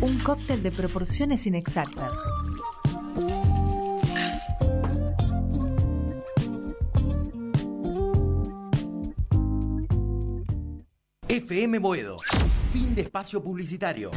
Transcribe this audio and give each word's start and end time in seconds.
Un 0.00 0.18
cóctel 0.18 0.62
de 0.62 0.70
proporciones 0.70 1.46
inexactas. 1.46 2.16
FM 11.28 11.78
Boedo. 11.78 12.18
Fin 12.72 12.94
de 12.94 13.02
espacio 13.02 13.42
publicitario. 13.42 14.10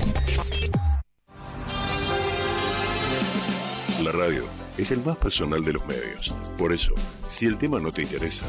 La 4.04 4.12
radio 4.12 4.46
es 4.78 4.90
el 4.92 5.04
más 5.04 5.18
personal 5.18 5.64
de 5.64 5.74
los 5.74 5.86
medios. 5.86 6.34
Por 6.58 6.74
eso, 6.74 6.96
si 7.28 7.46
el 7.46 7.58
tema 7.58 7.80
no 7.80 7.92
te 7.92 8.02
interesa, 8.02 8.48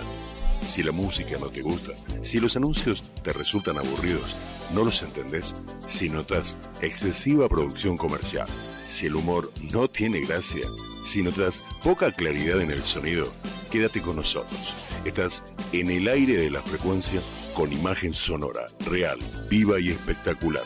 si 0.65 0.83
la 0.83 0.93
música 0.93 1.39
no 1.39 1.51
te 1.51 1.63
gusta, 1.63 1.93
si 2.23 2.41
los 2.41 2.57
anuncios 2.57 3.03
te 3.23 3.33
resultan 3.33 3.79
aburridos, 3.79 4.37
no 4.73 4.85
los 4.85 5.03
entendés, 5.03 5.55
si 5.87 6.09
notas 6.09 6.57
excesiva 6.81 7.49
producción 7.49 7.97
comercial, 7.97 8.47
si 8.85 9.07
el 9.07 9.17
humor 9.17 9.53
no 9.73 9.89
tiene 9.89 10.21
gracia, 10.21 10.67
si 11.05 11.23
notas 11.23 11.65
poca 11.83 12.13
claridad 12.13 12.61
en 12.61 12.71
el 12.71 12.83
sonido, 12.83 13.29
quédate 13.71 14.01
con 14.01 14.17
nosotros. 14.17 14.75
Estás 15.05 15.43
en 15.73 15.91
el 15.91 16.09
aire 16.09 16.37
de 16.37 16.51
la 16.51 16.63
frecuencia 16.63 17.21
con 17.55 17.73
imagen 17.73 18.15
sonora, 18.15 18.67
real, 18.87 19.19
viva 19.51 19.81
y 19.81 19.89
espectacular. 19.89 20.65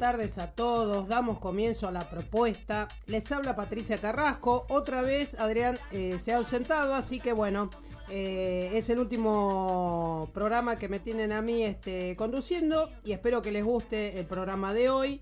Tardes 0.00 0.38
a 0.38 0.52
todos, 0.52 1.08
damos 1.08 1.38
comienzo 1.38 1.86
a 1.86 1.92
la 1.92 2.08
propuesta. 2.08 2.88
Les 3.06 3.30
habla 3.32 3.54
Patricia 3.54 3.98
Carrasco, 3.98 4.64
otra 4.70 5.02
vez 5.02 5.38
Adrián 5.38 5.78
eh, 5.92 6.18
se 6.18 6.32
ha 6.32 6.38
ausentado, 6.38 6.94
así 6.94 7.20
que 7.20 7.34
bueno, 7.34 7.68
eh, 8.08 8.70
es 8.72 8.88
el 8.88 8.98
último 8.98 10.30
programa 10.32 10.78
que 10.78 10.88
me 10.88 11.00
tienen 11.00 11.32
a 11.32 11.42
mí 11.42 11.64
este, 11.64 12.16
conduciendo 12.16 12.88
y 13.04 13.12
espero 13.12 13.42
que 13.42 13.52
les 13.52 13.62
guste 13.62 14.18
el 14.18 14.24
programa 14.24 14.72
de 14.72 14.88
hoy, 14.88 15.20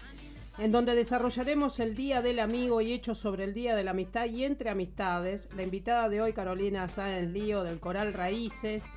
en 0.58 0.70
donde 0.70 0.94
desarrollaremos 0.94 1.80
el 1.80 1.96
Día 1.96 2.22
del 2.22 2.38
Amigo 2.38 2.80
y 2.80 2.92
hechos 2.92 3.18
sobre 3.18 3.42
el 3.42 3.54
Día 3.54 3.74
de 3.74 3.82
la 3.82 3.90
Amistad 3.90 4.26
y 4.26 4.44
entre 4.44 4.70
amistades. 4.70 5.48
La 5.56 5.64
invitada 5.64 6.08
de 6.08 6.22
hoy, 6.22 6.32
Carolina 6.32 6.86
Sáenz 6.86 7.32
Lío 7.32 7.64
del 7.64 7.80
Coral 7.80 8.14
Raíces. 8.14 8.92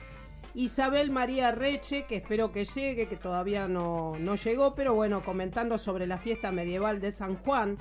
Isabel 0.53 1.11
María 1.11 1.51
Reche, 1.51 2.03
que 2.03 2.17
espero 2.17 2.51
que 2.51 2.65
llegue, 2.65 3.07
que 3.07 3.15
todavía 3.15 3.67
no, 3.67 4.17
no 4.19 4.35
llegó, 4.35 4.75
pero 4.75 4.93
bueno, 4.93 5.23
comentando 5.23 5.77
sobre 5.77 6.07
la 6.07 6.17
fiesta 6.17 6.51
medieval 6.51 6.99
de 6.99 7.11
San 7.11 7.35
Juan. 7.37 7.77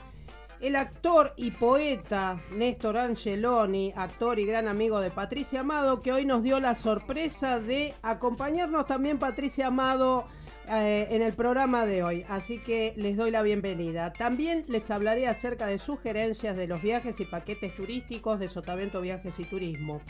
El 0.60 0.76
actor 0.76 1.32
y 1.36 1.52
poeta 1.52 2.40
Néstor 2.52 2.98
Angeloni, 2.98 3.92
actor 3.96 4.38
y 4.38 4.44
gran 4.44 4.68
amigo 4.68 5.00
de 5.00 5.10
Patricia 5.10 5.60
Amado, 5.60 6.00
que 6.00 6.12
hoy 6.12 6.26
nos 6.26 6.42
dio 6.42 6.60
la 6.60 6.74
sorpresa 6.74 7.58
de 7.58 7.94
acompañarnos 8.02 8.84
también 8.84 9.18
Patricia 9.18 9.68
Amado 9.68 10.26
eh, 10.68 11.08
en 11.10 11.22
el 11.22 11.32
programa 11.32 11.86
de 11.86 12.04
hoy. 12.04 12.26
Así 12.28 12.58
que 12.58 12.92
les 12.96 13.16
doy 13.16 13.30
la 13.30 13.42
bienvenida. 13.42 14.12
También 14.12 14.64
les 14.68 14.90
hablaré 14.90 15.26
acerca 15.26 15.66
de 15.66 15.78
sugerencias 15.78 16.54
de 16.56 16.68
los 16.68 16.82
viajes 16.82 17.18
y 17.20 17.24
paquetes 17.24 17.74
turísticos 17.74 18.38
de 18.38 18.46
Sotavento 18.46 19.00
Viajes 19.00 19.40
y 19.40 19.44
Turismo. 19.44 20.02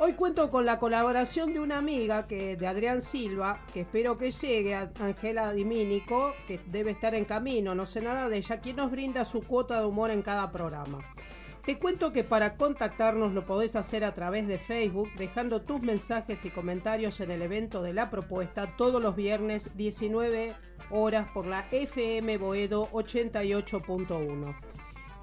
Hoy 0.00 0.12
cuento 0.12 0.48
con 0.48 0.64
la 0.64 0.78
colaboración 0.78 1.52
de 1.52 1.58
una 1.58 1.78
amiga 1.78 2.28
que, 2.28 2.56
de 2.56 2.68
Adrián 2.68 3.02
Silva, 3.02 3.66
que 3.72 3.80
espero 3.80 4.16
que 4.16 4.30
llegue, 4.30 4.72
Angela 4.76 5.52
Dimínico, 5.52 6.34
que 6.46 6.60
debe 6.66 6.92
estar 6.92 7.16
en 7.16 7.24
camino, 7.24 7.74
no 7.74 7.84
sé 7.84 8.00
nada 8.00 8.28
de 8.28 8.36
ella, 8.36 8.60
quien 8.60 8.76
nos 8.76 8.92
brinda 8.92 9.24
su 9.24 9.42
cuota 9.42 9.80
de 9.80 9.86
humor 9.86 10.12
en 10.12 10.22
cada 10.22 10.52
programa. 10.52 11.00
Te 11.66 11.80
cuento 11.80 12.12
que 12.12 12.22
para 12.22 12.56
contactarnos 12.56 13.32
lo 13.32 13.44
podés 13.44 13.74
hacer 13.74 14.04
a 14.04 14.14
través 14.14 14.46
de 14.46 14.58
Facebook, 14.58 15.10
dejando 15.18 15.62
tus 15.62 15.82
mensajes 15.82 16.44
y 16.44 16.50
comentarios 16.50 17.18
en 17.18 17.32
el 17.32 17.42
evento 17.42 17.82
de 17.82 17.92
la 17.92 18.08
propuesta 18.08 18.76
todos 18.76 19.02
los 19.02 19.16
viernes 19.16 19.76
19 19.76 20.54
horas 20.90 21.26
por 21.34 21.44
la 21.44 21.66
FM 21.72 22.38
Boedo 22.38 22.88
88.1. 22.92 24.77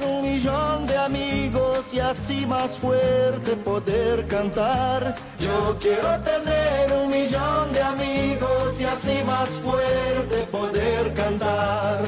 de 0.85 0.97
amigos 0.97 1.93
y 1.93 1.99
así 1.99 2.45
más 2.45 2.77
fuerte 2.77 3.55
poder 3.57 4.27
cantar. 4.27 5.15
Yo 5.39 5.77
quiero 5.79 6.19
tener 6.21 6.91
un 6.93 7.09
millón 7.09 7.73
de 7.73 7.81
amigos 7.81 8.79
y 8.79 8.85
así 8.85 9.23
más 9.25 9.49
fuerte 9.49 10.47
poder 10.51 11.13
cantar. 11.13 12.01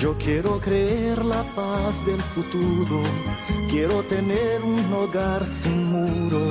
Yo 0.00 0.16
quiero 0.16 0.58
creer 0.60 1.22
la 1.26 1.42
paz 1.54 2.06
del 2.06 2.20
futuro, 2.20 3.02
quiero 3.70 4.02
tener 4.02 4.62
un 4.64 4.92
hogar 4.92 5.46
sin 5.46 5.92
muro, 5.92 6.50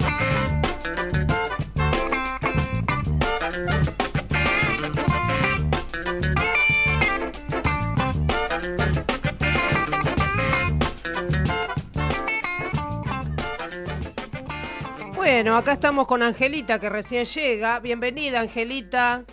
Bueno, 15.41 15.57
acá 15.57 15.71
estamos 15.71 16.05
con 16.05 16.21
Angelita 16.21 16.77
que 16.77 16.87
recién 16.87 17.25
llega. 17.25 17.79
Bienvenida, 17.79 18.41
Angelita. 18.41 19.23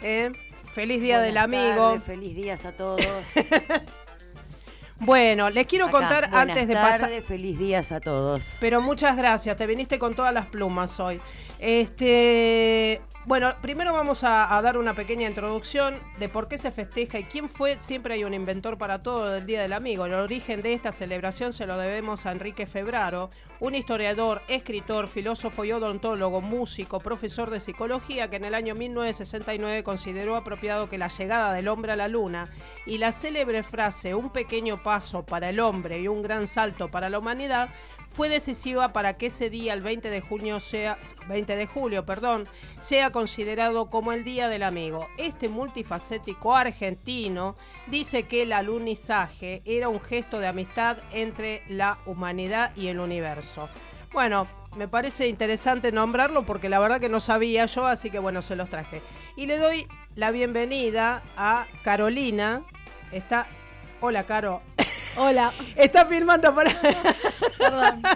¿eh? 0.00 0.32
Feliz 0.72 1.02
Día 1.02 1.20
del 1.20 1.36
Amigo. 1.36 1.90
tardes, 1.90 2.04
feliz 2.04 2.34
días 2.34 2.64
a 2.64 2.72
todos. 2.72 3.02
Bueno, 5.00 5.48
les 5.50 5.66
quiero 5.66 5.84
Acá, 5.84 5.92
contar 5.98 6.30
buenas 6.30 6.40
antes 6.48 6.68
de 6.68 6.74
pasar. 6.74 7.10
feliz 7.22 7.58
días 7.58 7.92
a 7.92 8.00
todos. 8.00 8.42
Pero 8.58 8.80
muchas 8.80 9.16
gracias, 9.16 9.56
te 9.56 9.66
viniste 9.66 9.98
con 9.98 10.14
todas 10.14 10.32
las 10.34 10.46
plumas 10.46 10.98
hoy. 10.98 11.20
Este, 11.58 13.00
bueno, 13.24 13.52
primero 13.60 13.92
vamos 13.92 14.22
a, 14.22 14.58
dar 14.62 14.78
una 14.78 14.94
pequeña 14.94 15.28
introducción 15.28 15.96
de 16.18 16.28
por 16.28 16.46
qué 16.46 16.56
se 16.56 16.70
festeja 16.70 17.18
y 17.18 17.24
quién 17.24 17.48
fue. 17.48 17.80
Siempre 17.80 18.14
hay 18.14 18.24
un 18.24 18.32
inventor 18.32 18.78
para 18.78 19.02
todo 19.02 19.28
del 19.30 19.44
Día 19.44 19.60
del 19.60 19.72
Amigo. 19.72 20.06
El 20.06 20.14
origen 20.14 20.62
de 20.62 20.72
esta 20.72 20.92
celebración 20.92 21.52
se 21.52 21.66
lo 21.66 21.76
debemos 21.76 22.26
a 22.26 22.32
Enrique 22.32 22.66
Febraro, 22.66 23.30
un 23.58 23.74
historiador, 23.74 24.40
escritor, 24.48 25.08
filósofo 25.08 25.64
y 25.64 25.72
odontólogo, 25.72 26.40
músico, 26.40 27.00
profesor 27.00 27.50
de 27.50 27.58
psicología 27.60 28.30
que 28.30 28.36
en 28.36 28.44
el 28.44 28.54
año 28.54 28.74
1969 28.76 29.82
consideró 29.82 30.36
apropiado 30.36 30.88
que 30.88 30.96
la 30.96 31.08
llegada 31.08 31.52
del 31.52 31.68
hombre 31.68 31.92
a 31.92 31.96
la 31.96 32.08
luna 32.08 32.50
y 32.86 32.98
la 32.98 33.10
célebre 33.10 33.64
frase 33.64 34.14
un 34.14 34.30
pequeño 34.30 34.80
paso 34.82 35.26
para 35.26 35.50
el 35.50 35.58
hombre 35.58 36.00
y 36.00 36.08
un 36.08 36.22
gran 36.22 36.46
salto 36.46 36.88
para 36.88 37.10
la 37.10 37.18
humanidad 37.18 37.68
fue 38.10 38.28
decisiva 38.28 38.92
para 38.92 39.16
que 39.16 39.26
ese 39.26 39.50
día, 39.50 39.72
el 39.72 39.82
20 39.82 40.10
de 40.10 40.20
junio, 40.20 40.60
sea 40.60 40.98
20 41.28 41.56
de 41.56 41.66
julio, 41.66 42.04
perdón, 42.04 42.48
sea 42.78 43.10
considerado 43.10 43.90
como 43.90 44.12
el 44.12 44.24
Día 44.24 44.48
del 44.48 44.62
Amigo. 44.62 45.08
Este 45.18 45.48
multifacético 45.48 46.56
argentino 46.56 47.56
dice 47.86 48.24
que 48.24 48.42
el 48.42 48.52
alunizaje 48.52 49.62
era 49.64 49.88
un 49.88 50.00
gesto 50.00 50.38
de 50.38 50.48
amistad 50.48 50.98
entre 51.12 51.62
la 51.68 51.98
humanidad 52.06 52.74
y 52.76 52.88
el 52.88 53.00
universo. 53.00 53.68
Bueno, 54.12 54.48
me 54.76 54.88
parece 54.88 55.28
interesante 55.28 55.92
nombrarlo 55.92 56.44
porque 56.44 56.68
la 56.68 56.78
verdad 56.78 57.00
que 57.00 57.08
no 57.08 57.20
sabía 57.20 57.66
yo, 57.66 57.86
así 57.86 58.10
que 58.10 58.18
bueno, 58.18 58.42
se 58.42 58.56
los 58.56 58.68
traje. 58.68 59.02
Y 59.36 59.46
le 59.46 59.58
doy 59.58 59.86
la 60.14 60.30
bienvenida 60.30 61.22
a 61.36 61.66
Carolina. 61.82 62.62
Está. 63.12 63.46
Hola, 64.00 64.24
Caro. 64.24 64.60
Hola, 65.18 65.52
Está 65.76 66.06
filmando 66.06 66.54
para. 66.54 66.70
perdón. 67.58 68.02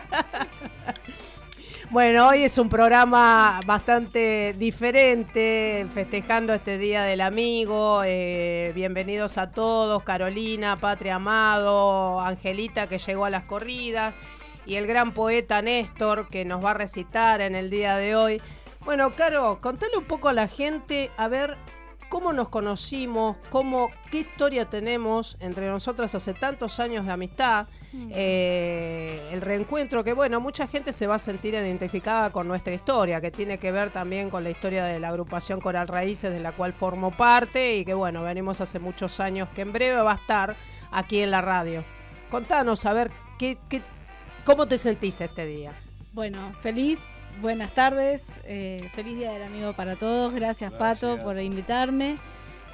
Bueno, 1.90 2.28
hoy 2.28 2.44
es 2.44 2.56
un 2.56 2.70
programa 2.70 3.60
bastante 3.66 4.54
diferente, 4.54 5.86
festejando 5.92 6.54
este 6.54 6.78
Día 6.78 7.02
del 7.02 7.20
Amigo. 7.20 8.02
eh, 8.02 8.72
bienvenidos 8.74 9.36
a 9.36 9.52
todos, 9.52 10.02
Carolina, 10.02 10.78
Patria 10.78 11.16
Amado, 11.16 12.18
Angelita 12.18 12.86
que 12.86 12.96
llegó 12.96 13.26
a 13.26 13.30
las 13.30 13.44
corridas 13.44 14.18
y 14.64 14.76
el 14.76 14.86
gran 14.86 15.12
poeta 15.12 15.60
Néstor 15.60 16.28
que 16.30 16.46
nos 16.46 16.64
va 16.64 16.70
a 16.70 16.74
recitar 16.74 17.42
en 17.42 17.54
el 17.54 17.68
día 17.68 17.96
de 17.98 18.16
hoy. 18.16 18.40
Bueno, 18.86 19.14
Caro, 19.14 19.58
contale 19.60 19.98
un 19.98 20.04
poco 20.04 20.30
a 20.30 20.32
la 20.32 20.48
gente, 20.48 21.10
a 21.18 21.28
ver 21.28 21.58
cómo 22.12 22.34
nos 22.34 22.50
conocimos, 22.50 23.38
cómo, 23.48 23.90
qué 24.10 24.18
historia 24.18 24.66
tenemos 24.66 25.38
entre 25.40 25.70
nosotras 25.70 26.14
hace 26.14 26.34
tantos 26.34 26.78
años 26.78 27.06
de 27.06 27.12
amistad, 27.12 27.68
eh, 28.10 29.30
el 29.32 29.40
reencuentro 29.40 30.04
que 30.04 30.12
bueno, 30.12 30.38
mucha 30.38 30.66
gente 30.66 30.92
se 30.92 31.06
va 31.06 31.14
a 31.14 31.18
sentir 31.18 31.54
identificada 31.54 32.28
con 32.28 32.46
nuestra 32.46 32.74
historia, 32.74 33.22
que 33.22 33.30
tiene 33.30 33.56
que 33.56 33.72
ver 33.72 33.88
también 33.88 34.28
con 34.28 34.44
la 34.44 34.50
historia 34.50 34.84
de 34.84 35.00
la 35.00 35.08
agrupación 35.08 35.62
Coral 35.62 35.88
Raíces 35.88 36.30
de 36.30 36.40
la 36.40 36.52
cual 36.52 36.74
formo 36.74 37.12
parte 37.12 37.76
y 37.76 37.84
que 37.86 37.94
bueno, 37.94 38.22
venimos 38.22 38.60
hace 38.60 38.78
muchos 38.78 39.18
años, 39.18 39.48
que 39.54 39.62
en 39.62 39.72
breve 39.72 40.02
va 40.02 40.12
a 40.12 40.16
estar 40.16 40.54
aquí 40.90 41.20
en 41.20 41.30
la 41.30 41.40
radio. 41.40 41.82
Contanos, 42.30 42.84
a 42.84 42.92
ver, 42.92 43.10
qué, 43.38 43.56
qué, 43.70 43.80
¿cómo 44.44 44.68
te 44.68 44.76
sentís 44.76 45.18
este 45.22 45.46
día? 45.46 45.72
Bueno, 46.12 46.52
feliz, 46.60 47.00
buenas 47.42 47.74
tardes, 47.74 48.22
eh, 48.44 48.88
feliz 48.94 49.18
Día 49.18 49.32
del 49.32 49.42
Amigo 49.42 49.72
para 49.74 49.96
todos. 49.96 50.32
Gracias, 50.32 50.72
Pato 50.72 51.22
por 51.22 51.38
invitarme. 51.40 52.16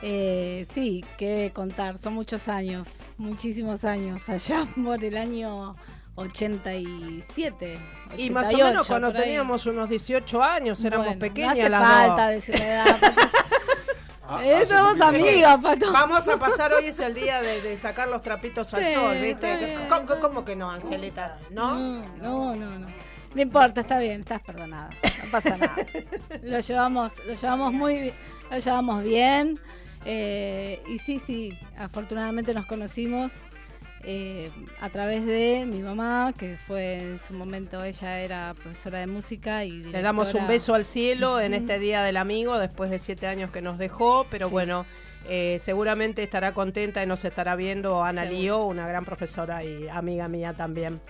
Eh, 0.03 0.65
sí, 0.71 1.05
qué 1.17 1.51
contar, 1.53 1.99
son 1.99 2.13
muchos 2.15 2.47
años, 2.49 2.87
muchísimos 3.17 3.85
años, 3.85 4.29
allá 4.29 4.65
por 4.85 5.03
el 5.03 5.17
año 5.17 5.75
87. 6.15 7.81
Y 8.17 8.31
más 8.31 8.47
o 8.47 8.51
88, 8.51 8.65
menos 8.69 8.87
cuando 8.89 9.13
teníamos 9.13 9.67
unos 9.67 9.89
18 9.89 10.43
años, 10.43 10.85
éramos 10.85 11.07
Bueno, 11.07 11.21
pequeñas 11.21 11.57
No 11.57 11.61
hace 11.63 11.69
las 11.71 11.83
falta 11.83 12.25
dos. 12.27 12.31
decir 12.35 12.59
la 12.59 12.67
edad, 12.67 12.85
Pato. 13.01 14.43
Eh, 14.43 14.67
somos 14.67 15.01
amigas, 15.01 15.59
Pato. 15.63 15.91
Vamos 15.93 16.29
a 16.29 16.39
pasar 16.39 16.73
hoy 16.75 16.85
es 16.87 17.01
el 17.01 17.15
día 17.15 17.41
de, 17.41 17.63
de 17.63 17.77
sacar 17.79 18.09
los 18.09 18.21
trapitos 18.23 18.73
al 18.75 18.85
Sí, 18.85 18.93
sol, 18.95 19.17
¿viste? 19.21 19.75
¿Cómo, 19.89 20.07
cómo- 20.07 20.21
cómo 20.21 20.45
que 20.45 20.55
no, 20.55 20.71
Angelita? 20.71 21.39
¿No? 21.51 21.75
No, 21.75 22.05
no, 22.21 22.55
no, 22.55 22.79
no. 22.79 23.08
No 23.35 23.43
importa, 23.43 23.83
está 23.83 23.99
bien, 24.01 24.21
estás 24.21 24.41
perdonada. 24.43 24.91
No 25.25 25.31
pasa 25.31 25.57
nada. 25.57 25.75
Lo 26.43 26.61
llevamos, 26.61 27.13
lo 27.27 27.35
llevamos 27.35 27.73
muy 27.73 27.99
bien, 28.01 28.15
lo 28.51 28.59
llevamos 28.59 29.05
bien. 29.05 29.61
eh, 30.05 30.81
y 30.89 30.99
sí, 30.99 31.19
sí, 31.19 31.59
afortunadamente 31.77 32.55
nos 32.55 32.65
conocimos 32.67 33.33
eh, 34.05 34.51
a 34.81 34.89
través 34.91 35.27
de 35.27 35.67
mi 35.67 35.81
mamá, 35.81 36.33
que 36.39 36.57
fue 36.57 37.01
en 37.03 37.19
su 37.19 37.35
momento, 37.35 37.83
ella 37.85 38.21
era 38.21 38.55
profesora 38.55 39.01
de 39.01 39.07
música 39.09 39.65
y 39.65 39.83
Le 39.83 40.01
damos 40.03 40.29
un 40.29 40.33
directora- 40.43 40.49
beso 40.49 40.75
al 40.75 40.85
cielo 40.85 41.41
en 41.41 41.53
este 41.53 41.79
Día 41.79 42.03
del 42.05 42.17
Amigo, 42.17 42.59
después 42.59 42.91
de 42.91 42.99
siete 42.99 43.27
años 43.27 43.51
que 43.51 43.61
nos 43.61 43.77
dejó, 43.77 44.25
pero 44.31 44.47
Sí. 44.47 44.53
bueno, 44.53 44.87
eh, 45.29 45.59
seguramente 45.61 46.23
estará 46.23 46.53
contenta 46.55 47.03
y 47.03 47.07
nos 47.07 47.25
estará 47.25 47.57
viendo 47.57 48.03
Ana. 48.05 48.25
Lío, 48.25 48.65
una 48.65 48.87
gran 48.89 49.05
profesora 49.05 49.63
y 49.65 49.89
amiga 49.89 50.29
mía 50.29 50.55
también. 50.55 51.01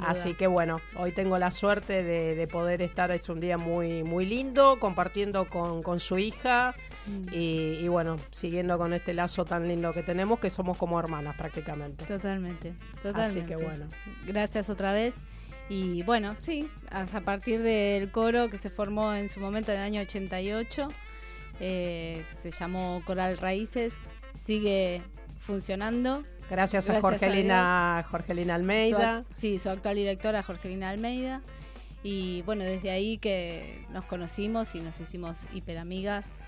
Así 0.00 0.34
que 0.34 0.46
bueno, 0.46 0.80
hoy 0.96 1.12
tengo 1.12 1.38
la 1.38 1.50
suerte 1.50 2.02
de, 2.02 2.34
de 2.34 2.46
poder 2.46 2.82
estar, 2.82 3.10
es 3.10 3.28
un 3.28 3.40
día 3.40 3.58
muy, 3.58 4.04
muy 4.04 4.26
lindo, 4.26 4.78
compartiendo 4.78 5.48
con, 5.48 5.82
con 5.82 6.00
su 6.00 6.18
hija 6.18 6.74
Mm, 7.06 7.22
y, 7.32 7.38
y 7.80 7.88
bueno, 7.88 8.18
siguiendo 8.30 8.76
con 8.78 8.92
este 8.92 9.14
lazo 9.14 9.44
tan 9.44 9.66
lindo 9.66 9.92
que 9.92 10.02
tenemos, 10.02 10.38
que 10.38 10.50
somos 10.50 10.76
como 10.76 10.98
hermanas 10.98 11.36
prácticamente. 11.36 12.04
Totalmente, 12.04 12.68
Así 12.68 13.02
totalmente. 13.02 13.46
que 13.46 13.56
bueno. 13.56 13.88
Gracias 14.26 14.70
otra 14.70 14.92
vez. 14.92 15.14
Y 15.68 16.02
bueno, 16.02 16.36
sí, 16.40 16.68
a 16.90 17.02
a 17.02 17.20
partir 17.20 17.62
del 17.62 18.10
coro 18.10 18.48
que 18.50 18.58
se 18.58 18.70
formó 18.70 19.14
en 19.14 19.28
su 19.28 19.40
momento 19.40 19.70
en 19.72 19.78
el 19.78 19.84
año 19.84 20.00
88, 20.00 20.88
eh, 21.60 22.24
se 22.42 22.50
llamó 22.50 23.02
Coral 23.04 23.38
Raíces, 23.38 23.94
sigue 24.34 25.02
funcionando. 25.38 26.22
Gracias, 26.50 26.88
a 26.88 26.92
Gracias 26.92 27.04
a 27.04 27.18
Jorgelina, 27.18 28.06
Jorgelina 28.10 28.54
Almeida. 28.56 29.24
sí, 29.36 29.58
su 29.58 29.70
actual 29.70 29.96
directora, 29.96 30.42
Jorgelina 30.42 30.90
Almeida. 30.90 31.40
Y 32.02 32.42
bueno, 32.42 32.64
desde 32.64 32.90
ahí 32.90 33.18
que 33.18 33.84
nos 33.90 34.04
conocimos 34.06 34.74
y 34.74 34.80
nos 34.80 35.00
hicimos 35.00 35.46
hiperamigas. 35.52 36.40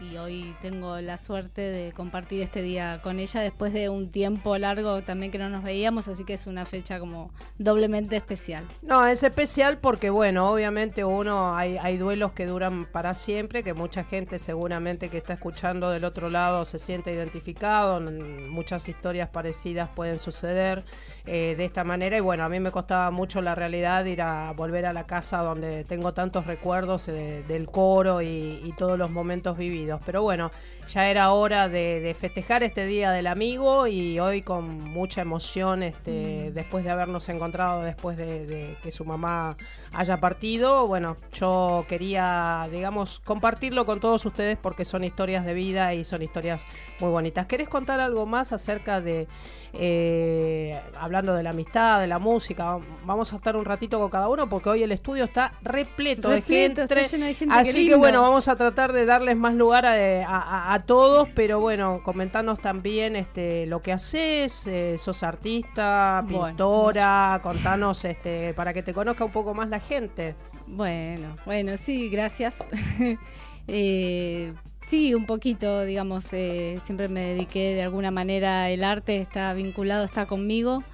Y 0.00 0.16
hoy 0.16 0.54
tengo 0.60 1.00
la 1.00 1.18
suerte 1.18 1.60
de 1.60 1.92
compartir 1.92 2.42
este 2.42 2.62
día 2.62 3.00
con 3.02 3.18
ella 3.18 3.40
después 3.40 3.72
de 3.72 3.88
un 3.88 4.10
tiempo 4.10 4.58
largo 4.58 5.02
también 5.02 5.30
que 5.30 5.38
no 5.38 5.48
nos 5.48 5.62
veíamos, 5.62 6.08
así 6.08 6.24
que 6.24 6.34
es 6.34 6.46
una 6.46 6.66
fecha 6.66 6.98
como 6.98 7.30
doblemente 7.58 8.16
especial. 8.16 8.66
No, 8.82 9.06
es 9.06 9.22
especial 9.22 9.78
porque, 9.78 10.10
bueno, 10.10 10.50
obviamente 10.50 11.04
uno, 11.04 11.56
hay, 11.56 11.76
hay 11.78 11.96
duelos 11.96 12.32
que 12.32 12.46
duran 12.46 12.86
para 12.86 13.14
siempre, 13.14 13.62
que 13.62 13.72
mucha 13.72 14.04
gente 14.04 14.38
seguramente 14.38 15.08
que 15.08 15.18
está 15.18 15.34
escuchando 15.34 15.90
del 15.90 16.04
otro 16.04 16.28
lado 16.28 16.64
se 16.64 16.78
siente 16.78 17.12
identificado, 17.12 18.00
muchas 18.00 18.88
historias 18.88 19.28
parecidas 19.28 19.88
pueden 19.94 20.18
suceder 20.18 20.84
eh, 21.26 21.54
de 21.56 21.64
esta 21.64 21.84
manera. 21.84 22.16
Y 22.16 22.20
bueno, 22.20 22.44
a 22.44 22.48
mí 22.48 22.60
me 22.60 22.70
costaba 22.70 23.10
mucho 23.10 23.40
la 23.40 23.54
realidad 23.54 24.04
ir 24.04 24.22
a 24.22 24.52
volver 24.52 24.86
a 24.86 24.92
la 24.92 25.06
casa 25.06 25.38
donde 25.42 25.84
tengo 25.84 26.12
tantos 26.12 26.46
recuerdos 26.46 27.08
eh, 27.08 27.44
del 27.48 27.66
coro 27.66 28.20
y, 28.22 28.60
y 28.62 28.72
todos 28.76 28.98
los 28.98 29.10
momentos 29.10 29.56
vividos, 29.56 30.00
pero 30.04 30.22
bueno, 30.22 30.50
ya 30.92 31.08
era 31.08 31.30
hora 31.32 31.68
de, 31.68 32.00
de 32.00 32.14
festejar 32.14 32.62
este 32.62 32.86
Día 32.86 33.10
del 33.10 33.26
Amigo 33.26 33.86
y 33.86 34.18
hoy 34.20 34.42
con 34.42 34.78
mucha 34.84 35.22
emoción, 35.22 35.82
este, 35.82 36.50
después 36.52 36.84
de 36.84 36.90
habernos 36.90 37.28
encontrado, 37.28 37.82
después 37.82 38.16
de, 38.16 38.46
de 38.46 38.76
que 38.82 38.90
su 38.90 39.04
mamá 39.04 39.56
haya 39.92 40.18
partido, 40.18 40.86
bueno, 40.86 41.16
yo 41.32 41.84
quería, 41.88 42.68
digamos, 42.72 43.20
compartirlo 43.20 43.86
con 43.86 44.00
todos 44.00 44.24
ustedes 44.26 44.58
porque 44.60 44.84
son 44.84 45.04
historias 45.04 45.44
de 45.44 45.54
vida 45.54 45.94
y 45.94 46.04
son 46.04 46.22
historias 46.22 46.66
muy 47.00 47.10
bonitas. 47.10 47.46
¿Querés 47.46 47.68
contar 47.68 48.00
algo 48.00 48.26
más 48.26 48.52
acerca 48.52 49.00
de, 49.00 49.28
eh, 49.72 50.80
hablando 50.98 51.34
de 51.34 51.42
la 51.42 51.50
amistad, 51.50 52.00
de 52.00 52.06
la 52.06 52.18
música? 52.18 52.78
Vamos 53.04 53.32
a 53.32 53.36
estar 53.36 53.56
un 53.56 53.64
ratito 53.64 53.98
con 53.98 54.10
cada 54.10 54.28
uno 54.28 54.48
porque 54.48 54.68
hoy 54.68 54.82
el 54.82 54.92
estudio 54.92 55.24
está 55.24 55.52
repleto, 55.62 56.28
de 56.28 56.38
está 56.38 56.48
gente. 56.52 56.86
lleno 57.08 57.26
de 57.26 57.34
gente, 57.34 57.54
qué 57.54 57.60
Así 57.60 57.88
que 57.88 57.94
bueno, 57.96 58.22
vamos 58.22 58.48
a 58.48 58.56
tratar 58.56 58.92
de 58.92 59.04
darles 59.06 59.36
más 59.36 59.54
lugar 59.54 59.86
a, 59.86 59.92
a- 59.94 60.73
a- 60.73 60.73
a 60.74 60.80
todos, 60.80 61.28
pero 61.36 61.60
bueno, 61.60 62.02
comentanos 62.02 62.58
también 62.58 63.14
este, 63.14 63.64
lo 63.66 63.80
que 63.80 63.92
haces, 63.92 64.66
eh, 64.66 64.96
sos 64.98 65.22
artista, 65.22 66.24
Bueno, 66.24 66.48
pintora, 66.48 67.38
contanos 67.44 68.04
este, 68.04 68.54
para 68.54 68.74
que 68.74 68.82
te 68.82 68.92
conozca 68.92 69.24
un 69.24 69.30
poco 69.30 69.54
más 69.54 69.68
la 69.68 69.78
gente. 69.78 70.34
Bueno, 70.66 71.36
bueno, 71.46 71.76
sí, 71.76 72.08
gracias. 72.08 72.56
Eh, 73.66 74.52
sí, 74.82 75.14
un 75.14 75.24
poquito, 75.24 75.86
digamos, 75.86 76.30
eh, 76.34 76.76
siempre 76.82 77.08
me 77.08 77.22
dediqué 77.22 77.74
de 77.74 77.82
alguna 77.82 78.10
manera, 78.10 78.68
el 78.68 78.84
arte 78.84 79.22
está 79.22 79.54
vinculado, 79.54 80.04
está 80.04 80.26
conmigo. 80.26 80.84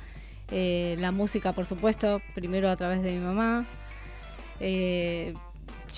Eh, 0.53 0.95
la 1.01 1.11
música, 1.11 1.53
por 1.53 1.67
supuesto, 1.67 2.23
primero 2.33 2.71
a 2.71 2.77
través 2.77 3.03
de 3.03 3.11
mi 3.11 3.19
mamá. 3.19 3.67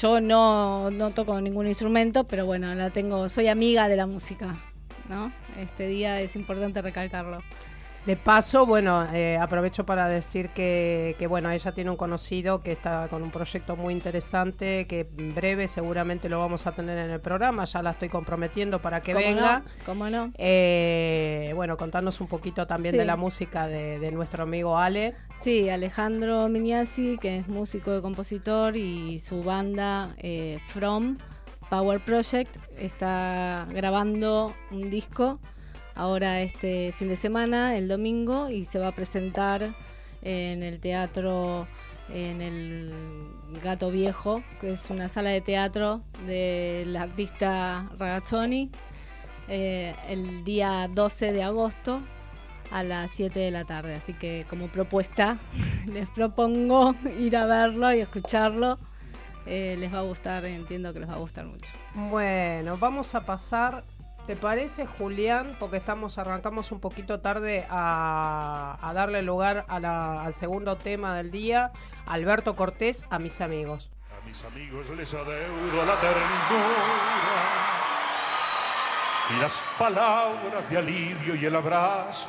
Yo 0.01 0.21
no, 0.21 0.91
no 0.91 1.11
toco 1.11 1.41
ningún 1.41 1.67
instrumento, 1.67 2.25
pero 2.25 2.47
bueno, 2.47 2.75
la 2.75 2.91
tengo, 2.91 3.29
soy 3.29 3.49
amiga 3.49 3.89
de 3.89 3.97
la 3.97 4.07
música, 4.07 4.57
¿no? 5.09 5.33
Este 5.57 5.87
día 5.87 6.21
es 6.21 6.35
importante 6.35 6.81
recalcarlo. 6.81 7.43
De 8.05 8.17
paso, 8.17 8.67
bueno, 8.67 9.07
eh, 9.13 9.39
aprovecho 9.41 9.87
para 9.87 10.09
decir 10.09 10.49
que, 10.49 11.15
que, 11.21 11.29
bueno, 11.29 11.53
ella 11.53 11.71
tiene 11.71 11.89
un 11.89 11.97
conocido 11.97 12.61
que 12.61 12.73
está 12.73 13.07
con 13.07 13.23
un 13.23 13.31
proyecto 13.31 13.77
muy 13.77 13.95
interesante, 13.95 14.89
que 14.89 15.09
en 15.17 15.33
breve 15.37 15.69
seguramente 15.69 16.29
lo 16.29 16.41
vamos 16.41 16.67
a 16.67 16.73
tener 16.73 16.99
en 16.99 17.11
el 17.13 17.21
programa, 17.21 17.65
ya 17.65 17.81
la 17.81 17.91
estoy 17.93 18.09
comprometiendo 18.09 18.83
para 18.83 19.01
que 19.01 19.13
¿Cómo 19.13 19.25
venga. 19.25 19.61
no? 19.61 19.65
¿Cómo 19.87 20.11
no? 20.11 20.33
Eh, 20.37 21.53
bueno, 21.55 21.77
contarnos 21.77 22.21
un 22.21 22.27
poquito 22.27 22.67
también 22.67 22.93
Sí. 22.95 22.99
de 22.99 23.05
la 23.05 23.15
música 23.15 23.69
de, 23.69 24.01
de 24.01 24.11
nuestro 24.11 24.43
amigo 24.43 24.77
Ale. 24.77 25.15
Sí, 25.39 25.69
Alejandro 25.71 26.49
Miniasi, 26.49 27.19
que 27.19 27.37
es 27.39 27.47
músico 27.47 27.97
y 27.97 28.03
compositor, 28.03 28.77
y 28.77 29.21
su 29.21 29.45
banda 29.45 30.17
eh, 30.19 30.59
From 30.67 31.19
Power 31.71 32.01
Project 32.01 32.57
está 32.77 33.65
grabando 33.71 34.53
un 34.73 34.91
disco 34.91 35.39
ahora 35.95 36.41
este 36.41 36.93
fin 36.93 37.09
de 37.09 37.17
semana, 37.17 37.77
el 37.77 37.89
domingo, 37.89 38.49
y 38.49 38.65
se 38.65 38.79
va 38.79 38.89
a 38.89 38.95
presentar 38.95 39.75
en 40.23 40.63
el 40.63 40.81
teatro, 40.81 41.67
en 42.09 42.41
el 42.41 42.95
Gato 43.63 43.91
Viejo, 43.91 44.43
que 44.61 44.73
es 44.73 44.91
una 44.91 45.09
sala 45.09 45.31
de 45.31 45.41
teatro 45.41 46.03
del 46.27 46.97
artista 46.97 47.91
Ragazzoni, 47.99 48.71
eh, 49.49 49.95
el 50.09 50.45
día 50.45 50.89
12 50.89 51.33
de 51.33 51.43
agosto 51.43 52.01
a 52.71 52.83
las 52.83 53.11
7 53.13 53.39
de 53.39 53.51
la 53.51 53.65
tarde. 53.65 53.95
Así 53.95 54.15
que 54.15 54.47
como 54.49 54.69
propuesta 54.69 55.39
les 55.87 56.09
propongo 56.11 56.95
ir 57.19 57.37
a 57.37 57.47
verlo 57.47 57.93
y 57.93 58.01
escucharlo. 58.01 58.79
Eh, 59.45 59.77
les 59.79 59.93
va 59.93 59.99
a 59.99 60.03
gustar, 60.03 60.45
entiendo 60.45 60.93
que 60.93 61.01
les 61.01 61.09
va 61.09 61.15
a 61.15 61.19
gustar 61.19 61.47
mucho. 61.47 61.73
Bueno, 61.95 62.77
vamos 62.79 63.15
a 63.17 63.27
pasar, 63.27 63.85
¿te 64.27 64.37
parece 64.37 64.87
Julián? 64.87 65.57
Porque 65.59 65.77
estamos, 65.77 66.19
arrancamos 66.19 66.73
un 66.73 66.81
poquito 66.81 67.21
tarde 67.21 67.67
a, 67.71 68.79
a 68.81 68.93
darle 68.93 69.23
lugar 69.23 69.65
a 69.69 69.81
la- 69.81 70.23
al 70.25 70.35
segundo 70.35 70.77
tema 70.77 71.17
del 71.17 71.31
día, 71.31 71.73
Alberto 72.07 72.55
Cortés, 72.57 73.07
a 73.11 73.19
mis 73.19 73.41
amigos. 73.41 73.91
A 74.17 74.25
mis 74.27 74.43
amigos 74.45 74.89
les 74.91 75.13
adeudo 75.15 75.85
la 75.87 76.01
ternura 76.01 76.27
y 79.37 79.41
las 79.41 79.65
palabras 79.79 80.69
de 80.71 80.79
alivio 80.79 81.35
y 81.35 81.45
el 81.47 81.57
abrazo, 81.57 82.29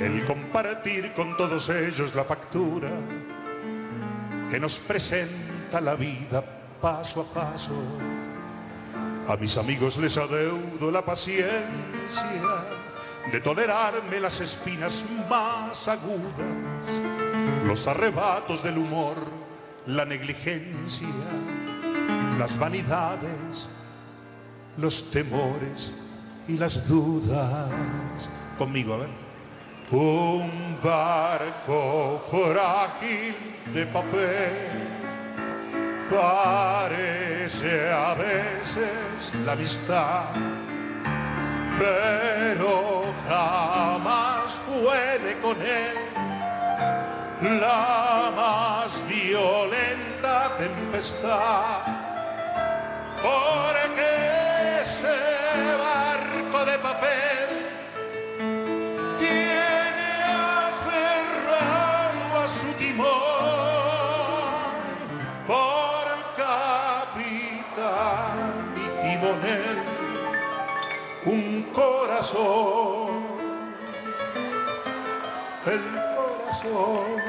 el 0.00 0.24
compartir 0.26 1.12
con 1.14 1.36
todos 1.36 1.68
ellos 1.70 2.14
la 2.14 2.24
factura 2.24 2.88
que 4.50 4.58
nos 4.60 4.80
presenta 4.80 5.80
la 5.80 5.94
vida 5.94 6.42
paso 6.80 7.20
a 7.22 7.24
paso. 7.34 7.72
A 9.26 9.36
mis 9.38 9.56
amigos 9.56 9.96
les 9.96 10.18
adeudo 10.18 10.90
la 10.90 11.02
paciencia 11.02 11.48
de 13.32 13.40
tolerarme 13.40 14.20
las 14.20 14.38
espinas 14.40 15.02
más 15.30 15.88
agudas, 15.88 17.00
los 17.66 17.86
arrebatos 17.86 18.62
del 18.62 18.76
humor, 18.76 19.16
la 19.86 20.04
negligencia, 20.04 21.08
las 22.38 22.58
vanidades, 22.58 23.66
los 24.76 25.10
temores 25.10 25.90
y 26.46 26.58
las 26.58 26.86
dudas. 26.86 27.70
Conmigo, 28.58 28.94
a 28.94 28.98
ver. 28.98 29.10
Un 29.90 30.78
barco 30.82 32.22
frágil 32.30 33.34
de 33.72 33.86
papel 33.86 35.03
parece 36.10 37.90
a 37.90 38.14
veces 38.14 39.32
la 39.44 39.52
amistad, 39.52 40.24
pero 41.78 43.04
jamás 43.28 44.60
puede 44.66 45.38
con 45.40 45.60
él 45.60 46.14
la 47.60 48.32
más 48.36 49.02
violenta 49.08 50.56
tempestad. 50.56 51.82
Porque 53.22 54.82
ese 54.82 55.33
corazón, 72.32 73.08
el 75.66 75.80
corazón. 76.14 77.24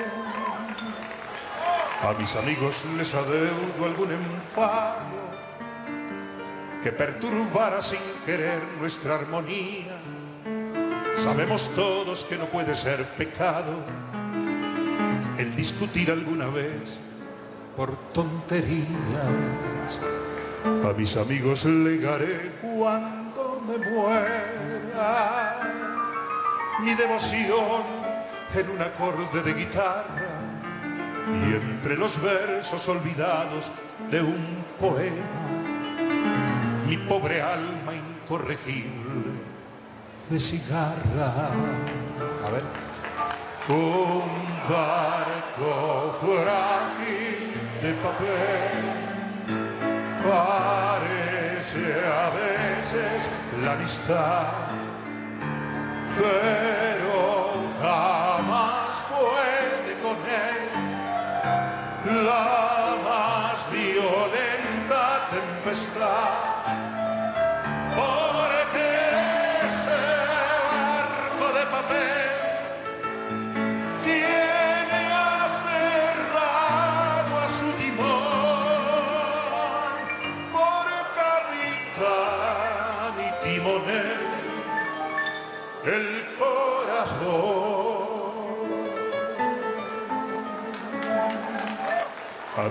A 2.04 2.14
mis 2.14 2.36
amigos 2.36 2.86
les 2.98 3.14
adeudo 3.14 3.86
algún 3.86 4.12
enfado 4.12 5.16
que 6.84 6.92
perturbara 6.92 7.82
sin 7.82 8.00
querer 8.26 8.62
nuestra 8.80 9.16
armonía. 9.16 9.98
Sabemos 11.16 11.72
todos 11.76 12.24
que 12.26 12.38
no 12.38 12.46
puede 12.46 12.76
ser 12.76 13.04
pecado 13.18 13.84
el 15.38 15.56
discutir 15.56 16.12
alguna 16.12 16.48
vez 16.48 17.00
por 17.76 17.96
tonterías. 18.14 18.86
A 20.66 20.94
mis 20.98 21.16
amigos 21.16 21.66
legaré 21.66 22.54
cuando 22.62 23.62
me 23.68 23.78
muera 23.78 25.56
mi 26.82 26.94
devoción 26.96 27.84
en 28.54 28.70
un 28.72 28.82
acorde 28.82 29.44
de 29.44 29.54
guitarra 29.54 30.42
y 31.28 31.54
entre 31.54 31.96
los 31.96 32.20
versos 32.22 32.88
olvidados 32.90 33.72
de 34.10 34.22
un 34.22 34.66
poema 34.80 35.46
mi 36.88 36.98
pobre 36.98 37.42
alma 37.42 37.94
incorregible 37.94 39.34
de 40.30 40.40
cigarra. 40.40 41.50
A 42.44 42.50
ver. 42.50 42.64
Un 43.68 44.22
barco 44.70 46.16
frágil 46.22 47.54
de 47.82 47.94
papel 47.96 49.05
parece 50.28 51.82
a 52.06 52.30
veces 52.32 53.30
la 53.64 53.72
amistad, 53.74 54.48
pero 56.18 57.05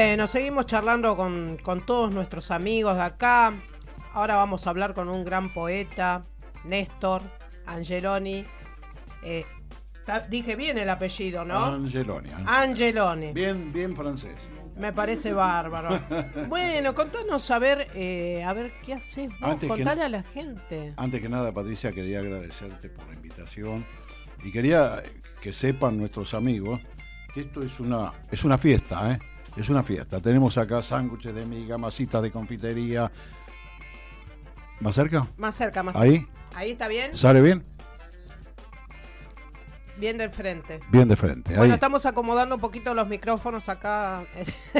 Bueno, 0.00 0.28
seguimos 0.28 0.66
charlando 0.66 1.16
con, 1.16 1.56
con 1.60 1.84
todos 1.84 2.12
nuestros 2.12 2.52
amigos 2.52 2.94
de 2.94 3.02
acá. 3.02 3.52
Ahora 4.12 4.36
vamos 4.36 4.64
a 4.64 4.70
hablar 4.70 4.94
con 4.94 5.08
un 5.08 5.24
gran 5.24 5.52
poeta, 5.52 6.22
Néstor 6.62 7.22
Angeloni. 7.66 8.44
Eh, 9.24 9.44
dije 10.30 10.54
bien 10.54 10.78
el 10.78 10.88
apellido, 10.88 11.44
¿no? 11.44 11.64
Angeloni. 11.64 12.30
Angeloni. 12.30 12.46
Angeloni. 12.46 13.32
Bien, 13.32 13.72
bien 13.72 13.96
francés. 13.96 14.36
Me 14.76 14.92
parece 14.92 15.32
bárbaro. 15.32 15.98
Bueno, 16.48 16.94
contanos 16.94 17.50
a 17.50 17.58
ver, 17.58 17.88
eh, 17.96 18.44
a 18.44 18.52
ver 18.52 18.74
qué 18.84 18.94
haces 18.94 19.32
vos. 19.40 19.50
Antes 19.50 19.68
Contale 19.68 20.02
a 20.02 20.08
la 20.08 20.22
gente. 20.22 20.94
Antes 20.96 21.20
que 21.20 21.28
nada, 21.28 21.50
Patricia, 21.50 21.90
quería 21.90 22.20
agradecerte 22.20 22.88
por 22.88 23.04
la 23.08 23.14
invitación 23.14 23.84
y 24.44 24.52
quería 24.52 25.02
que 25.40 25.52
sepan 25.52 25.98
nuestros 25.98 26.34
amigos 26.34 26.80
que 27.34 27.40
esto 27.40 27.64
es 27.64 27.80
una, 27.80 28.12
es 28.30 28.44
una 28.44 28.58
fiesta, 28.58 29.12
¿eh? 29.12 29.18
Es 29.58 29.68
una 29.68 29.82
fiesta. 29.82 30.20
Tenemos 30.20 30.56
acá 30.56 30.82
sándwiches 30.82 31.34
de 31.34 31.44
miga, 31.44 31.76
masitas 31.78 32.22
de 32.22 32.30
confitería. 32.30 33.10
¿Más 34.80 34.94
cerca? 34.94 35.26
Más 35.36 35.54
cerca, 35.56 35.82
más 35.82 35.96
Ahí. 35.96 36.18
cerca. 36.20 36.32
Ahí 36.54 36.70
está 36.70 36.86
bien. 36.86 37.16
¿Sale 37.16 37.42
bien? 37.42 37.64
Bien 39.98 40.16
del 40.16 40.30
frente. 40.30 40.78
Bien 40.92 41.08
de 41.08 41.16
frente. 41.16 41.52
Ahí. 41.52 41.58
Bueno, 41.58 41.74
estamos 41.74 42.06
acomodando 42.06 42.54
un 42.54 42.60
poquito 42.60 42.94
los 42.94 43.08
micrófonos 43.08 43.68
acá. 43.68 44.22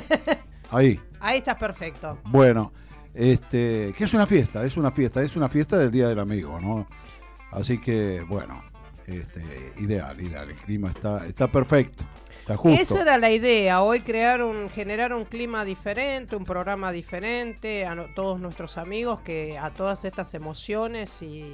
Ahí. 0.70 1.00
Ahí 1.18 1.38
estás 1.38 1.56
perfecto. 1.56 2.18
Bueno, 2.26 2.72
este, 3.14 3.92
que 3.98 4.04
es 4.04 4.14
una 4.14 4.26
fiesta, 4.26 4.64
es 4.64 4.76
una 4.76 4.92
fiesta, 4.92 5.22
es 5.22 5.34
una 5.34 5.48
fiesta 5.48 5.76
del 5.76 5.90
Día 5.90 6.06
del 6.08 6.20
Amigo, 6.20 6.60
¿no? 6.60 6.86
Así 7.50 7.78
que, 7.78 8.24
bueno, 8.28 8.62
este, 9.06 9.72
ideal, 9.78 10.20
ideal, 10.20 10.50
el 10.50 10.56
clima 10.56 10.90
está, 10.90 11.26
está 11.26 11.48
perfecto. 11.48 12.04
Esa 12.80 13.02
era 13.02 13.18
la 13.18 13.30
idea, 13.30 13.82
hoy 13.82 14.00
crear 14.00 14.42
un, 14.42 14.70
generar 14.70 15.12
un 15.12 15.24
clima 15.24 15.64
diferente, 15.64 16.34
un 16.36 16.44
programa 16.44 16.92
diferente 16.92 17.84
a 17.84 17.94
no- 17.94 18.06
todos 18.14 18.40
nuestros 18.40 18.78
amigos 18.78 19.20
que 19.20 19.58
a 19.58 19.70
todas 19.70 20.04
estas 20.04 20.32
emociones 20.34 21.20
y, 21.22 21.44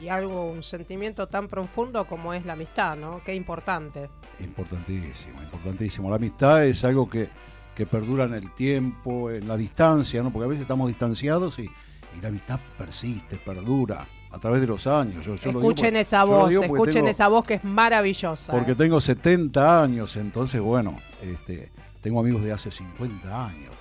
y 0.00 0.08
algo, 0.08 0.50
un 0.50 0.62
sentimiento 0.62 1.28
tan 1.28 1.48
profundo 1.48 2.06
como 2.06 2.34
es 2.34 2.44
la 2.44 2.54
amistad, 2.54 2.96
¿no? 2.96 3.22
Qué 3.24 3.34
importante. 3.34 4.10
Importantísimo, 4.40 5.42
importantísimo. 5.42 6.10
La 6.10 6.16
amistad 6.16 6.64
es 6.64 6.84
algo 6.84 7.08
que, 7.08 7.28
que 7.74 7.86
perdura 7.86 8.24
en 8.24 8.34
el 8.34 8.52
tiempo, 8.54 9.30
en 9.30 9.46
la 9.46 9.56
distancia, 9.56 10.22
¿no? 10.22 10.32
Porque 10.32 10.44
a 10.46 10.48
veces 10.48 10.62
estamos 10.62 10.88
distanciados 10.88 11.58
y, 11.58 11.62
y 11.64 12.20
la 12.20 12.28
amistad 12.28 12.58
persiste, 12.76 13.36
perdura 13.36 14.06
a 14.32 14.38
través 14.38 14.60
de 14.60 14.66
los 14.66 14.86
años. 14.86 15.24
Yo- 15.24 15.34
yo 15.34 15.48
digo 15.50 15.60
escuchen 15.60 15.86
porque- 15.88 16.00
esa 16.00 16.24
voz, 16.24 16.40
porque 16.54 16.66
escuchen 16.66 16.94
tengo- 16.94 17.08
esa 17.08 17.28
voz 17.28 17.44
que 17.44 17.54
es 17.54 17.64
maravillosa. 17.64 18.52
Porque 18.52 18.72
¿eh? 18.72 18.76
tengo 18.76 19.00
70 19.00 19.82
años, 19.82 20.16
entonces, 20.16 20.60
bueno, 20.60 20.96
este, 21.20 21.70
tengo 22.00 22.20
amigos 22.20 22.42
de 22.42 22.52
hace 22.52 22.70
50 22.70 23.46
años. 23.46 23.72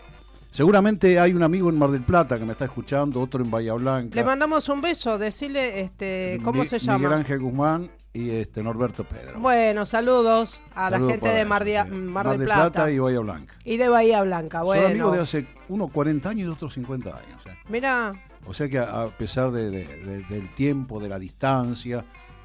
Seguramente 0.52 1.18
hay 1.18 1.34
un 1.34 1.44
amigo 1.44 1.70
en 1.70 1.78
Mar 1.80 1.92
del 1.92 2.02
Plata 2.04 2.38
que 2.38 2.44
me 2.46 2.52
está 2.52 2.66
escuchando, 2.66 3.22
otro 3.22 3.42
en 3.42 3.50
Bahía 3.50 3.74
Blanca. 3.74 4.16
Le 4.16 4.24
mandamos 4.24 4.68
un 4.68 4.82
beso, 4.82 5.18
decirle, 5.18 5.80
este, 5.80 6.40
¿cómo 6.44 6.60
Mi- 6.60 6.66
se 6.66 6.78
llama? 6.78 6.98
Miguel 6.98 7.14
Ángel 7.14 7.40
Guzmán 7.40 7.90
y 8.12 8.32
este 8.32 8.62
Norberto 8.62 9.06
Pedro. 9.06 9.40
Bueno, 9.40 9.86
saludos 9.86 10.60
a 10.76 10.90
la 10.90 11.00
gente 11.00 11.30
de 11.30 11.46
Mar, 11.46 11.64
de, 11.64 11.82
sí. 11.82 11.90
Mar 11.96 12.28
del 12.30 12.40
del 12.40 12.48
Plata, 12.48 12.92
y 12.92 13.00
Bahía 13.00 13.20
Blanca. 13.22 13.54
y 13.64 13.78
de 13.78 13.88
Bahía 13.88 14.22
Blanca. 14.24 14.58
Son 14.58 14.66
Bueno, 14.68 14.88
amigos 14.88 15.14
de 15.14 15.20
hace 15.22 15.48
unos 15.70 15.90
40 15.90 16.28
años 16.30 16.50
y 16.50 16.52
otros 16.52 16.74
50 16.74 17.12
años. 17.12 17.46
¿eh? 17.46 17.56
mira, 17.70 18.12
O 18.46 18.54
sea 18.54 18.68
que 18.70 18.80
a, 18.80 19.08
pesar 19.18 19.52
de- 19.52 19.70
de- 19.70 19.86
de- 19.86 20.24
del 20.24 20.54
tiempo, 20.56 21.00
de 21.00 21.10
la 21.10 21.20
distancia, 21.20 22.04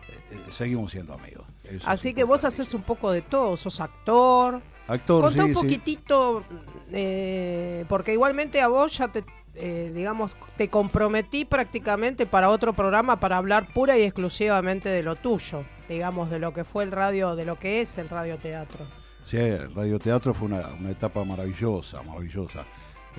eh, 0.08 0.18
eh, 0.32 0.38
seguimos 0.52 0.92
siendo 0.92 1.14
amigos. 1.14 1.46
Eso 1.64 1.88
así 1.88 2.14
que 2.14 2.22
vos 2.24 2.44
haces 2.44 2.72
un 2.74 2.82
poco 2.82 3.10
de 3.10 3.22
todo, 3.22 3.56
sos 3.56 3.80
actor. 3.80 4.60
Actor, 4.88 5.22
Contá 5.22 5.42
sí, 5.42 5.48
un 5.48 5.48
sí. 5.48 5.54
poquitito, 5.54 6.44
eh, 6.92 7.84
porque 7.88 8.12
igualmente 8.12 8.60
a 8.60 8.68
vos 8.68 8.96
ya 8.96 9.08
te, 9.08 9.24
eh, 9.54 9.90
digamos, 9.94 10.36
te 10.56 10.68
comprometí 10.68 11.44
prácticamente 11.44 12.24
para 12.26 12.50
otro 12.50 12.72
programa 12.72 13.18
para 13.18 13.36
hablar 13.38 13.66
pura 13.72 13.98
y 13.98 14.02
exclusivamente 14.02 14.88
de 14.88 15.02
lo 15.02 15.16
tuyo, 15.16 15.64
digamos, 15.88 16.30
de 16.30 16.38
lo 16.38 16.52
que 16.52 16.62
fue 16.62 16.84
el 16.84 16.92
radio, 16.92 17.34
de 17.34 17.44
lo 17.44 17.58
que 17.58 17.80
es 17.80 17.98
el 17.98 18.08
radioteatro. 18.08 18.86
Sí, 19.24 19.38
el 19.38 19.74
radioteatro 19.74 20.32
fue 20.32 20.46
una, 20.46 20.68
una 20.78 20.90
etapa 20.92 21.24
maravillosa, 21.24 22.00
maravillosa. 22.04 22.60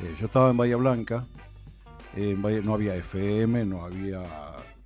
Eh, 0.02 0.16
yo 0.18 0.28
estaba 0.28 0.50
en 0.52 0.56
Bahía 0.58 0.78
Blanca, 0.78 1.26
eh, 2.18 2.62
no 2.64 2.74
había 2.74 2.96
FM, 2.96 3.66
no 3.66 3.86
había 3.86 4.24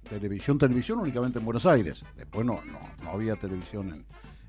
televisión, 0.10 0.58
televisión 0.58 1.00
únicamente 1.00 1.40
en 1.40 1.46
Buenos 1.46 1.66
Aires. 1.66 2.04
Después 2.18 2.46
no, 2.46 2.62
no, 2.66 2.80
no 3.04 3.12
había 3.12 3.36
televisión 3.38 3.90
en, 3.94 4.06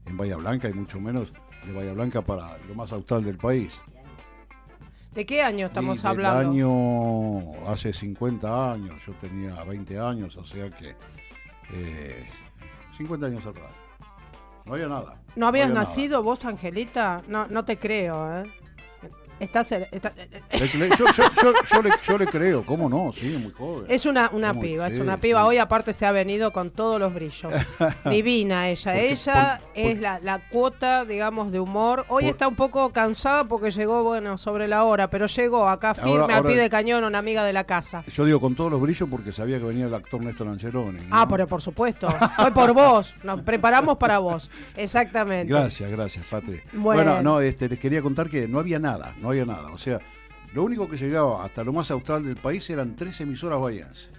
en 0.06 0.16
Bahía 0.16 0.36
Blanca 0.36 0.68
y 0.68 0.72
mucho 0.74 1.00
menos 1.00 1.32
de 1.64 1.72
Bahía 1.72 1.92
Blanca 1.92 2.22
para 2.22 2.58
lo 2.66 2.74
más 2.74 2.92
austral 2.92 3.24
del 3.24 3.36
país. 3.38 3.72
¿De 5.14 5.26
qué 5.26 5.42
año 5.42 5.66
estamos 5.66 5.98
Y 5.98 6.02
del 6.02 6.10
hablando? 6.10 6.50
año 6.50 7.68
hace 7.70 7.92
50 7.92 8.72
años, 8.72 8.96
yo 9.06 9.12
tenía 9.14 9.62
20 9.62 9.98
años, 9.98 10.36
o 10.36 10.44
sea 10.44 10.70
que 10.70 10.96
eh, 11.72 12.28
50 12.96 13.26
años 13.26 13.46
atrás. 13.46 13.70
No 14.64 14.74
había 14.74 14.88
nada. 14.88 15.20
¿No 15.36 15.46
habías 15.46 15.64
había 15.66 15.74
nada. 15.74 15.80
nacido 15.80 16.22
vos, 16.22 16.44
Angelita? 16.44 17.22
No, 17.28 17.46
no 17.48 17.64
te 17.64 17.78
creo, 17.78 18.40
¿eh? 18.40 18.44
Estás, 19.42 19.72
está- 19.72 20.12
Le- 20.52 20.78
le- 20.78 20.88
yo, 20.96 21.04
yo- 21.16 21.52
yo- 21.72 21.82
le, 21.82 21.90
yo 22.06 22.18
le 22.18 22.26
creo, 22.26 22.64
¿cómo 22.64 22.88
no? 22.88 23.12
Sí, 23.12 23.36
muy 23.42 23.50
joven. 23.52 23.84
Es 23.88 24.06
una, 24.06 24.30
una 24.32 24.54
piba, 24.58 24.86
es 24.86 24.98
una 24.98 25.16
piba. 25.16 25.40
sí. 25.42 25.48
Hoy 25.48 25.58
aparte 25.58 25.92
se 25.92 26.06
ha 26.06 26.12
venido 26.12 26.52
con 26.52 26.70
todos 26.70 27.00
los 27.00 27.12
brillos. 27.12 27.52
Divina 28.10 28.68
ella. 28.68 28.92
Porque- 28.92 29.10
ella 29.12 29.60
por- 29.60 29.70
es 29.74 29.98
la, 30.00 30.20
la 30.20 30.38
cuota, 30.48 31.04
digamos, 31.04 31.50
de 31.52 31.58
humor. 31.60 32.04
Hoy 32.08 32.22
Por- 32.24 32.30
está 32.30 32.46
un 32.48 32.54
poco 32.54 32.90
cansada 32.92 33.44
porque 33.44 33.70
llegó, 33.70 34.04
bueno, 34.04 34.38
sobre 34.38 34.68
la 34.68 34.84
hora, 34.84 35.10
pero 35.10 35.26
llegó 35.26 35.68
acá 35.68 35.94
firme 35.94 36.10
Ahora- 36.20 36.36
al 36.36 36.44
pie 36.44 36.56
de 36.56 36.70
cañón, 36.70 37.02
una 37.04 37.18
amiga 37.18 37.44
de 37.44 37.52
la 37.52 37.64
casa. 37.64 38.04
Yo 38.06 38.24
digo 38.24 38.40
con 38.40 38.54
todos 38.54 38.70
los 38.70 38.80
brillos 38.80 39.08
porque 39.10 39.32
sabía 39.32 39.58
que 39.58 39.64
venía 39.64 39.86
el 39.86 39.94
actor 39.94 40.22
Néstor 40.22 40.48
Angeloni. 40.48 41.00
¿no? 41.00 41.06
Ah, 41.10 41.26
pero 41.28 41.46
por 41.48 41.60
supuesto. 41.60 42.08
Fue 42.36 42.52
por 42.52 42.72
vos. 42.72 43.14
Nos 43.24 43.40
preparamos 43.42 43.96
para 43.98 44.18
vos. 44.18 44.50
Exactamente. 44.76 45.52
Gracias, 45.52 45.90
gracias, 45.90 46.24
Patri. 46.26 46.60
Bueno. 46.72 47.02
Bueno, 47.02 47.22
no, 47.22 47.40
este, 47.40 47.68
les 47.68 47.78
quería 47.78 48.02
contar 48.02 48.28
que 48.30 48.46
no 48.46 48.58
había 48.60 48.78
nada, 48.78 49.14
no 49.20 49.30
había 49.32 49.44
nada. 49.44 49.72
O 49.72 49.78
sea, 49.78 50.00
lo 50.54 50.62
único 50.62 50.88
que 50.88 50.96
llegaba 50.96 51.44
hasta 51.44 51.64
lo 51.64 51.72
más 51.72 51.90
austral 51.90 52.24
del 52.24 52.36
país 52.36 52.68
eran 52.70 52.96
tres 52.96 53.20
emisoras 53.20 53.60
bahienses. 53.60 54.10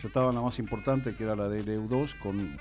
Yo 0.00 0.08
estaba 0.08 0.30
en 0.30 0.34
la 0.34 0.40
más 0.40 0.58
importante, 0.58 1.14
que 1.14 1.24
era 1.24 1.36
la 1.36 1.48
de 1.48 1.64
LU2, 1.64 2.18
con 2.18 2.58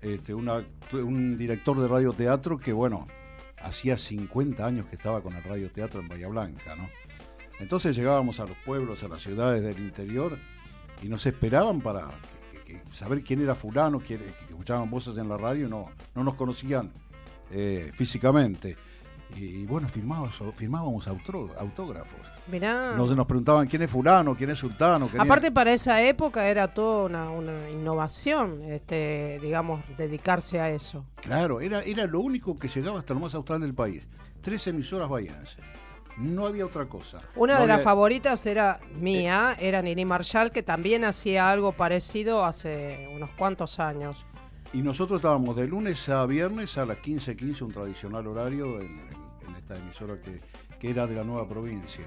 este, 0.00 0.34
un 0.34 1.36
director 1.38 1.80
de 1.80 1.88
radioteatro 1.88 2.58
que, 2.58 2.72
bueno, 2.72 3.06
hacía 3.62 3.96
50 3.96 4.64
años 4.64 4.86
que 4.86 4.96
estaba 4.96 5.22
con 5.22 5.34
el 5.34 5.42
radioteatro 5.42 6.00
en 6.00 6.08
Bahía 6.08 6.28
Blanca, 6.28 6.74
¿no? 6.76 6.88
Entonces 7.60 7.96
llegábamos 7.96 8.40
a 8.40 8.46
los 8.46 8.56
pueblos, 8.58 9.02
a 9.04 9.08
las 9.08 9.22
ciudades 9.22 9.62
del 9.62 9.78
interior 9.78 10.36
y 11.02 11.08
nos 11.08 11.24
esperaban 11.26 11.80
para 11.80 12.10
saber 12.92 13.22
quién 13.22 13.40
era 13.40 13.54
fulano, 13.54 14.00
quién, 14.00 14.20
que 14.20 14.50
escuchaban 14.50 14.90
voces 14.90 15.16
en 15.16 15.28
la 15.28 15.36
radio 15.36 15.68
no, 15.68 15.90
no 16.14 16.24
nos 16.24 16.34
conocían 16.34 16.92
eh, 17.50 17.90
físicamente. 17.94 18.76
Y, 19.36 19.64
bueno, 19.66 19.88
firmábamos, 19.88 21.08
autógrafos. 21.08 22.20
Mirá. 22.46 22.94
Nos, 22.96 23.14
nos 23.16 23.26
preguntaban 23.26 23.66
quién 23.66 23.82
es 23.82 23.90
fulano, 23.90 24.36
quién 24.36 24.50
es 24.50 24.58
sultano. 24.58 25.08
quién 25.08 25.20
es- 25.20 25.26
Aparte 25.26 25.50
para 25.50 25.72
esa 25.72 26.02
época 26.02 26.46
era 26.46 26.68
toda 26.68 27.06
una, 27.06 27.30
una 27.30 27.70
innovación, 27.70 28.62
este, 28.64 29.38
digamos, 29.42 29.82
dedicarse 29.96 30.60
a 30.60 30.70
eso. 30.70 31.04
Claro, 31.16 31.60
era, 31.60 31.82
era 31.82 32.06
lo 32.06 32.20
único 32.20 32.56
que 32.56 32.68
llegaba 32.68 32.98
hasta 33.00 33.14
lo 33.14 33.20
más 33.20 33.34
austral 33.34 33.60
del 33.60 33.74
país. 33.74 34.06
Tres 34.40 34.66
emisoras 34.66 35.08
bahienses. 35.08 35.56
No 36.16 36.46
había 36.46 36.64
otra 36.66 36.84
cosa. 36.86 37.18
Una 37.34 37.54
No 37.54 37.62
de 37.62 37.66
las 37.66 37.82
favoritas 37.82 38.46
era 38.46 38.78
mía, 39.00 39.56
era 39.58 39.82
Nini 39.82 40.04
Marshall, 40.04 40.52
que 40.52 40.62
también 40.62 41.04
hacía 41.04 41.50
algo 41.50 41.72
parecido 41.72 42.44
hace 42.44 43.08
unos 43.12 43.30
cuantos 43.30 43.80
años. 43.80 44.24
Y 44.72 44.82
nosotros 44.82 45.18
estábamos 45.18 45.56
de 45.56 45.66
lunes 45.66 46.08
a 46.08 46.24
viernes 46.26 46.78
a 46.78 46.84
las 46.84 46.98
15.15, 46.98 47.62
un 47.62 47.72
tradicional 47.72 48.26
horario 48.28 48.80
en- 48.80 49.00
en 49.10 49.23
esta 49.64 49.76
emisora 49.78 50.20
que, 50.20 50.38
que 50.78 50.90
era 50.90 51.06
de 51.06 51.14
la 51.14 51.24
nueva 51.24 51.48
provincia. 51.48 52.04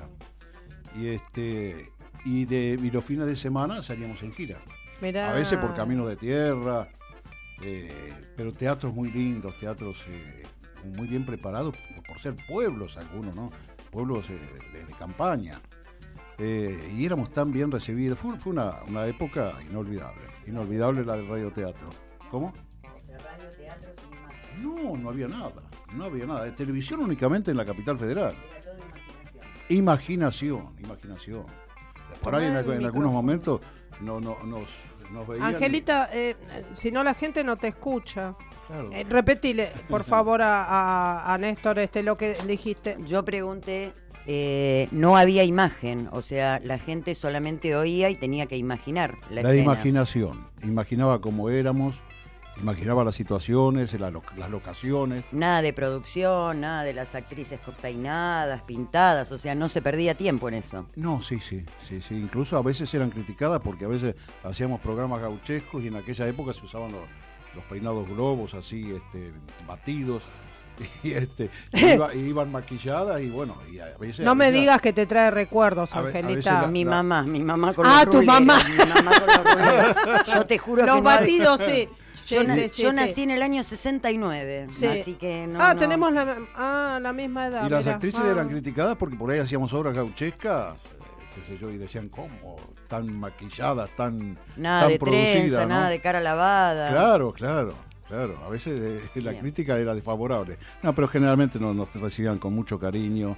Y 0.95 1.07
este 1.07 1.91
y 2.23 2.45
de 2.45 2.79
y 2.81 2.91
los 2.91 3.03
fines 3.03 3.25
de 3.25 3.35
semana 3.35 3.81
salíamos 3.81 4.21
en 4.23 4.31
gira. 4.31 4.59
Mirá. 5.01 5.31
A 5.31 5.33
veces 5.33 5.57
por 5.57 5.73
camino 5.75 6.07
de 6.07 6.15
tierra, 6.15 6.87
eh, 7.61 8.13
pero 8.35 8.51
teatros 8.51 8.93
muy 8.93 9.11
lindos, 9.11 9.57
teatros 9.59 10.03
eh, 10.07 10.43
muy 10.95 11.07
bien 11.07 11.25
preparados 11.25 11.75
por, 12.05 12.19
ser 12.19 12.35
pueblos 12.47 12.97
algunos, 12.97 13.35
¿no? 13.35 13.51
Pueblos 13.91 14.29
eh, 14.29 14.39
de, 14.73 14.85
de 14.85 14.93
campaña. 14.93 15.59
Eh, 16.39 16.93
y 16.95 17.05
éramos 17.05 17.31
tan 17.31 17.51
bien 17.51 17.71
recibidos. 17.71 18.19
Fue, 18.19 18.37
fue 18.37 18.53
una, 18.53 18.83
una 18.87 19.07
época 19.07 19.53
inolvidable. 19.69 20.21
Inolvidable 20.45 21.03
la 21.03 21.15
del 21.15 21.27
radioteatro. 21.27 21.89
¿Cómo? 22.29 22.53
No, 24.61 24.97
no 24.97 25.09
había 25.09 25.27
nada. 25.27 25.63
No 25.93 26.05
había 26.05 26.25
nada. 26.25 26.43
De 26.43 26.51
televisión 26.51 26.99
únicamente 27.01 27.51
en 27.51 27.57
la 27.57 27.65
capital 27.65 27.97
federal. 27.97 28.35
Imaginación, 29.69 30.69
imaginación. 30.83 31.45
Por 32.21 32.35
ahí 32.35 32.45
en, 32.45 32.55
algunos 32.55 33.11
momentos 33.11 33.61
no, 34.01 34.19
no, 34.19 34.37
nos, 34.45 34.67
nos 35.11 35.27
veían. 35.27 35.45
Angelita, 35.55 36.09
eh, 36.13 36.35
si 36.71 36.91
no 36.91 37.03
la 37.03 37.13
gente 37.13 37.43
no 37.43 37.57
te 37.57 37.67
escucha. 37.67 38.35
Claro. 38.67 38.89
Eh, 38.91 39.05
repetile, 39.09 39.69
por 39.89 40.03
favor, 40.05 40.41
a, 40.41 40.63
a- 40.63 41.33
a 41.33 41.37
Néstor 41.37 41.79
este, 41.79 42.03
lo 42.03 42.15
que 42.17 42.35
dijiste. 42.47 42.97
Yo 43.05 43.23
pregunté, 43.23 43.93
eh, 44.25 44.87
no 44.91 45.15
había 45.17 45.43
imagen, 45.43 46.09
o 46.11 46.21
sea, 46.21 46.59
la 46.63 46.79
gente 46.79 47.13
solamente 47.15 47.75
oía 47.75 48.09
y 48.09 48.15
tenía 48.15 48.45
que 48.45 48.57
imaginar 48.57 49.15
la, 49.29 49.41
La 49.41 49.49
escena. 49.49 49.63
imaginación. 49.63 50.47
Imaginaba 50.63 51.19
cómo 51.21 51.49
éramos, 51.49 52.01
imaginaba 52.59 53.03
las 53.03 53.15
situaciones, 53.15 53.93
las 53.99 54.49
locaciones. 54.49 55.25
Nada 55.31 55.61
de 55.61 55.73
producción, 55.73 56.61
nada 56.61 56.83
de 56.83 56.93
las 56.93 57.15
actrices 57.15 57.59
peinadas, 57.81 58.61
pintadas, 58.63 59.31
o 59.31 59.37
sea, 59.37 59.55
no 59.55 59.69
se 59.69 59.81
perdía 59.81 60.15
tiempo 60.15 60.47
en 60.47 60.55
eso. 60.55 60.85
No, 60.95 61.21
sí, 61.21 61.39
sí, 61.39 61.65
sí, 61.87 62.01
sí. 62.01 62.15
Incluso 62.15 62.57
a 62.57 62.61
veces 62.61 62.93
eran 62.93 63.09
criticadas 63.09 63.61
porque 63.63 63.85
a 63.85 63.87
veces 63.87 64.15
hacíamos 64.43 64.81
programas 64.81 65.21
gauchescos 65.21 65.83
y 65.83 65.87
en 65.87 65.95
aquella 65.95 66.27
época 66.27 66.53
se 66.53 66.61
usaban 66.65 66.91
los, 66.91 67.03
los 67.55 67.63
peinados 67.65 68.07
globos 68.09 68.53
así, 68.53 68.91
este, 68.95 69.31
batidos. 69.67 70.23
Y 71.03 71.11
este, 71.13 71.49
iba- 71.73 72.13
y 72.13 72.19
iban 72.29 72.51
maquilladas 72.51 73.19
y 73.21 73.31
bueno, 73.31 73.57
y 73.71 73.79
a 73.79 73.97
veces. 73.97 74.23
No 74.23 74.31
a 74.33 74.35
me 74.35 74.51
digas 74.51 74.79
que 74.79 74.93
te 74.93 75.07
trae 75.07 75.31
recuerdos, 75.31 75.95
Angelita. 75.95 76.61
la- 76.61 76.67
Mi 76.67 76.83
la- 76.83 76.91
mamá, 76.91 77.23
mi 77.23 77.39
mamá 77.41 77.73
con 77.73 77.87
Ah, 77.87 78.03
los 78.05 78.11
tu 78.11 78.17
ruleros, 78.21 78.25
mamá. 78.41 78.59
mi 78.63 78.77
mamá 78.77 79.11
con 79.19 80.13
los. 80.13 80.27
Yo 80.35 80.45
te 80.45 80.57
juro 80.59 80.85
Los 80.85 80.95
que 80.97 81.01
no 81.01 81.09
había- 81.09 81.19
batidos, 81.21 81.61
sí. 81.61 81.89
Sí, 82.27 82.35
Yo, 82.35 82.43
na- 82.43 82.55
sí, 82.55 82.67
sí, 82.69 82.81
yo 82.81 82.89
sí. 82.89 82.95
nací 82.97 83.23
en 83.23 83.31
el 83.31 83.41
año 83.41 83.63
69, 83.63 84.65
Sí. 84.69 84.85
así 84.85 85.13
que 85.13 85.47
no. 85.47 85.61
ah, 85.61 85.73
no. 85.73 85.79
tenemos 85.79 86.11
la, 86.11 86.35
ah, 86.55 86.99
la 87.01 87.13
misma 87.13 87.47
edad. 87.47 87.65
Y 87.65 87.69
las 87.69 87.85
mira. 87.85 87.93
actrices 87.95 88.21
Ah. 88.21 88.31
eran 88.31 88.49
criticadas 88.49 88.97
porque 88.97 89.15
por 89.15 89.31
ahí 89.31 89.39
hacíamos 89.39 89.71
obras 89.71 89.93
gauchescas, 89.93 90.75
eh, 90.75 90.77
qué 91.35 91.41
sé 91.53 91.57
yo, 91.57 91.69
y 91.71 91.77
decían, 91.77 92.09
¿cómo? 92.09 92.57
Tan 92.89 93.17
maquilladas, 93.17 93.89
tan, 93.95 94.37
Nada 94.57 94.81
tan 94.81 94.89
de 94.89 94.99
trenza, 94.99 95.21
producidas, 95.21 95.61
¿no? 95.63 95.67
nada 95.69 95.89
de 95.89 96.01
cara 96.01 96.19
lavada. 96.19 96.89
Claro, 96.89 97.31
claro, 97.31 97.73
claro. 98.09 98.37
A 98.45 98.49
veces 98.49 98.73
eh, 98.81 99.01
la 99.21 99.31
Bien. 99.31 99.41
crítica 99.43 99.77
era 99.77 99.93
desfavorable. 99.95 100.57
No, 100.83 100.93
pero 100.93 101.07
generalmente 101.07 101.59
nos, 101.59 101.73
nos 101.75 101.93
recibían 101.95 102.39
con 102.39 102.53
mucho 102.53 102.77
cariño. 102.77 103.37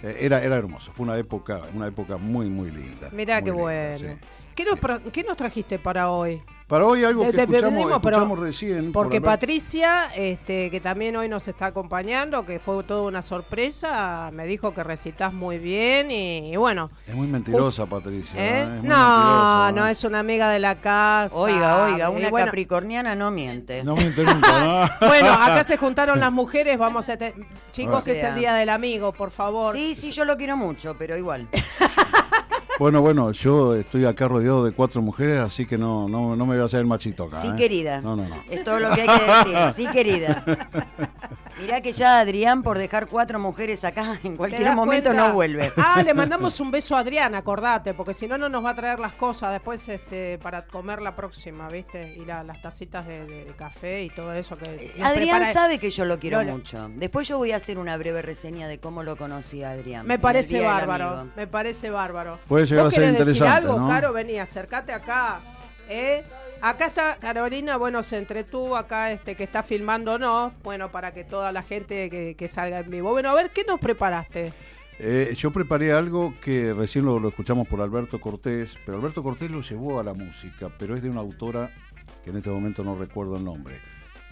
Eh, 0.00 0.16
era, 0.20 0.40
era 0.44 0.56
hermoso. 0.56 0.92
Fue 0.92 1.04
una 1.04 1.18
época, 1.18 1.62
una 1.74 1.88
época 1.88 2.18
muy, 2.18 2.48
muy 2.48 2.70
linda. 2.70 3.10
Mirá 3.10 3.40
muy 3.40 3.44
qué 3.44 3.50
linda, 3.50 3.62
bueno. 3.64 4.18
¿Qué, 4.58 4.64
nos, 4.64 4.80
pra- 4.80 5.00
qué 5.12 5.22
nos 5.22 5.36
trajiste 5.36 5.78
para 5.78 6.10
hoy? 6.10 6.42
Para 6.66 6.84
hoy 6.84 7.04
algo 7.04 7.22
que 7.26 7.32
te 7.32 7.42
escuchamos, 7.42 7.70
pedimos, 7.74 7.98
pero- 8.02 8.16
escuchamos 8.16 8.38
recién. 8.40 8.92
por 8.92 9.04
Porque 9.04 9.20
Patricia, 9.20 10.06
este, 10.16 10.68
que 10.72 10.80
también 10.80 11.14
hoy 11.16 11.28
nos 11.28 11.46
está 11.46 11.66
acompañando, 11.66 12.44
que 12.44 12.58
fue 12.58 12.82
toda 12.82 13.02
una 13.02 13.22
sorpresa, 13.22 14.30
me 14.32 14.46
dijo 14.48 14.74
que 14.74 14.82
recitas 14.82 15.32
muy 15.32 15.58
bien 15.58 16.10
y, 16.10 16.52
y 16.52 16.56
bueno. 16.56 16.90
Es 17.06 17.14
muy 17.14 17.28
mentirosa, 17.28 17.86
Patricia. 17.86 18.34
¿eh? 18.34 18.48
¿eh? 18.58 18.62
Es 18.62 18.68
muy 18.68 18.88
No, 18.88 18.96
mentirosa, 18.96 19.72
no 19.76 19.86
¿eh? 19.86 19.92
es 19.92 20.02
una 20.02 20.18
amiga 20.18 20.50
de 20.50 20.58
la 20.58 20.74
casa. 20.80 21.36
Oiga, 21.36 21.84
oiga, 21.84 22.10
una 22.10 22.28
bueno, 22.28 22.46
capricorniana 22.46 23.14
no 23.14 23.30
miente. 23.30 23.84
No 23.84 23.94
miente 23.94 24.24
nunca, 24.24 24.64
¿no? 25.00 25.06
Bueno, 25.08 25.30
acá 25.34 25.62
se 25.62 25.76
juntaron 25.78 26.18
las 26.18 26.32
mujeres, 26.32 26.76
vamos 26.76 27.08
a... 27.08 27.16
te- 27.16 27.32
Chicos, 27.70 28.00
O 28.00 28.04
que 28.04 28.18
es 28.18 28.24
el 28.24 28.34
Día 28.34 28.54
del 28.54 28.70
Amigo, 28.70 29.12
por 29.12 29.30
favor. 29.30 29.76
Sí, 29.76 29.94
sí, 29.94 30.10
yo 30.10 30.24
lo 30.24 30.36
quiero 30.36 30.56
mucho, 30.56 30.96
pero 30.98 31.16
igual. 31.16 31.46
Bueno, 32.78 33.00
bueno, 33.00 33.32
yo 33.32 33.74
estoy 33.74 34.04
acá 34.04 34.28
rodeado 34.28 34.64
de 34.64 34.70
cuatro 34.72 35.02
mujeres, 35.02 35.40
así 35.40 35.66
que 35.66 35.76
no, 35.76 36.08
no, 36.08 36.36
no 36.36 36.46
me 36.46 36.54
voy 36.54 36.62
a 36.62 36.66
hacer 36.66 36.78
el 36.80 36.86
machito 36.86 37.24
acá. 37.24 37.40
Sí, 37.40 37.48
¿eh? 37.48 37.54
querida. 37.56 38.00
No, 38.00 38.14
no, 38.14 38.28
no. 38.28 38.42
Es 38.48 38.62
todo 38.62 38.78
lo 38.78 38.90
que 38.92 39.02
hay 39.02 39.08
que 39.08 39.24
decir. 39.50 39.58
Sí, 39.74 39.86
querida. 39.92 40.44
Mirá 41.60 41.80
que 41.80 41.90
ya 41.92 42.20
Adrián, 42.20 42.62
por 42.62 42.78
dejar 42.78 43.08
cuatro 43.08 43.40
mujeres 43.40 43.82
acá, 43.84 44.12
en 44.22 44.32
¿Te 44.32 44.36
cualquier 44.36 44.72
momento 44.76 45.10
cuenta? 45.10 45.26
no 45.28 45.34
vuelve. 45.34 45.72
Ah, 45.76 46.04
le 46.04 46.14
mandamos 46.14 46.60
un 46.60 46.70
beso 46.70 46.94
a 46.96 47.00
Adrián, 47.00 47.34
acordate, 47.34 47.94
porque 47.94 48.14
si 48.14 48.28
no, 48.28 48.38
no 48.38 48.48
nos 48.48 48.64
va 48.64 48.70
a 48.70 48.74
traer 48.76 49.00
las 49.00 49.12
cosas 49.14 49.50
después 49.52 49.88
este, 49.88 50.38
para 50.38 50.64
comer 50.66 51.02
la 51.02 51.16
próxima, 51.16 51.68
¿viste? 51.68 52.14
Y 52.16 52.24
la- 52.24 52.44
las 52.44 52.62
tacitas 52.62 53.08
de, 53.08 53.26
de- 53.26 53.44
de 53.44 53.52
café 53.56 54.04
y 54.04 54.10
todo 54.10 54.32
eso 54.34 54.56
que. 54.56 54.92
Adrián 55.02 55.40
prepara- 55.42 55.52
sabe 55.52 55.80
que 55.80 55.90
yo 55.90 56.04
lo 56.04 56.20
quiero 56.20 56.38
Lola. 56.38 56.52
mucho. 56.52 56.88
Después 56.94 57.26
yo 57.26 57.38
voy 57.38 57.50
a 57.50 57.56
hacer 57.56 57.76
una 57.80 57.96
breve 57.96 58.22
reseña 58.22 58.68
de 58.68 58.78
cómo 58.78 59.02
lo 59.02 59.16
conocí 59.16 59.64
a 59.64 59.70
Adrián. 59.72 60.06
Me 60.06 60.20
parece 60.20 60.60
bárbaro, 60.60 61.26
me 61.36 61.48
parece 61.48 61.90
bárbaro. 61.90 62.38
Puede 62.46 62.67
llegar 62.68 62.84
¿Vos 62.86 62.94
a 62.94 62.96
ser 62.96 63.24
decir 63.24 63.42
algo, 63.44 63.78
¿no? 63.78 63.88
Caro? 63.88 64.12
Vení, 64.12 64.38
acércate 64.38 64.92
acá. 64.92 65.40
¿eh? 65.88 66.24
Acá 66.60 66.86
está 66.86 67.16
Carolina, 67.16 67.76
bueno, 67.76 68.02
se 68.02 68.18
entretuvo 68.18 68.76
acá, 68.76 69.12
este, 69.12 69.36
que 69.36 69.44
está 69.44 69.62
filmando, 69.62 70.18
¿no? 70.18 70.52
Bueno, 70.64 70.90
para 70.90 71.12
que 71.12 71.22
toda 71.22 71.52
la 71.52 71.62
gente 71.62 72.10
que, 72.10 72.34
que 72.36 72.48
salga 72.48 72.80
en 72.80 72.90
vivo. 72.90 73.10
Bueno, 73.10 73.30
a 73.30 73.34
ver, 73.34 73.50
¿qué 73.50 73.64
nos 73.64 73.78
preparaste? 73.78 74.52
Eh, 74.98 75.32
yo 75.36 75.52
preparé 75.52 75.92
algo 75.92 76.34
que 76.42 76.74
recién 76.74 77.04
lo, 77.04 77.20
lo 77.20 77.28
escuchamos 77.28 77.68
por 77.68 77.80
Alberto 77.80 78.20
Cortés, 78.20 78.74
pero 78.84 78.98
Alberto 78.98 79.22
Cortés 79.22 79.48
lo 79.48 79.60
llevó 79.60 80.00
a 80.00 80.02
la 80.02 80.14
música, 80.14 80.68
pero 80.76 80.96
es 80.96 81.02
de 81.02 81.10
una 81.10 81.20
autora 81.20 81.70
que 82.24 82.30
en 82.30 82.38
este 82.38 82.50
momento 82.50 82.82
no 82.82 82.96
recuerdo 82.96 83.36
el 83.36 83.44
nombre. 83.44 83.76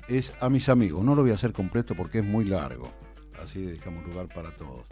Es 0.08 0.32
A 0.40 0.48
mis 0.48 0.68
amigos, 0.68 1.04
no 1.04 1.14
lo 1.14 1.22
voy 1.22 1.30
a 1.30 1.34
hacer 1.34 1.52
completo 1.52 1.94
porque 1.94 2.18
es 2.18 2.24
muy 2.24 2.44
largo, 2.44 2.90
así 3.40 3.62
dejamos 3.62 4.04
lugar 4.04 4.26
para 4.34 4.50
todos. 4.50 4.84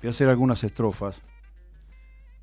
Voy 0.00 0.08
a 0.08 0.10
hacer 0.10 0.28
algunas 0.28 0.62
estrofas 0.62 1.20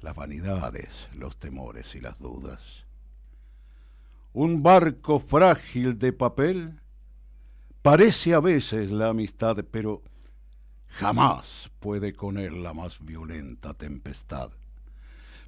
las 0.00 0.14
vanidades, 0.14 1.08
los 1.14 1.36
temores 1.36 1.94
y 1.94 2.00
las 2.00 2.18
dudas. 2.18 2.86
Un 4.32 4.62
barco 4.62 5.18
frágil 5.18 5.98
de 5.98 6.12
papel 6.12 6.80
parece 7.82 8.34
a 8.34 8.40
veces 8.40 8.90
la 8.90 9.08
amistad, 9.08 9.64
pero 9.70 10.02
jamás 10.88 11.70
puede 11.80 12.12
con 12.12 12.36
él 12.36 12.62
la 12.62 12.74
más 12.74 13.04
violenta 13.04 13.74
tempestad. 13.74 14.50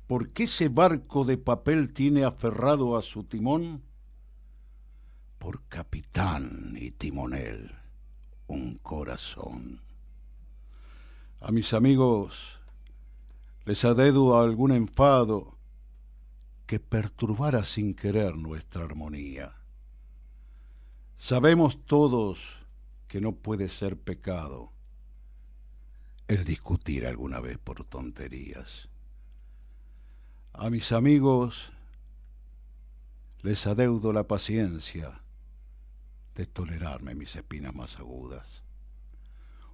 Porque 0.07 0.45
ese 0.45 0.69
barco 0.69 1.25
de 1.25 1.37
papel 1.37 1.93
tiene 1.93 2.25
aferrado 2.25 2.97
a 2.97 3.03
su 3.03 3.25
timón 3.25 3.83
por 5.39 5.63
capitán 5.69 6.75
y 6.81 6.91
timonel 6.93 7.75
un 8.49 8.79
corazón. 8.79 9.83
A 11.41 11.53
mis 11.53 11.73
amigos 11.75 12.58
les 13.69 13.85
adeudo 13.85 14.41
algún 14.41 14.73
enfado 14.73 15.59
que 16.65 16.81
perturbara 16.81 17.65
sin 17.65 17.95
querer 17.95 18.35
nuestra 18.35 18.83
armonía. 18.85 19.57
Sabemos 21.19 21.85
todos 21.85 22.67
que 23.09 23.21
no 23.21 23.33
puede 23.33 23.69
ser 23.69 23.99
pecado 23.99 24.73
el 26.29 26.47
discutir 26.47 27.07
alguna 27.07 27.41
vez 27.41 27.59
por 27.59 27.85
tonterías. 27.85 28.89
A 30.55 30.71
mis 30.71 30.91
amigos 30.91 31.71
les 33.43 33.67
adeudo 33.67 34.15
la 34.15 34.27
paciencia 34.27 35.21
de 36.35 36.47
tolerarme 36.47 37.15
mis 37.15 37.37
espinas 37.37 37.75
más 37.75 37.99
agudas. 37.99 38.47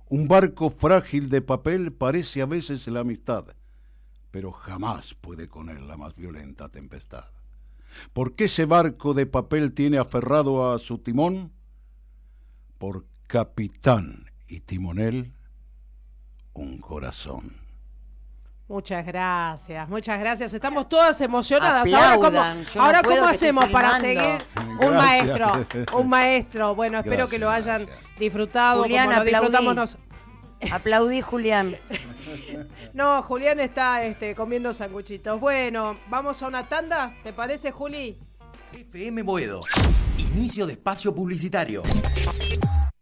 Un 0.09 0.27
barco 0.27 0.71
frágil 0.71 1.29
de 1.29 1.43
papel 1.43 1.93
parece 1.93 2.43
a 2.43 2.47
veces 2.47 2.89
la 2.89 2.99
amistad, 2.99 3.55
pero 4.35 4.51
jamás 4.51 5.15
puede 5.15 5.47
con 5.47 5.69
él 5.69 5.87
la 5.87 5.97
más 5.97 6.17
violenta 6.17 6.69
tempestad. 6.69 7.27
¿Por 8.13 8.35
qué 8.35 8.47
ese 8.47 8.65
barco 8.65 9.15
de 9.15 9.27
papel 9.27 9.73
tiene 9.73 9.97
aferrado 9.97 10.73
a 10.73 10.81
su 10.81 10.99
timón? 10.99 11.53
Por 12.77 13.07
capitán 13.29 14.33
y 14.49 14.59
timonel 14.59 15.33
un 16.53 16.79
corazón. 16.79 17.53
Muchas 18.67 19.07
gracias, 19.07 19.89
muchas 19.89 20.19
gracias. 20.19 20.53
Estamos 20.53 20.89
todas 20.89 21.21
emocionadas. 21.21 21.83
Aplaudan, 21.83 22.57
ahora 22.59 22.65
no 22.75 22.83
ahora 22.83 23.03
cómo 23.03 23.27
hacemos 23.27 23.67
para 23.67 24.01
seguir 24.01 24.45
un 24.85 24.97
maestro, 24.97 25.47
un 25.97 26.09
maestro. 26.09 26.75
Bueno, 26.75 26.99
espero 26.99 27.29
que 27.29 27.39
lo 27.39 27.51
hayan 27.51 27.87
gracias. 27.87 28.19
disfrutado 28.19 28.83
como 28.83 29.13
lo 29.13 29.25
disfrutamos. 29.25 29.97
Aplaudí, 30.73 31.21
Julián. 31.21 31.77
No, 32.93 33.23
Julián 33.23 33.61
está 33.61 34.05
este, 34.05 34.35
comiendo 34.35 34.73
sanguchitos. 34.73 35.41
Bueno, 35.41 35.99
vamos 36.09 36.43
a 36.43 36.47
una 36.47 36.69
tanda, 36.69 37.17
¿te 37.23 37.33
parece, 37.33 37.71
Juli? 37.71 38.19
FM 38.73 39.23
Boedo. 39.23 39.63
Inicio 40.17 40.67
de 40.67 40.75
espacio 40.75 41.15
publicitario. 41.15 41.83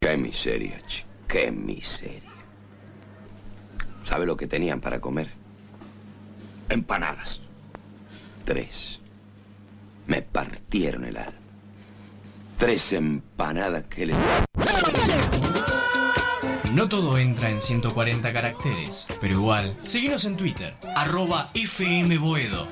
Qué 0.00 0.16
miseria, 0.16 0.80
che. 0.86 1.04
Qué 1.28 1.50
miseria. 1.50 2.30
¿Sabe 4.04 4.26
lo 4.26 4.36
que 4.36 4.46
tenían 4.46 4.80
para 4.80 5.00
comer? 5.00 5.30
Empanadas. 6.68 7.40
Tres. 8.44 9.00
Me 10.06 10.20
partieron 10.20 11.04
el 11.04 11.16
alma. 11.16 11.38
Tres 12.58 12.92
empanadas 12.92 13.84
que 13.84 14.06
le... 14.06 14.14
No 16.74 16.88
todo 16.88 17.18
entra 17.18 17.50
en 17.50 17.60
140 17.60 18.32
caracteres, 18.32 19.06
pero 19.20 19.34
igual, 19.34 19.76
seguinos 19.82 20.24
en 20.24 20.38
Twitter, 20.38 20.74
arroba 20.96 21.50
FMBoedo. 21.52 22.66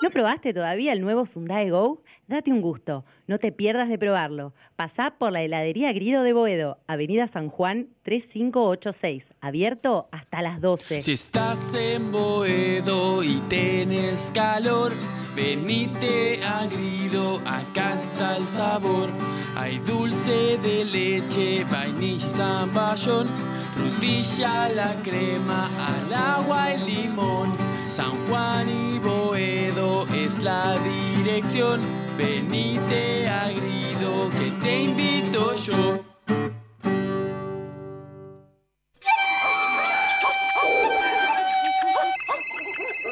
¿No 0.00 0.10
probaste 0.12 0.54
todavía 0.54 0.92
el 0.92 1.00
nuevo 1.00 1.26
Sundae 1.26 1.70
Go? 1.70 2.04
Date 2.28 2.52
un 2.52 2.60
gusto, 2.60 3.02
no 3.26 3.38
te 3.40 3.50
pierdas 3.50 3.88
de 3.88 3.98
probarlo. 3.98 4.54
Pasá 4.76 5.18
por 5.18 5.32
la 5.32 5.42
heladería 5.42 5.92
Grido 5.92 6.22
de 6.22 6.32
Boedo, 6.32 6.78
Avenida 6.86 7.26
San 7.26 7.48
Juan 7.48 7.88
3586, 8.02 9.32
abierto 9.40 10.08
hasta 10.12 10.42
las 10.42 10.60
12. 10.60 11.02
Si 11.02 11.12
estás 11.12 11.74
en 11.74 12.12
Boedo 12.12 13.24
y 13.24 13.40
tenés 13.48 14.30
calor, 14.32 14.92
venite 15.36 16.40
a 16.42 16.66
Grido, 16.66 17.40
acá 17.44 17.94
está 17.94 18.38
el 18.38 18.48
sabor. 18.48 19.10
Hay 19.54 19.78
dulce 19.80 20.58
de 20.58 20.84
leche, 20.84 21.64
vainilla 21.64 22.26
y 22.26 22.30
zamballón, 22.30 23.28
frutilla, 23.74 24.68
la 24.70 24.96
crema, 24.96 25.70
al 25.86 26.12
agua, 26.12 26.72
el 26.72 26.84
limón. 26.86 27.54
San 27.90 28.26
Juan 28.26 28.68
y 28.68 28.98
Boedo 28.98 30.06
es 30.14 30.42
la 30.42 30.78
dirección. 30.78 31.80
Venite 32.16 33.28
a 33.28 33.48
Grido, 33.48 34.30
que 34.30 34.50
te 34.62 34.82
invito 34.84 35.54
yo. 35.54 36.02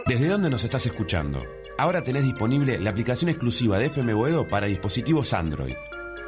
¿Desde 0.07 0.29
dónde 0.29 0.51
nos 0.51 0.65
estás 0.65 0.87
escuchando? 0.87 1.43
Ahora 1.77 2.05
tenés 2.05 2.23
disponible 2.23 2.79
la 2.79 2.91
aplicación 2.91 3.29
exclusiva 3.29 3.79
de 3.79 3.87
FM 3.87 4.15
Boedo 4.15 4.49
para 4.49 4.67
dispositivos 4.67 5.33
Android. 5.35 5.75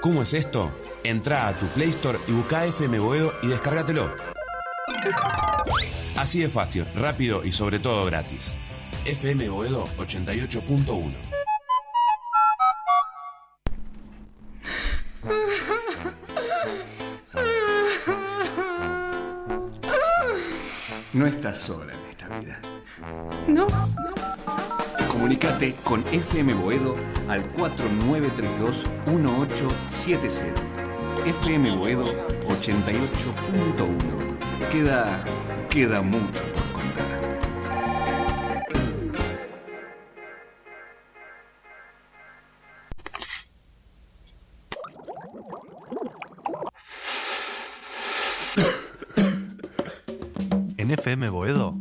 ¿Cómo 0.01 0.23
es 0.23 0.35
esto? 0.35 0.73
Entrá 1.05 1.47
a 1.47 1.57
tu 1.57 1.67
Play 1.69 1.91
Store 1.91 2.19
y 2.27 2.33
busca 2.33 2.65
FM 2.65 2.99
Boedo 2.99 3.33
y 3.43 3.49
descárgatelo. 3.49 4.13
Así 6.17 6.41
de 6.41 6.49
fácil, 6.49 6.85
rápido 6.97 7.45
y 7.45 7.53
sobre 7.53 7.79
todo 7.79 8.05
gratis. 8.07 8.57
FM 9.05 9.49
Boedo 9.49 9.87
88.1. 9.99 11.13
No 21.13 21.27
estás 21.27 21.59
sola 21.59 21.93
en 21.95 22.11
esta 22.11 22.29
vida. 22.29 22.61
No. 23.47 23.67
Comunicate 25.27 25.75
con 25.83 26.05
FM 26.13 26.55
Boedo 26.55 26.95
al 27.29 27.53
4932-1870. 27.55 30.55
FM 31.27 31.75
Boedo 31.75 32.15
88.1. 32.47 34.71
Queda, 34.71 35.25
queda 35.69 36.01
mucho 36.01 36.45
por 36.53 36.63
contar. 36.75 37.07
En 50.77 50.93
FM 50.93 51.31
Boedo 51.31 51.75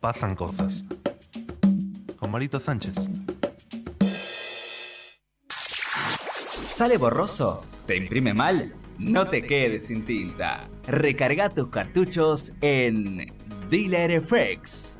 pasan 0.00 0.34
cosas. 0.34 0.86
Con 2.26 2.32
Marito 2.32 2.58
Sánchez. 2.58 2.92
¿Sale 6.66 6.96
borroso? 6.96 7.64
¿Te 7.86 7.96
imprime 7.96 8.34
mal? 8.34 8.74
No 8.98 9.28
te 9.28 9.42
quedes 9.42 9.86
sin 9.86 10.04
tinta. 10.04 10.68
Recarga 10.88 11.50
tus 11.50 11.68
cartuchos 11.68 12.52
en 12.62 13.32
Dealer 13.70 14.20
FX. 14.20 14.98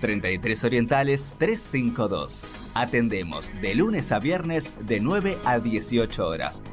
33 0.00 0.64
Orientales 0.64 1.28
352. 1.38 2.42
Atendemos 2.74 3.52
de 3.60 3.76
lunes 3.76 4.10
a 4.10 4.18
viernes 4.18 4.72
de 4.80 4.98
9 4.98 5.38
a 5.44 5.60
18 5.60 6.26
horas. 6.26 6.64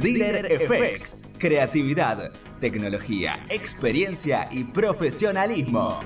Dealer 0.00 0.66
FX. 0.66 1.22
Creatividad, 1.38 2.32
tecnología, 2.58 3.38
experiencia 3.50 4.48
y 4.50 4.64
profesionalismo. 4.64 6.00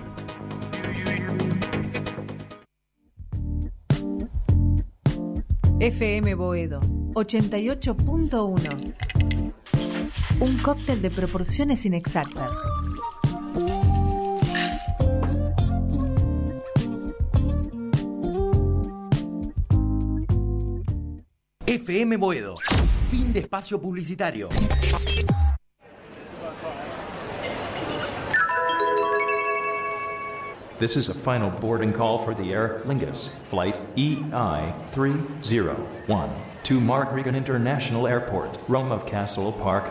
FM 5.88 6.34
Boedo 6.34 6.80
88.1. 7.14 8.94
Un 10.38 10.58
cóctel 10.58 11.00
de 11.00 11.10
proporciones 11.10 11.86
inexactas. 11.86 12.54
FM 21.66 22.18
Boedo. 22.18 22.56
Fin 23.10 23.32
de 23.32 23.40
espacio 23.40 23.80
publicitario. 23.80 24.50
This 30.78 30.96
is 30.96 31.08
a 31.08 31.14
final 31.14 31.50
boarding 31.50 31.92
call 31.92 32.18
for 32.18 32.34
the 32.34 32.52
Aer 32.52 32.82
Lingus, 32.86 33.40
flight 33.48 33.76
EI 33.96 34.72
301 34.92 36.30
to 36.62 36.80
Margregan 36.80 37.34
International 37.34 38.06
Airport, 38.06 38.56
Rome 38.68 38.92
of 38.92 39.04
Castle 39.04 39.50
Park. 39.50 39.90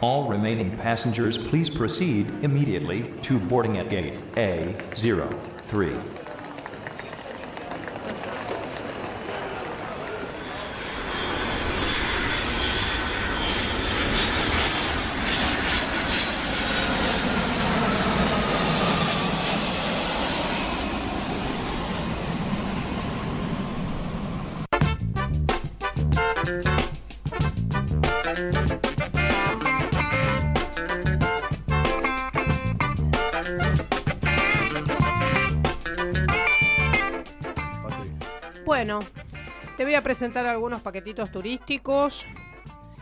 All 0.00 0.28
remaining 0.28 0.76
passengers, 0.78 1.38
please 1.38 1.70
proceed 1.70 2.32
immediately 2.42 3.04
to 3.22 3.38
boarding 3.38 3.78
at 3.78 3.90
gate 3.90 4.14
A03. 4.34 6.27
Bueno, 38.68 39.00
te 39.78 39.84
voy 39.84 39.94
a 39.94 40.02
presentar 40.02 40.44
algunos 40.44 40.82
paquetitos 40.82 41.32
turísticos. 41.32 42.26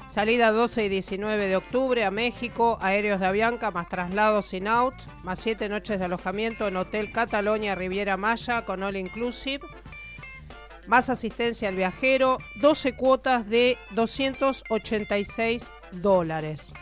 Salida 0.06 0.52
12 0.52 0.84
y 0.84 0.88
19 0.88 1.48
de 1.48 1.56
octubre 1.56 2.04
a 2.04 2.12
México, 2.12 2.78
aéreos 2.80 3.18
de 3.18 3.26
Avianca 3.26 3.72
más 3.72 3.88
traslados 3.88 4.46
sin 4.46 4.68
out, 4.68 4.94
más 5.24 5.40
7 5.40 5.68
noches 5.68 5.98
de 5.98 6.04
alojamiento 6.04 6.68
en 6.68 6.76
Hotel 6.76 7.10
Catalonia 7.10 7.74
Riviera 7.74 8.16
Maya 8.16 8.64
con 8.64 8.84
All 8.84 8.96
Inclusive, 8.96 9.66
más 10.86 11.10
asistencia 11.10 11.68
al 11.68 11.74
viajero, 11.74 12.38
12 12.60 12.94
cuotas 12.94 13.50
de 13.50 13.76
286 13.90 15.72
dólares. 15.90 16.72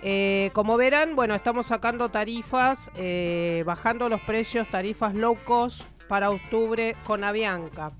Eh, 0.00 0.48
como 0.54 0.78
verán, 0.78 1.14
bueno, 1.14 1.34
estamos 1.34 1.66
sacando 1.66 2.08
tarifas, 2.08 2.90
eh, 2.96 3.64
bajando 3.66 4.08
los 4.08 4.22
precios, 4.22 4.66
tarifas 4.68 5.14
low 5.14 5.36
cost 5.44 5.82
para 6.08 6.30
octubre 6.30 6.96
con 7.04 7.24
Avianca. 7.24 7.92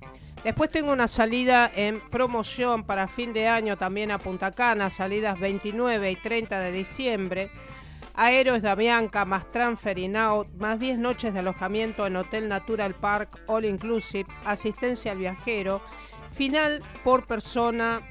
Después 0.44 0.68
tengo 0.68 0.92
una 0.92 1.08
salida 1.08 1.70
en 1.74 2.00
promoción 2.10 2.84
para 2.84 3.08
fin 3.08 3.32
de 3.32 3.48
año 3.48 3.78
también 3.78 4.10
a 4.10 4.18
Punta 4.18 4.52
Cana, 4.52 4.90
salidas 4.90 5.40
29 5.40 6.10
y 6.10 6.16
30 6.16 6.60
de 6.60 6.70
diciembre. 6.70 7.50
Aéreos 8.12 8.60
de 8.60 8.68
Avianca 8.68 9.24
más 9.24 9.50
transfer 9.50 9.98
in 9.98 10.16
out, 10.16 10.46
más 10.58 10.78
10 10.78 10.98
noches 10.98 11.32
de 11.32 11.40
alojamiento 11.40 12.06
en 12.06 12.16
Hotel 12.16 12.48
Natural 12.48 12.94
Park 12.94 13.40
All 13.46 13.64
Inclusive, 13.64 14.28
asistencia 14.44 15.12
al 15.12 15.18
viajero, 15.18 15.80
final 16.30 16.82
por 17.02 17.26
persona 17.26 18.02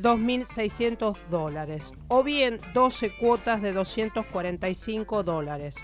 2.600 0.00 1.16
dólares 1.28 1.92
o 2.08 2.22
bien 2.22 2.60
12 2.72 3.16
cuotas 3.16 3.62
de 3.62 3.72
245 3.72 5.22
dólares. 5.24 5.76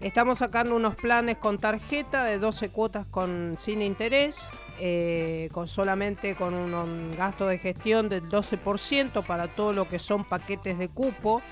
Estamos 0.00 0.38
sacando 0.38 0.76
unos 0.76 0.94
planes 0.94 1.36
con 1.36 1.58
tarjeta 1.58 2.24
de 2.24 2.38
12 2.38 2.70
cuotas 2.70 3.04
con 3.04 3.56
sin 3.58 3.82
interés, 3.82 4.48
eh, 4.78 5.50
con 5.52 5.68
solamente 5.68 6.34
con 6.34 6.54
un, 6.54 7.14
gasto 7.18 7.46
de 7.46 7.58
gestión 7.58 8.08
del 8.08 8.26
12% 8.26 9.26
para 9.26 9.48
todo 9.48 9.74
lo 9.74 9.90
que 9.90 9.98
son 9.98 10.24
paquetes 10.24 10.78
de 10.78 10.88
cupo, 10.88 11.42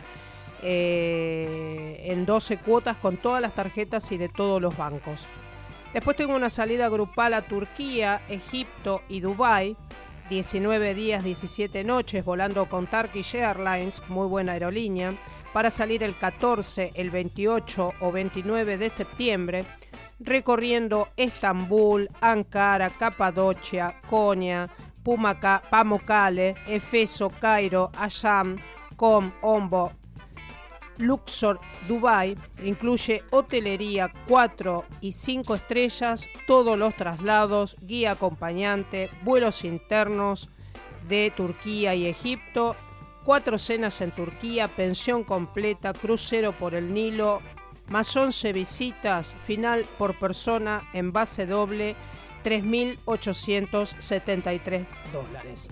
eh, 0.63 2.05
en 2.07 2.25
12 2.25 2.57
cuotas 2.57 2.97
con 2.97 3.19
todas 3.19 3.43
las 3.43 3.55
tarjetas 3.55 4.11
y 4.13 4.17
de 4.17 4.31
todos 4.31 4.63
los 4.63 4.75
bancos. 4.79 5.27
Después 5.93 6.17
tengo 6.17 6.35
una 6.35 6.49
salida 6.49 6.89
grupal 6.89 7.35
a 7.35 7.43
Turquía, 7.43 8.23
Egipto 8.31 9.03
y 9.11 9.21
Dubái. 9.21 9.77
19 10.31 10.93
días, 10.93 11.25
17 11.25 11.85
noches 11.85 12.23
volando 12.23 12.67
con 12.69 12.87
Turkish 12.87 13.35
Airlines, 13.35 14.03
muy 14.09 14.27
buena 14.27 14.53
aerolínea 14.53 15.15
para 15.59 15.73
salir 15.73 16.05
el 16.05 16.17
14, 16.17 16.93
el 16.95 17.11
28 17.11 17.95
o 17.99 18.13
29 18.13 18.79
de 18.79 18.89
septiembre, 18.89 19.65
recorriendo 20.21 21.09
Estambul, 21.17 22.09
Ankara, 22.21 22.91
Capadocia, 22.91 24.01
Konya, 24.09 24.69
Pumaca, 25.03 25.61
Pamukkale, 25.69 26.55
Efeso, 26.69 27.29
Cairo, 27.29 27.91
Asham, 27.99 28.55
Com, 28.95 29.33
Ombo, 29.43 29.91
Luxor, 30.99 31.59
Dubai, 31.89 32.37
incluye 32.63 33.25
hotelería 33.31 34.13
4 34.29 34.85
y 35.01 35.11
5 35.11 35.57
estrellas, 35.57 36.29
todos 36.47 36.79
los 36.79 36.95
traslados, 36.95 37.77
guía 37.81 38.13
acompañante, 38.13 39.11
vuelos 39.25 39.65
internos 39.65 40.51
de 41.09 41.33
Turquía 41.35 41.97
y 41.97 42.07
Egipto 42.07 42.77
cuatro 43.29 43.59
cenas 43.59 44.01
en 44.01 44.11
Turquía, 44.11 44.69
pensión 44.69 45.23
completa, 45.23 45.93
crucero 45.93 46.53
por 46.53 46.75
el 46.75 46.95
Nilo, 46.95 47.43
más 47.89 48.17
11 48.17 48.55
visitas, 48.55 49.35
final 49.43 49.85
por 49.99 50.19
persona 50.19 50.89
en 50.95 51.13
base 51.13 51.45
doble, 51.45 51.95
3.873 52.43 54.87
dólares. 55.13 55.69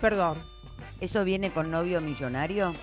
Perdón. 0.00 0.42
¿Eso 1.00 1.22
viene 1.22 1.52
con 1.52 1.70
novio 1.70 2.00
millonario? 2.00 2.74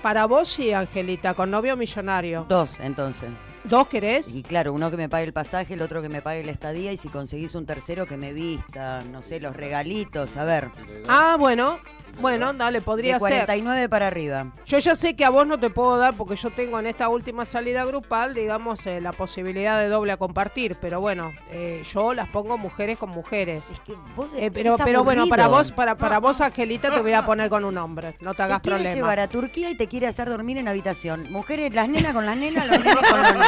Para 0.00 0.24
vos 0.24 0.48
sí, 0.48 0.72
Angelita, 0.72 1.34
con 1.34 1.50
novio 1.50 1.76
millonario. 1.76 2.46
Dos, 2.48 2.80
entonces. 2.80 3.28
¿Dos 3.64 3.88
querés? 3.88 4.30
Y 4.32 4.42
claro, 4.42 4.72
uno 4.72 4.90
que 4.90 4.96
me 4.96 5.08
pague 5.08 5.24
el 5.24 5.32
pasaje, 5.32 5.74
el 5.74 5.82
otro 5.82 6.00
que 6.02 6.08
me 6.08 6.22
pague 6.22 6.44
la 6.44 6.52
estadía 6.52 6.92
y 6.92 6.96
si 6.96 7.08
conseguís 7.08 7.54
un 7.54 7.66
tercero 7.66 8.06
que 8.06 8.16
me 8.16 8.32
vista, 8.32 9.02
no 9.10 9.22
sé, 9.22 9.40
los 9.40 9.56
regalitos, 9.56 10.36
a 10.36 10.44
ver. 10.44 10.70
Ah, 11.08 11.36
bueno, 11.38 11.78
bueno, 12.20 12.52
dale, 12.52 12.80
podría 12.80 13.14
de 13.14 13.20
49 13.20 13.88
para 13.88 14.06
arriba. 14.08 14.46
Yo 14.66 14.78
ya 14.78 14.94
sé 14.94 15.14
que 15.14 15.24
a 15.24 15.30
vos 15.30 15.46
no 15.46 15.58
te 15.58 15.70
puedo 15.70 15.98
dar 15.98 16.14
porque 16.16 16.36
yo 16.36 16.50
tengo 16.50 16.78
en 16.78 16.86
esta 16.86 17.08
última 17.08 17.44
salida 17.44 17.84
grupal, 17.84 18.34
digamos, 18.34 18.86
eh, 18.86 19.00
la 19.00 19.12
posibilidad 19.12 19.78
de 19.78 19.88
doble 19.88 20.12
a 20.12 20.16
compartir, 20.16 20.76
pero 20.80 21.00
bueno, 21.00 21.32
eh, 21.50 21.82
yo 21.92 22.14
las 22.14 22.28
pongo 22.28 22.58
mujeres 22.58 22.98
con 22.98 23.10
mujeres. 23.10 23.64
Es 23.70 23.80
que 23.80 23.94
vos 24.16 24.30
Eh, 24.36 24.50
pero 24.52 24.76
pero 24.84 25.04
bueno, 25.04 25.26
para 25.28 25.46
vos, 25.46 25.70
para, 25.72 25.96
para 25.96 26.18
vos, 26.18 26.40
Angelita, 26.40 26.90
te 26.90 27.00
voy 27.00 27.12
a 27.12 27.24
poner 27.24 27.48
con 27.50 27.64
un 27.64 27.76
hombre, 27.78 28.16
no 28.20 28.34
te 28.34 28.42
hagas 28.42 28.62
te 28.62 28.68
quiere 28.68 28.76
problema. 28.78 28.94
llevar 28.96 29.20
a 29.20 29.28
Turquía 29.28 29.70
y 29.70 29.76
te 29.76 29.86
quiere 29.86 30.06
hacer 30.06 30.28
dormir 30.28 30.58
en 30.58 30.66
habitación. 30.68 31.30
Mujeres, 31.30 31.72
las 31.72 31.88
nenas 31.88 32.14
con 32.14 32.26
las 32.26 32.36
nenas, 32.36 32.66
los 32.66 32.78
nenes 32.78 33.08
con 33.08 33.22
los 33.22 33.38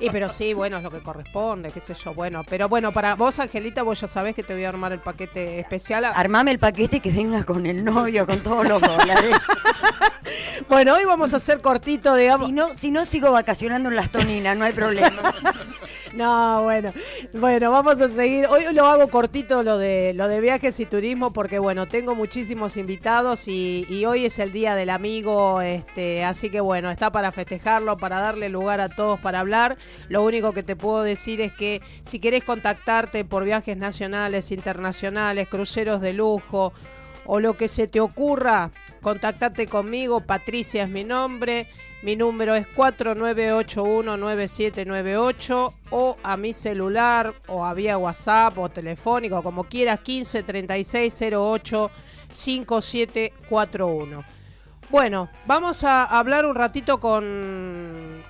Y 0.00 0.10
pero 0.10 0.28
sí, 0.28 0.54
bueno, 0.54 0.78
es 0.78 0.82
lo 0.82 0.90
que 0.90 1.00
corresponde, 1.00 1.72
qué 1.72 1.80
sé 1.80 1.94
yo, 1.94 2.14
bueno. 2.14 2.42
Pero 2.48 2.68
bueno, 2.68 2.92
para 2.92 3.14
vos, 3.14 3.38
Angelita, 3.38 3.82
vos 3.82 4.00
ya 4.00 4.06
sabés 4.06 4.34
que 4.34 4.42
te 4.42 4.54
voy 4.54 4.64
a 4.64 4.68
armar 4.68 4.92
el 4.92 5.00
paquete 5.00 5.58
especial. 5.60 6.04
Armame 6.04 6.52
el 6.52 6.58
paquete 6.58 7.00
que 7.00 7.10
venga 7.10 7.44
con 7.44 7.66
el 7.66 7.84
novio, 7.84 8.26
con 8.26 8.40
todos 8.40 8.66
los 8.68 8.80
dólares. 8.80 9.36
Bueno, 10.68 10.94
hoy 10.94 11.04
vamos 11.06 11.32
a 11.32 11.38
hacer 11.38 11.62
cortito, 11.62 12.14
digamos. 12.14 12.48
Si 12.48 12.52
no, 12.52 12.76
si 12.76 12.90
no 12.90 13.04
sigo 13.06 13.32
vacacionando 13.32 13.88
en 13.88 13.96
las 13.96 14.10
toninas, 14.10 14.56
no 14.56 14.64
hay 14.64 14.72
problema. 14.72 15.34
No, 16.14 16.62
bueno, 16.62 16.92
bueno, 17.34 17.70
vamos 17.70 18.00
a 18.00 18.08
seguir. 18.08 18.46
Hoy 18.46 18.62
lo 18.72 18.86
hago 18.86 19.08
cortito 19.08 19.62
lo 19.62 19.78
de 19.78 20.14
lo 20.14 20.26
de 20.26 20.40
viajes 20.40 20.80
y 20.80 20.86
turismo 20.86 21.32
porque 21.32 21.58
bueno, 21.58 21.86
tengo 21.86 22.14
muchísimos 22.14 22.76
invitados 22.76 23.46
y, 23.46 23.86
y 23.88 24.04
hoy 24.06 24.24
es 24.24 24.38
el 24.38 24.50
día 24.50 24.74
del 24.74 24.90
amigo, 24.90 25.60
este, 25.60 26.24
así 26.24 26.50
que 26.50 26.60
bueno, 26.60 26.90
está 26.90 27.12
para 27.12 27.30
festejarlo, 27.30 27.98
para 27.98 28.20
darle 28.20 28.48
lugar 28.48 28.80
a 28.80 28.88
todos 28.88 29.20
para 29.20 29.37
hablar. 29.40 29.76
Lo 30.08 30.22
único 30.22 30.52
que 30.52 30.62
te 30.62 30.76
puedo 30.76 31.02
decir 31.02 31.40
es 31.40 31.52
que 31.52 31.82
si 32.02 32.18
querés 32.18 32.44
contactarte 32.44 33.24
por 33.24 33.44
viajes 33.44 33.76
nacionales, 33.76 34.50
internacionales, 34.50 35.48
cruceros 35.48 36.00
de 36.00 36.12
lujo 36.12 36.72
o 37.26 37.40
lo 37.40 37.56
que 37.56 37.68
se 37.68 37.88
te 37.88 38.00
ocurra, 38.00 38.70
contactate 39.02 39.66
conmigo, 39.66 40.20
Patricia 40.20 40.84
es 40.84 40.88
mi 40.88 41.04
nombre. 41.04 41.66
Mi 42.00 42.14
número 42.14 42.54
es 42.54 42.64
49819798 42.76 45.74
o 45.90 46.16
a 46.22 46.36
mi 46.36 46.52
celular 46.52 47.34
o 47.48 47.64
a 47.64 47.74
vía 47.74 47.98
WhatsApp 47.98 48.56
o 48.58 48.68
telefónico, 48.68 49.42
como 49.42 49.64
quieras, 49.64 49.98
15 50.00 50.44
36 50.44 51.24
08 51.32 51.90
5741. 52.30 54.24
Bueno, 54.90 55.28
vamos 55.44 55.82
a 55.84 56.04
hablar 56.04 56.46
un 56.46 56.54
ratito 56.54 56.98
con... 57.00 58.22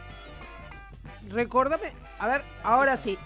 Recordame, 1.28 1.92
a 2.18 2.26
ver, 2.26 2.44
ahora 2.62 2.96
sí. 2.96 3.18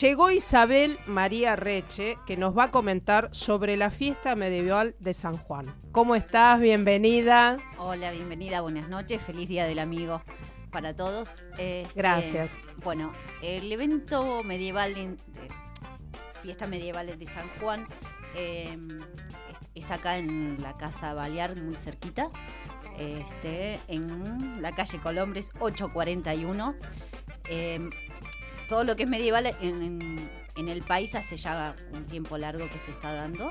Llegó 0.00 0.30
Isabel 0.30 0.98
María 1.06 1.56
Reche, 1.56 2.16
que 2.26 2.36
nos 2.36 2.56
va 2.56 2.64
a 2.64 2.70
comentar 2.70 3.28
sobre 3.32 3.76
la 3.76 3.90
fiesta 3.90 4.36
medieval 4.36 4.94
de 5.00 5.14
San 5.14 5.36
Juan. 5.36 5.74
¿Cómo 5.90 6.14
estás? 6.14 6.60
Bienvenida. 6.60 7.58
Hola, 7.76 8.12
bienvenida, 8.12 8.60
buenas 8.60 8.88
noches, 8.88 9.20
feliz 9.20 9.48
Día 9.48 9.66
del 9.66 9.80
Amigo 9.80 10.22
para 10.70 10.94
todos. 10.94 11.36
Este, 11.58 11.88
Gracias. 11.94 12.56
Bueno, 12.84 13.12
el 13.42 13.70
evento 13.70 14.44
medieval, 14.44 14.94
de 14.94 15.16
fiesta 16.42 16.66
medieval 16.66 17.18
de 17.18 17.26
San 17.26 17.48
Juan, 17.60 17.86
eh, 18.36 18.76
es, 19.74 19.84
es 19.86 19.90
acá 19.90 20.18
en 20.18 20.62
la 20.62 20.76
Casa 20.76 21.14
Balear, 21.14 21.60
muy 21.60 21.74
cerquita, 21.76 22.30
este, 22.96 23.80
en 23.88 24.62
la 24.62 24.72
calle 24.72 25.00
Colombres 25.00 25.50
841. 25.58 26.74
Eh, 27.50 27.90
todo 28.68 28.84
lo 28.84 28.94
que 28.96 29.02
es 29.02 29.08
medieval 29.08 29.46
en, 29.60 29.82
en- 29.82 30.30
en 30.56 30.68
el 30.68 30.82
país 30.82 31.14
hace 31.14 31.36
ya 31.36 31.74
un 31.92 32.06
tiempo 32.06 32.36
largo 32.38 32.68
que 32.70 32.78
se 32.78 32.90
está 32.92 33.12
dando, 33.12 33.50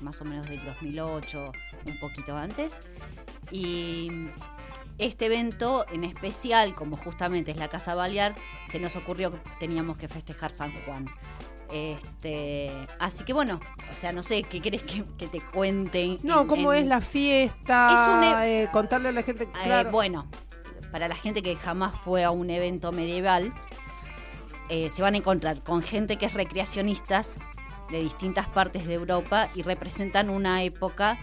más 0.00 0.20
o 0.20 0.24
menos 0.24 0.48
del 0.48 0.62
2008, 0.64 1.52
un 1.86 1.98
poquito 2.00 2.36
antes. 2.36 2.80
Y 3.50 4.10
este 4.98 5.26
evento 5.26 5.84
en 5.92 6.04
especial, 6.04 6.74
como 6.74 6.96
justamente 6.96 7.50
es 7.50 7.56
la 7.56 7.68
Casa 7.68 7.94
Balear, 7.94 8.34
se 8.68 8.78
nos 8.78 8.94
ocurrió 8.96 9.30
que 9.32 9.38
teníamos 9.60 9.96
que 9.96 10.08
festejar 10.08 10.50
San 10.50 10.72
Juan. 10.84 11.06
Este, 11.70 12.70
así 13.00 13.24
que 13.24 13.32
bueno, 13.32 13.58
o 13.90 13.94
sea, 13.96 14.12
no 14.12 14.22
sé, 14.22 14.44
¿qué 14.44 14.60
querés 14.60 14.82
que, 14.84 15.04
que 15.18 15.26
te 15.26 15.40
cuenten? 15.40 16.18
No, 16.22 16.42
en- 16.42 16.46
¿cómo 16.46 16.72
en- 16.72 16.82
es 16.82 16.86
la 16.86 17.00
fiesta? 17.00 17.94
Es 17.94 18.08
un 18.08 18.22
e- 18.22 18.62
Eh, 18.64 18.68
contarle 18.70 19.08
a 19.08 19.12
la 19.12 19.22
gente. 19.22 19.44
eh, 19.44 19.48
Claro. 19.64 19.90
bueno, 19.90 20.28
para 20.94 21.08
la 21.08 21.16
gente 21.16 21.42
que 21.42 21.56
jamás 21.56 21.92
fue 22.04 22.22
a 22.22 22.30
un 22.30 22.50
evento 22.50 22.92
medieval, 22.92 23.52
eh, 24.68 24.88
se 24.88 25.02
van 25.02 25.14
a 25.14 25.16
encontrar 25.16 25.60
con 25.60 25.82
gente 25.82 26.18
que 26.18 26.26
es 26.26 26.34
recreacionistas 26.34 27.34
de 27.90 28.00
distintas 28.00 28.46
partes 28.46 28.86
de 28.86 28.94
Europa 28.94 29.48
y 29.56 29.62
representan 29.62 30.30
una 30.30 30.62
época, 30.62 31.18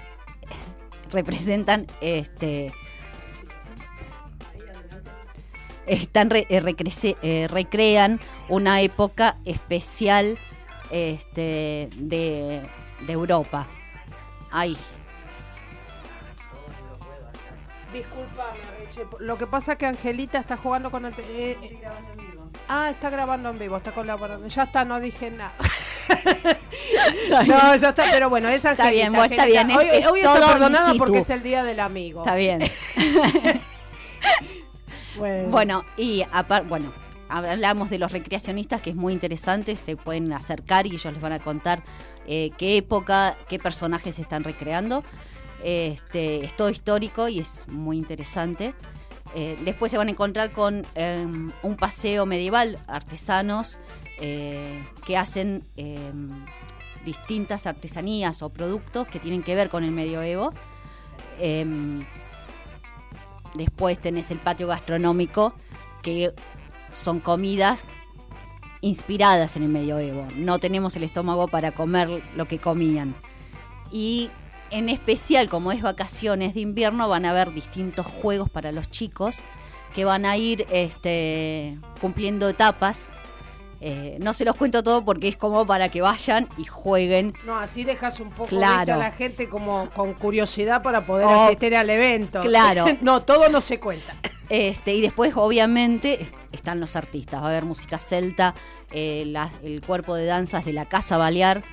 representan 1.14 1.88
este 2.02 2.74
están 5.88 6.30
re- 6.32 6.48
eh, 6.50 7.16
eh, 7.22 7.48
recrean 7.50 8.20
una 8.50 8.82
época 8.82 9.38
especial 9.46 10.38
este, 10.90 11.88
de, 11.96 12.70
de 13.08 13.14
Europa. 13.14 13.70
Disculpame, 17.94 18.60
Reche, 18.80 19.06
Lo 19.20 19.38
que 19.38 19.48
pasa 19.48 19.74
es 19.74 19.78
que 19.78 19.86
Angelita 19.86 20.40
está 20.40 20.58
jugando 20.58 20.90
con 20.92 21.06
el. 21.06 21.14
te- 21.14 21.22
eh, 21.24 21.58
eh, 21.62 21.82
ah, 22.70 22.90
está 22.90 23.10
grabando 23.10 23.50
en 23.50 23.60
vivo, 23.60 23.78
está 23.78 23.92
colaborando. 23.92 24.48
Ya 24.48 24.64
está, 24.64 24.86
no 24.86 25.00
dije 25.00 25.30
nada. 25.32 25.54
no, 27.48 27.76
ya 27.76 27.90
está, 27.90 28.06
pero 28.12 28.30
bueno, 28.30 28.48
es 28.50 28.66
Angelita. 28.66 28.84
Está 28.84 28.92
bien, 28.92 29.14
vos, 29.14 29.26
está 29.30 29.46
bien, 29.46 29.72
Hoy, 29.72 29.86
es- 29.92 30.06
hoy 30.08 30.20
está 30.22 30.48
perdonada 30.54 30.94
porque 30.98 31.20
es 31.20 31.30
el 31.30 31.44
día 31.44 31.64
del 31.64 31.80
amigo. 31.80 32.22
Está 32.22 32.36
bien. 32.36 32.62
Bueno. 35.18 35.50
Bueno, 35.50 35.86
y 35.98 36.22
apar- 36.32 36.66
bueno, 36.68 36.94
hablamos 37.28 37.90
de 37.90 38.00
los 38.00 38.12
recreacionistas, 38.12 38.82
que 38.82 38.92
es 38.92 38.96
muy 38.96 39.14
interesante, 39.14 39.76
se 39.76 39.96
pueden 39.98 40.32
acercar 40.32 40.88
y 40.88 40.92
ellos 40.92 41.12
les 41.14 41.22
van 41.22 41.34
a 41.34 41.40
contar 41.40 41.84
eh, 42.28 42.52
qué 42.58 42.78
época, 42.78 43.38
qué 43.50 43.60
personajes 43.60 44.16
se 44.16 44.22
están 44.22 44.44
recreando. 44.44 45.04
Este, 45.64 46.46
es 46.46 46.56
todo 46.56 46.70
histórico 46.70 47.28
y 47.28 47.40
es 47.40 47.68
muy 47.68 47.98
interesante. 47.98 48.74
Eh, 49.34 49.58
después 49.64 49.92
se 49.92 49.98
van 49.98 50.08
a 50.08 50.12
encontrar 50.12 50.52
con 50.52 50.86
eh, 50.96 51.26
un 51.64 51.78
paseo 51.78 52.26
medieval, 52.26 52.78
artesanos 52.88 53.80
eh, 54.20 54.86
que 55.06 55.16
hacen 55.18 55.64
eh, 55.78 56.12
distintas 57.06 57.66
artesanías 57.66 58.42
o 58.44 58.50
productos 58.50 59.08
que 59.08 59.20
tienen 59.20 59.44
que 59.44 59.56
ver 59.56 59.70
con 59.70 59.84
el 59.84 59.92
medioevo. 59.92 60.54
Em, 61.40 62.04
Después 63.54 64.00
tenés 64.00 64.32
el 64.32 64.40
patio 64.40 64.68
gastronómico, 64.68 65.54
que 66.02 66.34
son 66.90 67.20
comidas 67.20 67.86
inspiradas 68.82 69.56
en 69.58 69.64
el 69.64 69.70
medioevo. 69.70 70.28
No 70.36 70.60
tenemos 70.60 70.96
el 70.96 71.04
estómago 71.04 71.48
para 71.48 71.74
comer 71.74 72.24
lo 72.36 72.46
que 72.48 72.60
comían. 72.60 73.16
Y 73.92 74.30
en 74.72 74.90
especial, 74.90 75.50
como 75.50 75.72
es 75.72 75.82
vacaciones 75.82 76.54
de 76.54 76.62
invierno, 76.62 77.08
van 77.10 77.26
a 77.26 77.32
haber 77.32 77.54
distintos 77.54 78.06
juegos 78.06 78.50
para 78.50 78.72
los 78.72 78.90
chicos 78.90 79.44
que 79.94 80.06
van 80.06 80.26
a 80.26 80.38
ir 80.38 80.66
este, 80.72 81.78
cumpliendo 82.00 82.48
etapas. 82.50 83.12
Eh, 83.84 84.18
no 84.22 84.34
se 84.34 84.46
los 84.46 84.56
cuento 84.56 84.84
todo 84.84 85.04
porque 85.04 85.28
es 85.28 85.38
como 85.38 85.66
para 85.66 85.90
que 85.90 86.02
vayan 86.02 86.48
y 86.58 86.66
jueguen. 86.66 87.34
No, 87.46 87.58
así 87.58 87.84
dejas 87.84 88.20
un 88.20 88.30
poco 88.30 88.46
Claro. 88.48 88.94
a 88.94 88.98
la 88.98 89.12
gente 89.12 89.50
como 89.50 89.90
con 89.90 90.14
curiosidad 90.14 90.84
para 90.84 91.04
poder 91.06 91.26
Oh, 91.26 91.46
asistir 91.46 91.76
al 91.76 91.90
evento. 91.90 92.42
claro. 92.42 92.86
no, 93.02 93.24
todo 93.24 93.50
no 93.50 93.60
se 93.60 93.80
cuenta. 93.80 94.16
Este, 94.50 94.94
y 94.94 95.02
después, 95.02 95.34
obviamente, 95.36 96.28
están 96.52 96.80
los 96.80 96.96
artistas. 96.96 97.42
Va 97.42 97.46
a 97.48 97.50
haber 97.50 97.66
música 97.66 97.98
celta, 97.98 98.54
eh, 98.92 99.24
la- 99.28 99.50
el 99.64 99.82
cuerpo 99.82 100.14
de 100.16 100.26
danzas 100.26 100.64
de 100.64 100.74
la 100.74 100.88
Casa 100.88 101.18
Balear. 101.18 101.64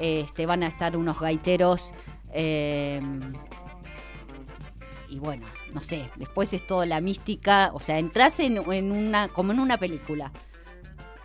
Este, 0.00 0.46
van 0.46 0.62
a 0.62 0.66
estar 0.66 0.96
unos 0.96 1.20
gaiteros. 1.20 1.92
Eh, 2.32 3.00
y 5.08 5.18
bueno, 5.18 5.46
no 5.74 5.80
sé. 5.80 6.08
Después 6.16 6.52
es 6.52 6.66
toda 6.66 6.86
la 6.86 7.00
mística. 7.00 7.70
O 7.74 7.80
sea, 7.80 7.98
entras 7.98 8.38
en, 8.40 8.58
en 8.72 8.92
una, 8.92 9.28
como 9.28 9.52
en 9.52 9.58
una 9.60 9.76
película. 9.76 10.30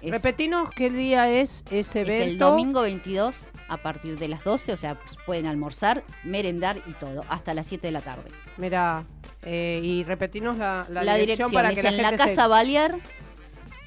Es- 0.01 0.11
Repetinos 0.11 0.69
qué 0.71 0.89
día 0.89 1.29
es 1.31 1.63
ese 1.71 2.01
evento. 2.01 2.23
es 2.23 2.29
el 2.31 2.37
domingo 2.37 2.81
22 2.81 3.47
a 3.67 3.77
partir 3.77 4.19
de 4.19 4.27
las 4.27 4.43
12, 4.43 4.73
o 4.73 4.77
sea, 4.77 4.95
pues, 4.99 5.17
pueden 5.25 5.47
almorzar, 5.47 6.03
merendar 6.23 6.77
y 6.85 6.93
todo, 6.93 7.23
hasta 7.29 7.53
las 7.55 7.65
7 7.67 7.87
de 7.87 7.91
la 7.91 8.01
tarde. 8.01 8.29
Mira, 8.57 9.05
eh, 9.43 9.81
y 9.83 10.03
repetinos 10.03 10.57
la, 10.57 10.85
la, 10.89 11.03
La, 11.03 11.15
dirección, 11.15 11.49
dirección, 11.49 11.51
para 11.53 11.69
es 11.69 11.75
que 11.75 11.83
la 11.83 11.89
en 11.89 11.97
la 11.97 12.09
gente 12.09 12.23
se- 12.23 12.29
Casa 12.29 12.47
Balear, 12.47 12.97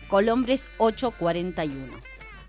Colombres 0.08 0.68
841. 0.78 1.92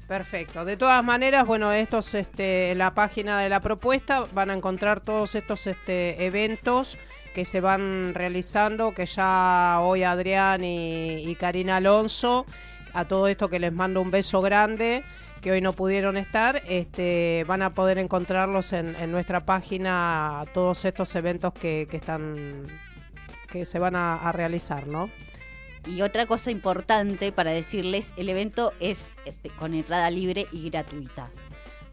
Perfecto. 0.09 0.65
De 0.65 0.75
todas 0.75 1.03
maneras, 1.03 1.45
bueno, 1.45 1.71
estos, 1.71 2.15
este, 2.15 2.73
la 2.73 2.95
página 2.95 3.39
de 3.41 3.47
la 3.47 3.59
propuesta 3.59 4.25
van 4.33 4.49
a 4.49 4.55
encontrar 4.55 5.01
todos 5.01 5.35
estos 5.35 5.67
este, 5.67 6.25
eventos 6.25 6.97
que 7.35 7.45
se 7.45 7.61
van 7.61 8.15
realizando, 8.15 8.95
que 8.95 9.05
ya 9.05 9.77
hoy 9.81 10.01
Adrián 10.01 10.63
y, 10.63 11.29
y 11.29 11.35
Karina 11.35 11.75
Alonso, 11.75 12.47
a 12.95 13.05
todo 13.05 13.27
esto 13.27 13.49
que 13.49 13.59
les 13.59 13.71
mando 13.71 14.01
un 14.01 14.09
beso 14.09 14.41
grande, 14.41 15.03
que 15.41 15.51
hoy 15.51 15.61
no 15.61 15.73
pudieron 15.73 16.17
estar, 16.17 16.63
este, 16.67 17.45
van 17.47 17.61
a 17.61 17.75
poder 17.75 17.99
encontrarlos 17.99 18.73
en, 18.73 18.95
en 18.95 19.11
nuestra 19.11 19.45
página, 19.45 20.43
todos 20.55 20.85
estos 20.85 21.13
eventos 21.13 21.53
que, 21.53 21.87
que 21.87 21.97
están 21.97 22.63
que 23.47 23.63
se 23.63 23.77
van 23.77 23.95
a, 23.95 24.15
a 24.15 24.31
realizar, 24.31 24.87
¿no? 24.87 25.07
Y 25.85 26.01
otra 26.01 26.25
cosa 26.25 26.51
importante 26.51 27.31
para 27.31 27.51
decirles, 27.51 28.13
el 28.17 28.29
evento 28.29 28.73
es 28.79 29.15
este, 29.25 29.49
con 29.49 29.73
entrada 29.73 30.09
libre 30.11 30.47
y 30.51 30.69
gratuita. 30.69 31.29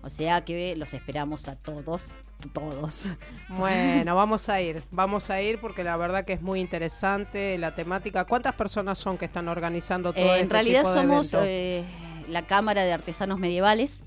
O 0.03 0.09
sea 0.09 0.45
que 0.45 0.76
los 0.76 0.95
esperamos 0.95 1.49
a 1.49 1.57
todos, 1.57 2.16
todos. 2.53 3.09
Bueno, 3.49 4.14
vamos 4.16 4.49
a 4.49 4.61
ir, 4.61 4.84
vamos 4.91 5.30
a 5.30 5.41
ir 5.43 5.59
porque 5.59 5.82
la 5.82 5.97
verdad 5.97 6.24
que 6.24 6.34
es 6.34 6.43
muy 6.43 6.61
interesante 6.61 7.59
la 7.59 7.74
temática. 7.74 8.24
¿Cuántas 8.24 8.55
personas 8.55 8.99
son 8.99 9.18
que 9.18 9.24
están 9.24 9.49
organizando 9.49 10.12
todo 10.12 10.24
Eh, 10.24 10.28
este 10.28 10.43
en 10.43 10.51
realidad 10.51 10.82
tipo 10.82 10.93
de 10.93 11.01
somos 11.01 11.34
eh, 11.34 11.84
la 12.28 12.47
Cámara 12.47 12.84
de 12.84 12.93
Artesanos 12.93 13.39
Medievales. 13.39 14.03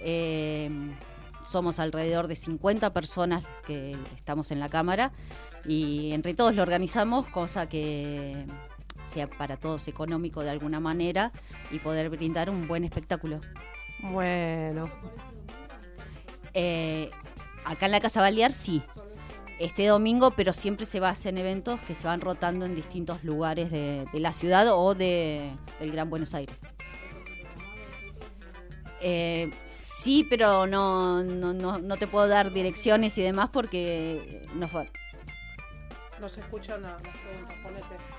Eh, 0.00 0.70
somos 1.44 1.78
alrededor 1.78 2.26
de 2.26 2.36
50 2.36 2.92
personas 2.92 3.44
que 3.66 3.96
estamos 4.16 4.50
en 4.50 4.60
la 4.60 4.68
Cámara 4.68 5.12
y 5.66 6.12
entre 6.12 6.34
todos 6.34 6.54
lo 6.54 6.62
organizamos, 6.62 7.28
cosa 7.28 7.68
que 7.68 8.46
sea 9.04 9.28
para 9.28 9.56
todos 9.56 9.86
económico 9.88 10.42
de 10.42 10.50
alguna 10.50 10.80
manera 10.80 11.32
y 11.70 11.78
poder 11.78 12.10
brindar 12.10 12.50
un 12.50 12.66
buen 12.66 12.84
espectáculo. 12.84 13.40
Bueno. 14.00 14.90
Eh, 16.52 17.10
acá 17.64 17.86
en 17.86 17.92
la 17.92 18.00
Casa 18.00 18.20
Balear 18.20 18.52
sí. 18.52 18.82
Este 19.60 19.86
domingo, 19.86 20.32
pero 20.32 20.52
siempre 20.52 20.84
se 20.84 20.98
va 20.98 21.08
a 21.08 21.12
hacer 21.12 21.38
eventos 21.38 21.80
que 21.82 21.94
se 21.94 22.06
van 22.06 22.20
rotando 22.20 22.66
en 22.66 22.74
distintos 22.74 23.22
lugares 23.22 23.70
de, 23.70 24.04
de 24.12 24.20
la 24.20 24.32
ciudad 24.32 24.66
o 24.72 24.94
de, 24.94 25.52
del 25.78 25.92
Gran 25.92 26.10
Buenos 26.10 26.34
Aires. 26.34 26.66
Eh, 29.06 29.50
sí, 29.64 30.26
pero 30.30 30.66
no, 30.66 31.22
no, 31.22 31.52
no, 31.52 31.78
no 31.78 31.96
te 31.98 32.06
puedo 32.06 32.26
dar 32.26 32.52
direcciones 32.52 33.18
y 33.18 33.22
demás 33.22 33.50
porque 33.52 34.46
no 34.54 34.66
fue. 34.66 34.90
No 36.20 36.28
se 36.28 36.40
escucha 36.40 36.78
nada, 36.78 36.98
las 37.04 37.16
preguntas, 37.18 37.54
ponete. 37.62 38.13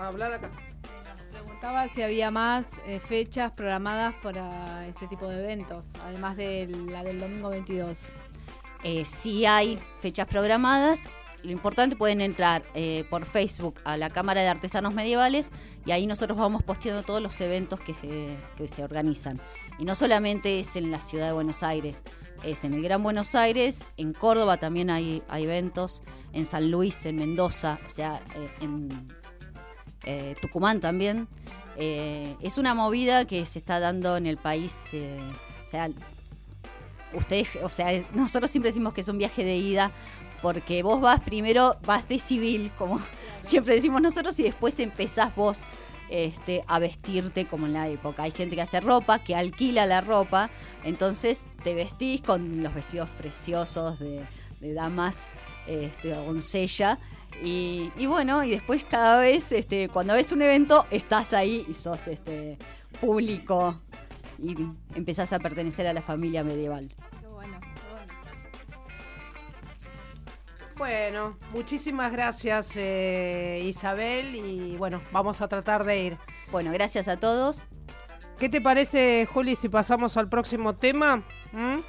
Hablar 0.00 0.32
acá. 0.32 0.50
Preguntaba 1.30 1.88
si 1.88 2.02
había 2.02 2.30
más 2.30 2.66
eh, 2.86 3.00
fechas 3.00 3.52
programadas 3.52 4.14
para 4.22 4.86
este 4.86 5.06
tipo 5.06 5.28
de 5.28 5.40
eventos, 5.40 5.84
además 6.02 6.36
de 6.36 6.66
la 6.90 7.04
del 7.04 7.20
domingo 7.20 7.50
22. 7.50 8.14
Eh, 8.82 9.04
sí 9.04 9.46
hay 9.46 9.78
fechas 10.00 10.26
programadas. 10.26 11.08
Lo 11.42 11.52
importante 11.52 11.96
pueden 11.96 12.20
entrar 12.20 12.62
eh, 12.74 13.04
por 13.08 13.24
Facebook 13.24 13.74
a 13.84 13.96
la 13.96 14.10
Cámara 14.10 14.42
de 14.42 14.48
Artesanos 14.48 14.92
Medievales 14.92 15.50
y 15.86 15.92
ahí 15.92 16.06
nosotros 16.06 16.36
vamos 16.36 16.62
posteando 16.62 17.02
todos 17.02 17.22
los 17.22 17.40
eventos 17.40 17.80
que 17.80 17.94
se, 17.94 18.36
que 18.56 18.68
se 18.68 18.84
organizan. 18.84 19.40
Y 19.78 19.84
no 19.84 19.94
solamente 19.94 20.60
es 20.60 20.76
en 20.76 20.90
la 20.90 21.00
ciudad 21.00 21.26
de 21.26 21.32
Buenos 21.32 21.62
Aires, 21.62 22.04
es 22.42 22.64
en 22.64 22.74
el 22.74 22.82
Gran 22.82 23.02
Buenos 23.02 23.34
Aires, 23.34 23.88
en 23.96 24.12
Córdoba 24.12 24.58
también 24.58 24.90
hay, 24.90 25.22
hay 25.28 25.44
eventos, 25.44 26.02
en 26.32 26.46
San 26.46 26.70
Luis, 26.70 27.04
en 27.06 27.16
Mendoza, 27.16 27.78
o 27.86 27.88
sea, 27.88 28.22
eh, 28.34 28.50
en 28.60 29.08
eh, 30.04 30.34
Tucumán 30.40 30.80
también. 30.80 31.28
Eh, 31.76 32.36
es 32.40 32.58
una 32.58 32.74
movida 32.74 33.24
que 33.24 33.46
se 33.46 33.58
está 33.58 33.80
dando 33.80 34.16
en 34.16 34.26
el 34.26 34.36
país, 34.36 34.88
eh, 34.92 35.18
o 35.66 35.68
sea, 35.68 35.88
ustedes, 37.14 37.48
o 37.62 37.68
sea, 37.68 38.04
nosotros 38.14 38.50
siempre 38.50 38.70
decimos 38.70 38.92
que 38.92 39.00
es 39.00 39.08
un 39.08 39.18
viaje 39.18 39.44
de 39.44 39.56
ida 39.56 39.92
porque 40.42 40.82
vos 40.82 41.00
vas 41.00 41.20
primero, 41.20 41.76
vas 41.84 42.08
de 42.08 42.18
civil, 42.18 42.72
como 42.76 43.00
siempre 43.40 43.74
decimos 43.74 44.02
nosotros, 44.02 44.38
y 44.40 44.42
después 44.44 44.78
empezás 44.80 45.34
vos 45.34 45.62
este, 46.10 46.64
a 46.66 46.78
vestirte 46.78 47.46
como 47.46 47.66
en 47.66 47.72
la 47.72 47.88
época. 47.88 48.24
Hay 48.24 48.32
gente 48.32 48.56
que 48.56 48.62
hace 48.62 48.80
ropa, 48.80 49.18
que 49.20 49.34
alquila 49.34 49.86
la 49.86 50.00
ropa, 50.00 50.50
entonces 50.84 51.46
te 51.62 51.74
vestís 51.74 52.20
con 52.20 52.62
los 52.62 52.74
vestidos 52.74 53.08
preciosos 53.10 53.98
de, 53.98 54.26
damas, 54.60 55.30
este, 55.66 56.10
doncella. 56.10 56.98
Y, 57.42 57.90
y 57.96 58.06
bueno, 58.06 58.44
y 58.44 58.50
después 58.50 58.84
cada 58.84 59.20
vez, 59.20 59.52
este, 59.52 59.88
cuando 59.88 60.14
ves 60.14 60.32
un 60.32 60.42
evento, 60.42 60.86
estás 60.90 61.32
ahí 61.32 61.64
y 61.68 61.74
sos 61.74 62.08
este, 62.08 62.58
público 63.00 63.80
y 64.38 64.56
empezás 64.94 65.32
a 65.32 65.38
pertenecer 65.38 65.86
a 65.86 65.92
la 65.92 66.02
familia 66.02 66.42
medieval. 66.42 66.90
Bueno, 70.80 71.36
muchísimas 71.52 72.10
gracias 72.10 72.72
eh, 72.74 73.60
Isabel 73.66 74.34
y 74.34 74.78
bueno, 74.78 75.02
vamos 75.12 75.42
a 75.42 75.46
tratar 75.46 75.84
de 75.84 76.04
ir. 76.04 76.18
Bueno, 76.50 76.72
gracias 76.72 77.06
a 77.06 77.18
todos. 77.18 77.66
¿Qué 78.38 78.48
te 78.48 78.62
parece, 78.62 79.28
Juli, 79.30 79.56
si 79.56 79.68
pasamos 79.68 80.16
al 80.16 80.30
próximo 80.30 80.76
tema? 80.76 81.22
¿Mm? 81.52 81.80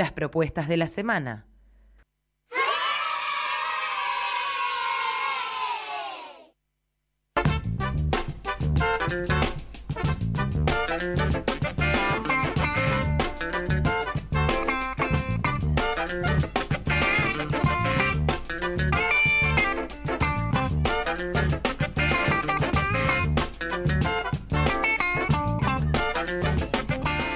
Las 0.00 0.12
propuestas 0.12 0.66
de 0.66 0.78
la 0.78 0.86
semana. 0.86 1.44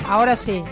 Ahora 0.08 0.36
sí. 0.36 0.64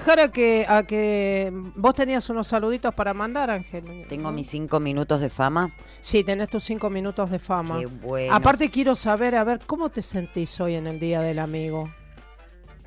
Dejar 0.00 0.20
a 0.20 0.28
que, 0.28 0.64
a 0.66 0.82
que 0.84 1.52
vos 1.76 1.94
tenías 1.94 2.30
unos 2.30 2.46
saluditos 2.46 2.94
para 2.94 3.12
mandar, 3.12 3.50
Ángel. 3.50 4.06
Tengo 4.08 4.32
mis 4.32 4.48
cinco 4.48 4.80
minutos 4.80 5.20
de 5.20 5.28
fama. 5.28 5.74
Sí, 6.00 6.24
tenés 6.24 6.48
tus 6.48 6.64
cinco 6.64 6.88
minutos 6.88 7.30
de 7.30 7.38
fama. 7.38 7.78
Qué 7.78 7.84
bueno. 7.84 8.34
Aparte 8.34 8.70
quiero 8.70 8.96
saber, 8.96 9.34
a 9.34 9.44
ver, 9.44 9.60
¿cómo 9.66 9.90
te 9.90 10.00
sentís 10.00 10.58
hoy 10.58 10.76
en 10.76 10.86
el 10.86 10.98
Día 10.98 11.20
del 11.20 11.38
Amigo? 11.38 11.86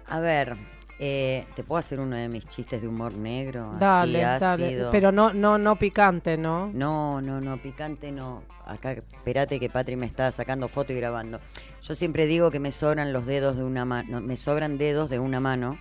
A 0.08 0.20
ver, 0.22 0.58
eh, 0.98 1.46
¿te 1.56 1.64
puedo 1.64 1.78
hacer 1.78 2.00
uno 2.00 2.16
de 2.16 2.28
mis 2.30 2.48
chistes 2.48 2.82
de 2.82 2.88
humor 2.88 3.14
negro? 3.14 3.70
Así 3.74 3.80
Dale, 3.80 4.22
dale. 4.22 4.64
ácido? 4.66 4.90
Pero 4.90 5.12
no, 5.12 5.34
no, 5.34 5.60
no 5.60 5.76
picante, 5.76 6.36
¿no? 6.36 6.72
No, 6.74 7.22
no, 7.22 7.40
no, 7.40 7.62
picante 7.62 8.12
no. 8.12 8.42
Acá, 8.66 8.94
espérate 8.94 9.60
que 9.60 9.70
Patri 9.70 9.96
me 9.96 10.08
está 10.08 10.32
sacando 10.32 10.68
foto 10.68 10.94
y 10.94 10.96
grabando. 10.96 11.40
Yo 11.84 11.94
siempre 11.94 12.26
digo 12.26 12.50
que 12.50 12.60
me 12.60 12.72
sobran 12.72 13.14
los 13.14 13.28
dedos 13.28 13.56
de 13.56 13.64
una 13.64 13.86
mano, 13.86 14.20
me 14.20 14.36
sobran 14.36 14.80
dedos 14.80 15.12
de 15.12 15.20
una 15.20 15.40
mano 15.40 15.78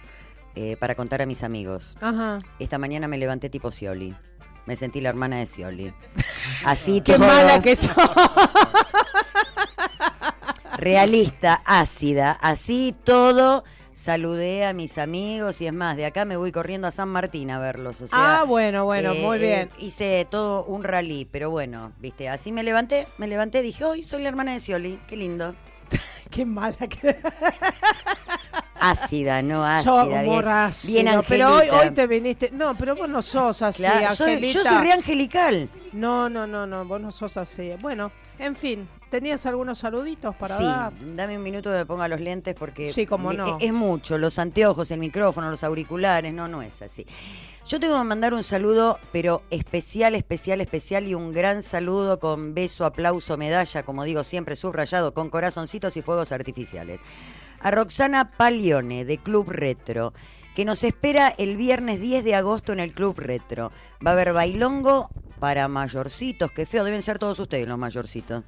eh, 0.54 0.76
para 0.78 0.94
contar 0.94 1.22
a 1.22 1.26
mis 1.26 1.42
amigos. 1.42 1.96
Ajá. 2.00 2.40
Esta 2.58 2.78
mañana 2.78 3.08
me 3.08 3.18
levanté 3.18 3.50
tipo 3.50 3.70
Scioli. 3.70 4.14
Me 4.66 4.76
sentí 4.76 5.00
la 5.00 5.08
hermana 5.08 5.38
de 5.38 5.46
Scioli. 5.46 5.92
Así 6.64 7.00
Qué 7.00 7.14
todo, 7.14 7.26
mala 7.26 7.60
que 7.62 7.74
sos. 7.76 7.94
Realista, 10.78 11.62
ácida. 11.64 12.32
Así 12.40 12.94
todo. 13.04 13.64
Saludé 13.92 14.64
a 14.64 14.72
mis 14.72 14.96
amigos 14.96 15.60
y 15.60 15.66
es 15.66 15.72
más, 15.72 15.98
de 15.98 16.06
acá 16.06 16.24
me 16.24 16.38
voy 16.38 16.50
corriendo 16.50 16.88
a 16.88 16.90
San 16.90 17.10
Martín 17.10 17.50
a 17.50 17.58
verlos. 17.58 18.00
O 18.00 18.08
sea, 18.08 18.40
Ah, 18.40 18.44
bueno, 18.44 18.86
bueno, 18.86 19.14
muy 19.14 19.38
bien. 19.38 19.68
Hice 19.78 20.26
todo 20.30 20.64
un 20.64 20.82
rally, 20.82 21.28
pero 21.30 21.50
bueno, 21.50 21.92
viste, 22.00 22.30
así 22.30 22.52
me 22.52 22.62
levanté, 22.62 23.06
me 23.18 23.28
levanté, 23.28 23.60
dije, 23.60 23.84
hoy 23.84 24.02
soy 24.02 24.22
la 24.22 24.30
hermana 24.30 24.54
de 24.54 24.60
Scioli, 24.60 24.98
qué 25.06 25.16
lindo. 25.18 25.54
Qué 26.32 26.44
mala 26.44 26.74
que 26.88 27.16
Ácida, 28.80 29.42
no 29.42 29.64
ácida, 29.64 30.22
bien, 30.22 30.48
ácido, 30.48 31.02
bien 31.04 31.20
pero 31.28 31.48
hoy, 31.54 31.60
angelita. 31.68 31.78
hoy 31.80 31.90
te 31.92 32.06
viniste. 32.08 32.50
No, 32.52 32.76
pero 32.76 32.96
vos 32.96 33.08
no 33.08 33.22
sos 33.22 33.62
así, 33.62 33.82
Claro, 33.84 34.12
soy- 34.16 34.30
yo 34.30 34.34
Angelita. 34.60 34.62
soy 34.72 34.82
re 34.82 34.92
angelical. 34.92 35.70
No, 35.92 36.28
no, 36.28 36.48
no, 36.48 36.66
no, 36.66 36.84
vos 36.84 37.00
no 37.00 37.12
sos 37.12 37.36
así. 37.36 37.70
Bueno, 37.80 38.10
en 38.40 38.56
fin, 38.56 38.88
¿tenías 39.12 39.44
algunos 39.46 39.78
saluditos 39.78 40.34
para 40.34 40.56
sí, 40.56 40.64
dar? 40.64 40.92
dame 41.14 41.36
un 41.36 41.42
minuto 41.44 41.70
que 41.70 41.76
me 41.76 41.86
ponga 41.86 42.08
los 42.08 42.18
lentes 42.20 42.54
porque 42.56 42.92
Sí, 42.92 43.06
cómo 43.06 43.28
me- 43.28 43.36
no. 43.36 43.58
es 43.60 43.72
mucho, 43.72 44.16
los 44.18 44.38
anteojos, 44.40 44.90
el 44.90 44.98
micrófono, 44.98 45.50
los 45.50 45.62
auriculares, 45.62 46.32
no, 46.32 46.48
no 46.48 46.62
es 46.62 46.80
así. 46.82 47.06
Yo 47.66 47.78
tengo 47.78 47.96
que 47.98 48.04
mandar 48.04 48.32
un 48.34 48.42
saludo, 48.42 48.98
pero 49.12 49.42
especial, 49.50 50.14
especial, 50.16 50.60
especial 50.62 51.06
y 51.06 51.14
un 51.14 51.32
gran 51.32 51.62
saludo 51.62 52.18
con 52.18 52.54
beso, 52.54 52.84
aplauso, 52.86 53.36
medalla, 53.36 53.82
como 53.84 54.02
digo 54.04 54.24
siempre, 54.24 54.56
subrayado, 54.56 55.14
con 55.14 55.30
corazoncitos 55.30 55.96
y 55.96 56.02
fuegos 56.02 56.32
artificiales. 56.32 56.98
A 57.60 57.70
Roxana 57.70 58.32
Palione, 58.36 59.04
de 59.04 59.18
Club 59.18 59.50
Retro, 59.50 60.14
que 60.56 60.64
nos 60.64 60.82
espera 60.84 61.28
el 61.28 61.56
viernes 61.56 62.00
10 62.00 62.24
de 62.24 62.34
agosto 62.34 62.72
en 62.72 62.80
el 62.80 62.92
Club 62.94 63.18
Retro. 63.20 63.70
Va 64.04 64.10
a 64.10 64.14
haber 64.14 64.32
bailongo 64.32 65.10
para 65.38 65.66
mayorcitos, 65.68 66.52
que 66.52 66.66
feo, 66.66 66.84
deben 66.84 67.02
ser 67.02 67.18
todos 67.18 67.38
ustedes 67.38 67.66
los 67.68 67.78
mayorcitos. 67.78 68.44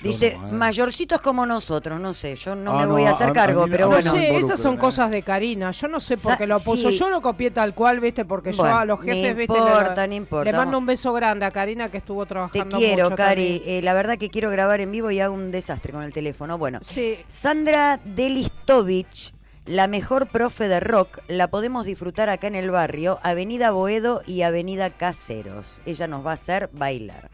Yo 0.00 0.10
Dice, 0.12 0.36
no, 0.40 0.48
eh. 0.48 0.52
mayorcitos 0.52 1.20
como 1.20 1.44
nosotros, 1.44 2.00
no 2.00 2.14
sé, 2.14 2.36
yo 2.36 2.54
no 2.54 2.70
Ah, 2.72 2.80
me 2.82 2.86
no, 2.86 2.92
voy 2.92 3.02
a 3.02 3.08
a- 3.08 3.12
hacer 3.14 3.30
a 3.30 3.32
cargo, 3.32 3.64
mí- 3.66 3.72
pero 3.72 3.86
a 3.86 3.88
mí 3.88 3.94
bueno. 3.96 4.12
No 4.12 4.16
sé, 4.20 4.36
esas 4.36 4.60
son 4.60 4.76
cosas 4.76 5.10
de 5.10 5.22
Karina. 5.22 5.72
Yo 5.72 5.88
no 5.88 5.98
sé 5.98 6.16
por 6.16 6.36
qué 6.38 6.46
lo 6.46 6.60
puso. 6.60 6.90
sí. 6.90 6.98
Yo 6.98 7.10
lo 7.10 7.20
copié 7.20 7.50
tal 7.50 7.74
cual, 7.74 7.98
¿viste? 7.98 8.24
Porque 8.24 8.52
yo 8.52 8.58
Bueno, 8.58 8.78
a 8.78 8.84
los 8.84 9.00
no 9.00 9.04
jefes, 9.06 9.36
¿viste? 9.36 9.58
importa, 9.58 10.02
le, 10.02 10.08
no 10.08 10.14
importa. 10.14 10.44
le 10.52 10.56
mando 10.56 10.78
un 10.78 10.86
beso 10.86 11.12
grande 11.12 11.46
a 11.46 11.50
Karina 11.50 11.90
que 11.90 11.98
estuvo 11.98 12.24
Te 12.26 12.28
trabajando 12.28 12.76
quiero, 12.78 13.04
mucho 13.06 13.16
Cari. 13.16 13.60
Eh, 13.66 13.80
la 13.82 13.92
verdad 13.92 14.16
que 14.18 14.30
quiero 14.30 14.50
grabar 14.50 14.80
en 14.80 14.92
vivo 14.92 15.10
y 15.10 15.18
hago 15.18 15.34
un 15.34 15.50
desastre 15.50 15.92
con 15.92 16.04
el 16.04 16.12
teléfono. 16.12 16.58
Bueno, 16.58 16.78
Sí. 16.80 17.18
Sandra 17.26 17.98
Delistovich, 18.04 19.34
la 19.66 19.88
mejor 19.88 20.28
profe 20.28 20.68
de 20.68 20.78
rock, 20.78 21.18
la 21.26 21.48
podemos 21.48 21.84
disfrutar 21.84 22.28
acá 22.28 22.46
en 22.46 22.54
el 22.54 22.70
barrio, 22.70 23.18
Avenida 23.24 23.72
Boedo 23.72 24.22
y 24.26 24.42
Avenida 24.42 24.90
Caseros. 24.90 25.80
Ella 25.86 26.06
nos 26.06 26.24
va 26.24 26.30
a 26.30 26.34
hacer 26.34 26.70
bailar. 26.72 27.30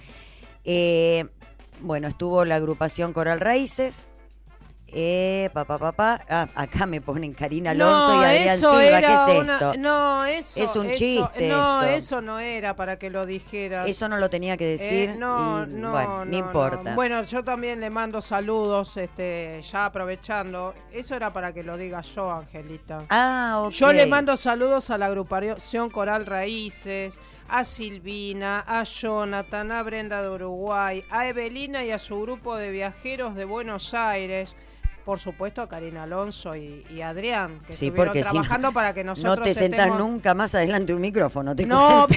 Eh, 0.64 1.26
bueno, 1.84 2.08
estuvo 2.08 2.44
la 2.44 2.56
agrupación 2.56 3.12
Coral 3.12 3.40
Raíces. 3.40 4.06
Eh, 4.96 5.50
papá, 5.52 5.76
papá. 5.78 6.20
Ah, 6.28 6.46
acá 6.54 6.86
me 6.86 7.00
ponen 7.00 7.32
Karina 7.34 7.72
Alonso 7.72 8.14
no, 8.14 8.22
y 8.22 8.24
Adrián 8.26 8.48
eso 8.56 8.70
Silva. 8.70 8.84
era 8.84 9.00
¿Qué 9.00 9.32
es 9.32 9.40
una- 9.40 9.52
esto? 9.54 9.72
No, 9.78 10.24
eso 10.24 10.60
Es 10.60 10.76
un 10.76 10.86
eso- 10.86 10.94
chiste 10.96 11.48
No, 11.48 11.82
esto. 11.82 11.96
eso 11.96 12.20
no 12.20 12.38
era 12.38 12.76
para 12.76 12.96
que 12.96 13.10
lo 13.10 13.26
dijeras. 13.26 13.88
Eso 13.88 14.08
no 14.08 14.18
lo 14.18 14.30
tenía 14.30 14.56
que 14.56 14.66
decir. 14.66 15.10
Eh, 15.10 15.16
no, 15.18 15.64
y, 15.68 15.72
no, 15.72 15.90
bueno, 15.90 16.18
no, 16.18 16.24
no, 16.26 16.36
importa. 16.36 16.90
no. 16.90 16.94
Bueno, 16.94 17.24
yo 17.24 17.42
también 17.42 17.80
le 17.80 17.90
mando 17.90 18.22
saludos, 18.22 18.96
este, 18.96 19.62
ya 19.68 19.86
aprovechando. 19.86 20.74
Eso 20.92 21.16
era 21.16 21.32
para 21.32 21.52
que 21.52 21.64
lo 21.64 21.76
diga 21.76 22.00
yo, 22.02 22.30
Angelita. 22.30 23.04
Ah, 23.10 23.62
ok. 23.64 23.72
Yo 23.72 23.92
le 23.92 24.06
mando 24.06 24.36
saludos 24.36 24.90
a 24.90 24.98
la 24.98 25.06
agrupación 25.06 25.90
Coral 25.90 26.24
Raíces, 26.24 27.20
a 27.48 27.64
Silvina, 27.64 28.64
a 28.66 28.84
Jonathan, 28.84 29.70
a 29.72 29.82
Brenda 29.82 30.22
de 30.22 30.30
Uruguay, 30.30 31.04
a 31.10 31.28
Evelina 31.28 31.84
y 31.84 31.90
a 31.90 31.98
su 31.98 32.20
grupo 32.22 32.56
de 32.56 32.70
viajeros 32.70 33.34
de 33.34 33.44
Buenos 33.44 33.94
Aires. 33.94 34.54
Por 35.04 35.20
supuesto 35.20 35.60
a 35.60 35.68
Karina 35.68 36.04
Alonso 36.04 36.56
y, 36.56 36.82
y 36.90 37.02
a 37.02 37.10
Adrián, 37.10 37.60
que 37.66 37.74
Sí, 37.74 37.86
estuvieron 37.88 38.06
porque 38.14 38.20
si 38.20 38.24
no- 38.28 38.32
trabajando 38.32 38.72
para 38.72 38.94
que 38.94 39.04
nosotros 39.04 39.36
No 39.36 39.42
te 39.42 39.52
sentás 39.54 39.80
estemos- 39.80 39.98
nunca 39.98 40.32
más 40.34 40.54
adelante 40.54 40.86
de 40.86 40.94
un 40.94 41.02
micrófono, 41.02 41.54
te 41.54 41.66
No. 41.66 42.06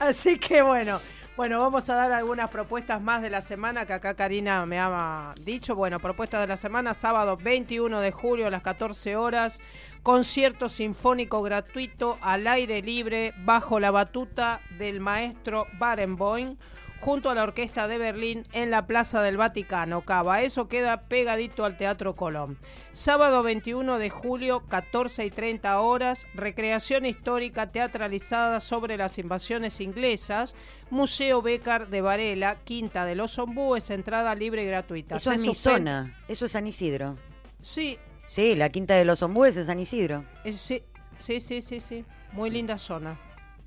Así 0.00 0.38
que 0.38 0.62
bueno, 0.62 1.00
bueno, 1.36 1.60
vamos 1.60 1.88
a 1.88 1.94
dar 1.94 2.10
algunas 2.12 2.48
propuestas 2.50 3.00
más 3.00 3.22
de 3.22 3.30
la 3.30 3.40
semana 3.40 3.86
que 3.86 3.92
acá 3.92 4.14
Karina 4.14 4.66
me 4.66 4.78
ha 4.80 5.32
dicho. 5.40 5.76
Bueno, 5.76 6.00
propuestas 6.00 6.40
de 6.40 6.46
la 6.48 6.56
semana, 6.56 6.92
sábado 6.92 7.36
21 7.36 8.00
de 8.00 8.10
julio 8.10 8.48
a 8.48 8.50
las 8.50 8.62
14 8.62 9.14
horas, 9.16 9.60
concierto 10.02 10.68
sinfónico 10.68 11.42
gratuito 11.42 12.18
al 12.20 12.46
aire 12.46 12.82
libre 12.82 13.32
bajo 13.44 13.78
la 13.80 13.90
batuta 13.90 14.60
del 14.78 15.00
maestro 15.00 15.66
Barenboim 15.78 16.56
junto 17.00 17.30
a 17.30 17.34
la 17.34 17.42
Orquesta 17.42 17.88
de 17.88 17.98
Berlín 17.98 18.46
en 18.52 18.70
la 18.70 18.86
Plaza 18.86 19.22
del 19.22 19.36
Vaticano, 19.36 20.02
Cava. 20.02 20.42
Eso 20.42 20.68
queda 20.68 21.02
pegadito 21.08 21.64
al 21.64 21.76
Teatro 21.76 22.14
Colón. 22.14 22.58
Sábado 22.92 23.42
21 23.42 23.98
de 23.98 24.08
julio, 24.08 24.62
14 24.68 25.26
y 25.26 25.30
30 25.30 25.80
horas, 25.80 26.28
recreación 26.34 27.04
histórica 27.04 27.72
teatralizada 27.72 28.60
sobre 28.60 28.96
las 28.96 29.18
invasiones 29.18 29.80
inglesas, 29.80 30.54
Museo 30.90 31.42
Becar 31.42 31.88
de 31.88 32.02
Varela, 32.02 32.56
Quinta 32.62 33.04
de 33.04 33.16
los 33.16 33.36
Ombúes, 33.38 33.90
entrada 33.90 34.34
libre 34.36 34.62
y 34.62 34.66
gratuita. 34.66 35.16
Eso 35.16 35.30
Se 35.30 35.36
es 35.36 35.42
mi 35.42 35.54
zona, 35.54 36.16
eso 36.28 36.44
es 36.44 36.52
San 36.52 36.68
Isidro. 36.68 37.16
Sí. 37.60 37.98
Sí, 38.26 38.54
la 38.54 38.68
Quinta 38.68 38.94
de 38.94 39.04
los 39.04 39.22
Ombúes 39.22 39.56
es 39.56 39.66
San 39.66 39.78
Isidro. 39.78 40.24
Eh, 40.44 40.52
sí, 40.52 40.82
sí, 41.18 41.40
sí, 41.40 41.62
sí, 41.62 41.80
sí. 41.80 42.04
Muy 42.32 42.50
linda 42.50 42.78
zona. 42.78 43.18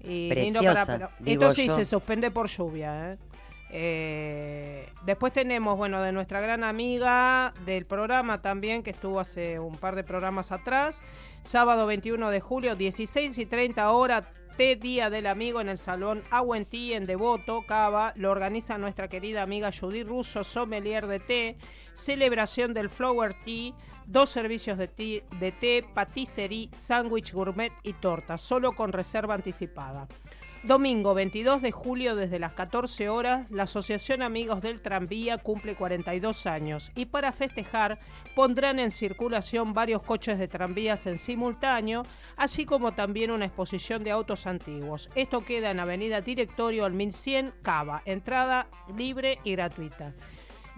Y 0.02 0.30
Preciosa, 0.30 1.12
digo 1.20 1.44
esto 1.44 1.56
sí 1.56 1.68
yo. 1.68 1.76
se 1.76 1.86
suspende 1.86 2.32
por 2.32 2.48
lluvia. 2.48 3.14
¿eh? 3.14 3.18
Eh, 3.72 4.90
después 5.06 5.34
tenemos, 5.34 5.78
bueno, 5.78 6.02
de 6.02 6.12
nuestra 6.12 6.40
gran 6.40 6.64
amiga 6.64 7.54
del 7.66 7.86
programa 7.86 8.42
también, 8.42 8.84
que 8.84 8.92
estuvo 8.92 9.20
hace 9.20 9.60
un 9.60 9.78
par 9.78 9.96
de 9.96 10.04
programas 10.04 10.52
atrás, 10.52 11.04
sábado 11.42 11.86
21 11.86 12.30
de 12.30 12.40
julio, 12.40 12.76
16 12.76 13.38
y 13.38 13.46
30 13.46 13.92
horas, 13.92 14.24
té 14.58 14.76
Día 14.76 15.10
del 15.10 15.28
Amigo 15.28 15.60
en 15.62 15.70
el 15.70 15.78
Salón 15.78 16.24
Aguentí 16.32 16.94
en 16.94 17.06
Devoto, 17.06 17.64
Cava, 17.68 18.14
lo 18.16 18.32
organiza 18.32 18.78
nuestra 18.78 19.08
querida 19.08 19.42
amiga 19.42 19.72
Judy 19.72 20.04
Russo, 20.04 20.44
sommelier 20.44 21.08
de 21.08 21.20
té, 21.20 21.58
celebración 21.94 22.74
del 22.74 22.90
Flower 22.90 23.34
Tea, 23.44 23.74
dos 24.06 24.30
servicios 24.30 24.78
de, 24.78 24.88
ti- 24.88 25.24
de 25.40 25.52
té, 25.52 25.84
patisserie, 25.94 26.70
sándwich 26.72 27.34
gourmet 27.34 27.74
y 27.84 27.94
torta, 27.94 28.38
solo 28.38 28.74
con 28.74 28.94
reserva 28.94 29.34
anticipada. 29.34 30.08
Domingo 30.66 31.14
22 31.14 31.62
de 31.62 31.72
julio 31.72 32.16
desde 32.16 32.40
las 32.40 32.54
14 32.54 33.08
horas, 33.08 33.52
la 33.52 33.64
Asociación 33.64 34.24
Amigos 34.24 34.62
del 34.64 34.82
Tranvía 34.82 35.38
cumple 35.38 35.76
42 35.76 36.48
años 36.48 36.92
y 36.96 37.06
para 37.06 37.32
festejar 37.32 38.00
pondrán 38.34 38.80
en 38.80 38.90
circulación 38.90 39.76
varios 39.76 40.02
coches 40.02 40.40
de 40.40 40.48
tranvías 40.48 41.06
en 41.06 41.20
simultáneo, 41.20 42.08
así 42.36 42.66
como 42.66 42.94
también 42.94 43.30
una 43.30 43.46
exposición 43.46 44.04
de 44.04 44.10
autos 44.10 44.48
antiguos. 44.48 45.12
Esto 45.14 45.46
queda 45.46 45.70
en 45.70 45.80
Avenida 45.80 46.22
Directorio 46.22 46.86
al 46.86 46.94
1100 46.94 47.54
Cava, 47.62 48.02
entrada 48.04 48.68
libre 48.98 49.38
y 49.44 49.52
gratuita. 49.52 50.16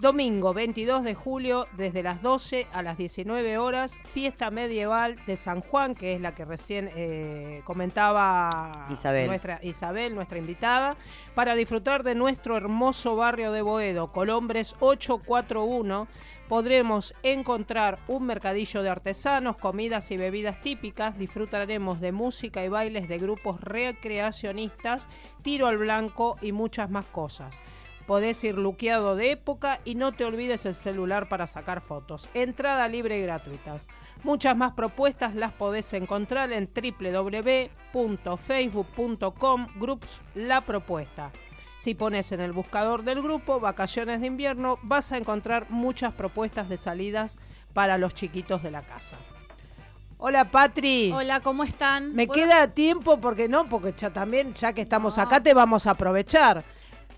Domingo 0.00 0.54
22 0.54 1.02
de 1.02 1.16
julio, 1.16 1.66
desde 1.76 2.04
las 2.04 2.22
12 2.22 2.68
a 2.72 2.82
las 2.82 2.96
19 2.98 3.58
horas, 3.58 3.98
fiesta 4.04 4.48
medieval 4.48 5.16
de 5.26 5.34
San 5.34 5.60
Juan, 5.60 5.96
que 5.96 6.12
es 6.12 6.20
la 6.20 6.36
que 6.36 6.44
recién 6.44 6.88
eh, 6.94 7.62
comentaba 7.64 8.86
Isabel. 8.92 9.26
nuestra 9.26 9.58
Isabel, 9.60 10.14
nuestra 10.14 10.38
invitada, 10.38 10.96
para 11.34 11.56
disfrutar 11.56 12.04
de 12.04 12.14
nuestro 12.14 12.56
hermoso 12.56 13.16
barrio 13.16 13.50
de 13.50 13.60
Boedo, 13.62 14.12
Colombres 14.12 14.76
841. 14.78 16.06
Podremos 16.48 17.12
encontrar 17.24 17.98
un 18.06 18.24
mercadillo 18.24 18.84
de 18.84 18.90
artesanos, 18.90 19.56
comidas 19.56 20.12
y 20.12 20.16
bebidas 20.16 20.62
típicas, 20.62 21.18
disfrutaremos 21.18 22.00
de 22.00 22.12
música 22.12 22.64
y 22.64 22.68
bailes 22.68 23.08
de 23.08 23.18
grupos 23.18 23.60
recreacionistas, 23.60 25.08
tiro 25.42 25.66
al 25.66 25.76
blanco 25.76 26.36
y 26.40 26.52
muchas 26.52 26.88
más 26.88 27.06
cosas. 27.06 27.60
Podés 28.08 28.42
ir 28.42 28.56
luqueado 28.56 29.14
de 29.16 29.32
época 29.32 29.80
y 29.84 29.94
no 29.94 30.12
te 30.12 30.24
olvides 30.24 30.64
el 30.64 30.74
celular 30.74 31.28
para 31.28 31.46
sacar 31.46 31.82
fotos. 31.82 32.30
Entrada 32.32 32.88
libre 32.88 33.18
y 33.18 33.22
gratuitas. 33.22 33.86
Muchas 34.24 34.56
más 34.56 34.72
propuestas 34.72 35.34
las 35.34 35.52
podés 35.52 35.92
encontrar 35.92 36.50
en 36.52 36.70
www.facebook.com 36.74 39.66
groups 39.78 40.22
La 40.34 40.62
Propuesta. 40.62 41.32
Si 41.78 41.94
pones 41.94 42.32
en 42.32 42.40
el 42.40 42.52
buscador 42.52 43.04
del 43.04 43.20
grupo 43.22 43.60
Vacaciones 43.60 44.22
de 44.22 44.26
Invierno, 44.28 44.78
vas 44.82 45.12
a 45.12 45.18
encontrar 45.18 45.66
muchas 45.68 46.14
propuestas 46.14 46.70
de 46.70 46.78
salidas 46.78 47.36
para 47.74 47.98
los 47.98 48.14
chiquitos 48.14 48.62
de 48.62 48.70
la 48.70 48.80
casa. 48.82 49.18
Hola 50.16 50.50
Patri. 50.50 51.12
Hola, 51.14 51.40
¿cómo 51.40 51.62
están? 51.62 52.14
Me 52.14 52.26
¿Puedo- 52.26 52.40
queda 52.42 52.72
tiempo 52.74 53.20
porque 53.20 53.48
no, 53.48 53.68
porque 53.68 53.92
ya 53.96 54.10
también, 54.12 54.52
ya 54.54 54.72
que 54.72 54.80
estamos 54.80 55.16
acá, 55.18 55.40
te 55.42 55.52
vamos 55.54 55.86
a 55.86 55.90
aprovechar. 55.92 56.64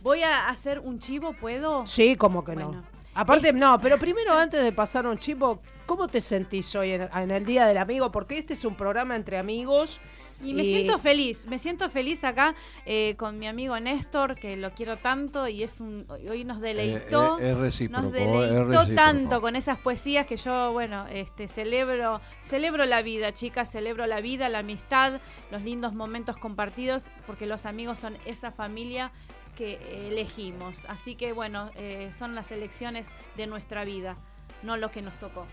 Voy 0.02 0.22
a 0.22 0.48
hacer 0.48 0.78
un 0.80 0.98
chivo, 0.98 1.34
¿puedo? 1.34 1.86
Sí, 1.86 2.16
como 2.16 2.44
que 2.44 2.56
no. 2.56 2.82
Aparte, 3.14 3.52
no, 3.52 3.78
pero 3.80 3.98
primero 3.98 4.32
antes 4.32 4.62
de 4.62 4.72
pasar 4.72 5.06
un 5.06 5.18
chivo, 5.18 5.60
¿cómo 5.84 6.08
te 6.08 6.20
sentís 6.20 6.74
hoy 6.74 6.92
en, 6.92 7.08
en 7.12 7.30
el 7.30 7.44
Día 7.44 7.66
del 7.66 7.78
Amigo? 7.78 8.10
Porque 8.10 8.38
este 8.38 8.54
es 8.54 8.64
un 8.64 8.76
programa 8.76 9.16
entre 9.16 9.36
amigos. 9.36 10.00
Y 10.42 10.54
me 10.54 10.64
siento 10.64 10.98
feliz, 10.98 11.46
me 11.48 11.58
siento 11.58 11.90
feliz 11.90 12.24
acá 12.24 12.54
eh, 12.86 13.14
con 13.18 13.38
mi 13.38 13.46
amigo 13.46 13.78
Néstor, 13.78 14.36
que 14.36 14.56
lo 14.56 14.72
quiero 14.72 14.96
tanto 14.96 15.46
y 15.48 15.62
es 15.62 15.80
un 15.80 16.06
hoy 16.08 16.44
nos 16.44 16.60
deleitó, 16.60 17.38
Eh, 17.38 17.48
eh, 17.48 17.50
es 17.50 17.58
recíproco, 17.58 18.02
nos 18.04 18.12
deleitó 18.12 18.94
tanto 18.94 19.40
con 19.42 19.54
esas 19.54 19.76
poesías 19.76 20.26
que 20.26 20.36
yo, 20.36 20.72
bueno, 20.72 21.06
este 21.08 21.46
celebro, 21.46 22.22
celebro 22.40 22.86
la 22.86 23.02
vida, 23.02 23.32
chicas, 23.32 23.70
celebro 23.70 24.06
la 24.06 24.22
vida, 24.22 24.48
la 24.48 24.60
amistad, 24.60 25.20
los 25.50 25.62
lindos 25.62 25.92
momentos 25.92 26.38
compartidos, 26.38 27.10
porque 27.26 27.44
los 27.44 27.66
amigos 27.66 27.98
son 27.98 28.16
esa 28.24 28.50
familia 28.50 29.12
que 29.60 30.06
elegimos. 30.08 30.86
Así 30.86 31.16
que 31.16 31.34
bueno, 31.34 31.70
eh, 31.74 32.10
son 32.14 32.34
las 32.34 32.50
elecciones 32.50 33.10
de 33.36 33.46
nuestra 33.46 33.84
vida, 33.84 34.16
no 34.62 34.78
lo 34.78 34.90
que 34.90 35.02
nos 35.02 35.18
tocó. 35.18 35.46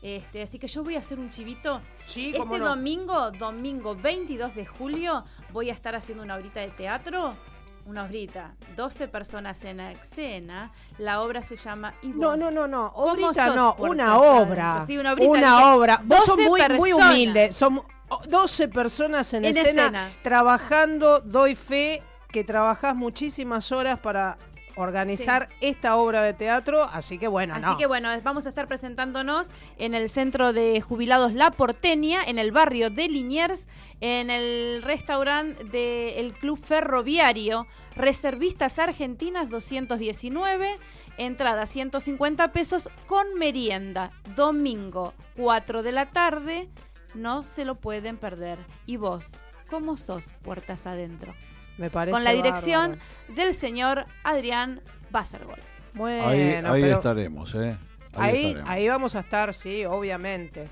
Este, 0.00 0.42
así 0.42 0.58
que 0.58 0.68
yo 0.68 0.82
voy 0.82 0.94
a 0.94 1.00
hacer 1.00 1.18
un 1.18 1.28
chivito. 1.28 1.82
Sí, 2.06 2.32
este 2.34 2.58
no. 2.58 2.68
domingo, 2.70 3.30
domingo 3.32 3.94
22 3.94 4.54
de 4.54 4.64
julio, 4.64 5.22
voy 5.52 5.68
a 5.68 5.72
estar 5.74 5.94
haciendo 5.94 6.24
una 6.24 6.36
horita 6.36 6.60
de 6.60 6.68
teatro. 6.68 7.36
Una 7.84 8.04
horita, 8.04 8.54
12 8.74 9.06
personas 9.08 9.62
en 9.64 9.80
escena. 9.80 10.72
La 10.98 11.20
obra 11.20 11.42
se 11.42 11.56
llama 11.56 11.92
¿Y 12.02 12.08
No, 12.08 12.30
vos? 12.30 12.38
no, 12.38 12.50
no, 12.50 12.66
no. 12.66 12.90
¿Cómo 12.92 13.12
Obrita 13.12 13.54
no, 13.54 13.74
una 13.78 14.18
obra. 14.18 14.80
Sí, 14.80 14.96
una 14.96 15.12
obrita. 15.12 15.30
Una 15.30 15.56
dije, 15.58 15.70
obra. 15.72 16.00
Vos 16.04 16.24
sos 16.24 16.36
12 16.38 16.48
muy, 16.48 16.60
muy 16.78 16.92
humilde. 16.94 17.52
Son 17.52 17.82
12 18.28 18.68
personas 18.68 19.32
en, 19.34 19.44
En 19.44 19.50
escena, 19.56 19.82
escena. 19.82 20.10
trabajando. 20.22 21.20
Doy 21.20 21.54
fe 21.54 22.02
que 22.30 22.44
trabajás 22.44 22.94
muchísimas 22.96 23.72
horas 23.72 23.98
para 24.00 24.38
organizar 24.76 25.48
esta 25.60 25.96
obra 25.96 26.22
de 26.22 26.34
teatro. 26.34 26.84
Así 26.84 27.18
que 27.18 27.28
bueno, 27.28 27.54
Así 27.54 27.64
no. 27.64 27.76
que 27.76 27.86
bueno, 27.86 28.08
vamos 28.22 28.46
a 28.46 28.50
estar 28.50 28.68
presentándonos 28.68 29.50
en 29.78 29.94
el 29.94 30.08
centro 30.08 30.52
de 30.52 30.80
jubilados 30.80 31.32
La 31.32 31.50
Porteña, 31.50 32.22
en 32.22 32.38
el 32.38 32.52
barrio 32.52 32.90
de 32.90 33.08
Liniers, 33.08 33.68
en 34.00 34.30
el 34.30 34.82
restaurante 34.82 35.64
del 35.64 36.34
Club 36.34 36.58
Ferroviario, 36.58 37.66
Reservistas 37.94 38.78
Argentinas 38.78 39.50
219, 39.50 40.78
entrada 41.16 41.66
150 41.66 42.52
pesos 42.52 42.90
con 43.06 43.34
merienda, 43.38 44.12
domingo 44.34 45.14
4 45.36 45.82
de 45.82 45.92
la 45.92 46.06
tarde, 46.06 46.68
no 47.14 47.42
se 47.42 47.64
lo 47.64 47.76
pueden 47.76 48.18
perder. 48.18 48.58
¿Y 48.84 48.98
vos? 48.98 49.32
¿Cómo 49.70 49.96
sos 49.96 50.32
puertas 50.42 50.86
adentro? 50.86 51.34
Me 51.78 51.90
parece 51.90 52.14
Con 52.14 52.24
la 52.24 52.32
dirección 52.32 52.90
bárbaro. 52.92 53.34
del 53.34 53.54
señor 53.54 54.04
Adrián 54.24 54.80
Bassergol. 55.10 55.58
Bueno, 55.94 56.26
ahí 56.28 56.40
ahí 56.40 56.82
pero- 56.82 56.96
estaremos, 56.96 57.54
¿eh? 57.54 57.76
Ahí, 58.14 58.46
estaremos. 58.46 58.70
ahí 58.70 58.88
vamos 58.88 59.14
a 59.16 59.20
estar, 59.20 59.54
sí, 59.54 59.84
obviamente. 59.84 60.68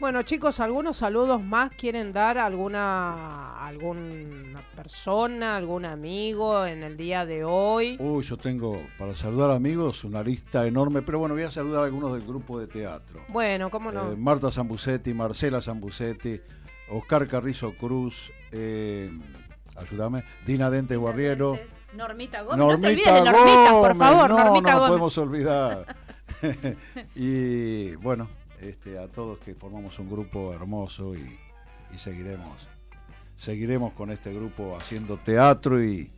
Bueno, 0.00 0.22
chicos, 0.22 0.60
algunos 0.60 0.96
saludos 0.98 1.42
más 1.42 1.70
quieren 1.72 2.12
dar 2.12 2.38
a 2.38 2.46
alguna 2.46 3.66
alguna 3.66 4.60
persona, 4.76 5.56
algún 5.56 5.84
amigo 5.84 6.64
en 6.66 6.84
el 6.84 6.96
día 6.96 7.26
de 7.26 7.42
hoy. 7.42 7.96
Uy, 7.98 8.22
yo 8.22 8.36
tengo 8.36 8.80
para 8.96 9.16
saludar 9.16 9.50
amigos 9.50 10.04
una 10.04 10.22
lista 10.22 10.66
enorme, 10.66 11.02
pero 11.02 11.18
bueno, 11.18 11.34
voy 11.34 11.42
a 11.44 11.50
saludar 11.50 11.82
a 11.82 11.86
algunos 11.86 12.12
del 12.12 12.22
grupo 12.24 12.60
de 12.60 12.68
teatro. 12.68 13.24
Bueno, 13.28 13.70
cómo 13.70 13.90
no. 13.90 14.12
Eh, 14.12 14.16
Marta 14.16 14.52
Zambucetti, 14.52 15.12
Marcela 15.14 15.60
Zambucetti, 15.60 16.40
Oscar 16.90 17.26
Carrizo 17.26 17.72
Cruz, 17.74 18.30
eh, 18.52 19.10
ayúdame, 19.78 20.24
Dina 20.46 20.70
Dente 20.70 20.96
Guarriero. 20.96 21.58
Normita 21.94 22.42
Gómez. 22.42 22.58
no 22.58 22.68
te 22.68 22.74
olvides 22.88 23.04
de 23.04 23.10
Normita, 23.22 23.70
por 23.70 23.80
Gómez, 23.94 23.98
favor. 23.98 24.30
no, 24.30 24.38
Normita 24.44 24.72
no 24.72 24.78
Gómez. 24.78 24.88
podemos 24.88 25.18
olvidar. 25.18 25.96
y 27.14 27.94
bueno, 27.96 28.28
este, 28.60 28.98
a 28.98 29.08
todos 29.08 29.38
que 29.38 29.54
formamos 29.54 29.98
un 29.98 30.10
grupo 30.10 30.52
hermoso 30.52 31.14
y, 31.14 31.38
y 31.94 31.98
seguiremos, 31.98 32.66
seguiremos 33.38 33.92
con 33.94 34.10
este 34.10 34.32
grupo 34.32 34.76
haciendo 34.76 35.16
teatro 35.16 35.82
y, 35.82 36.10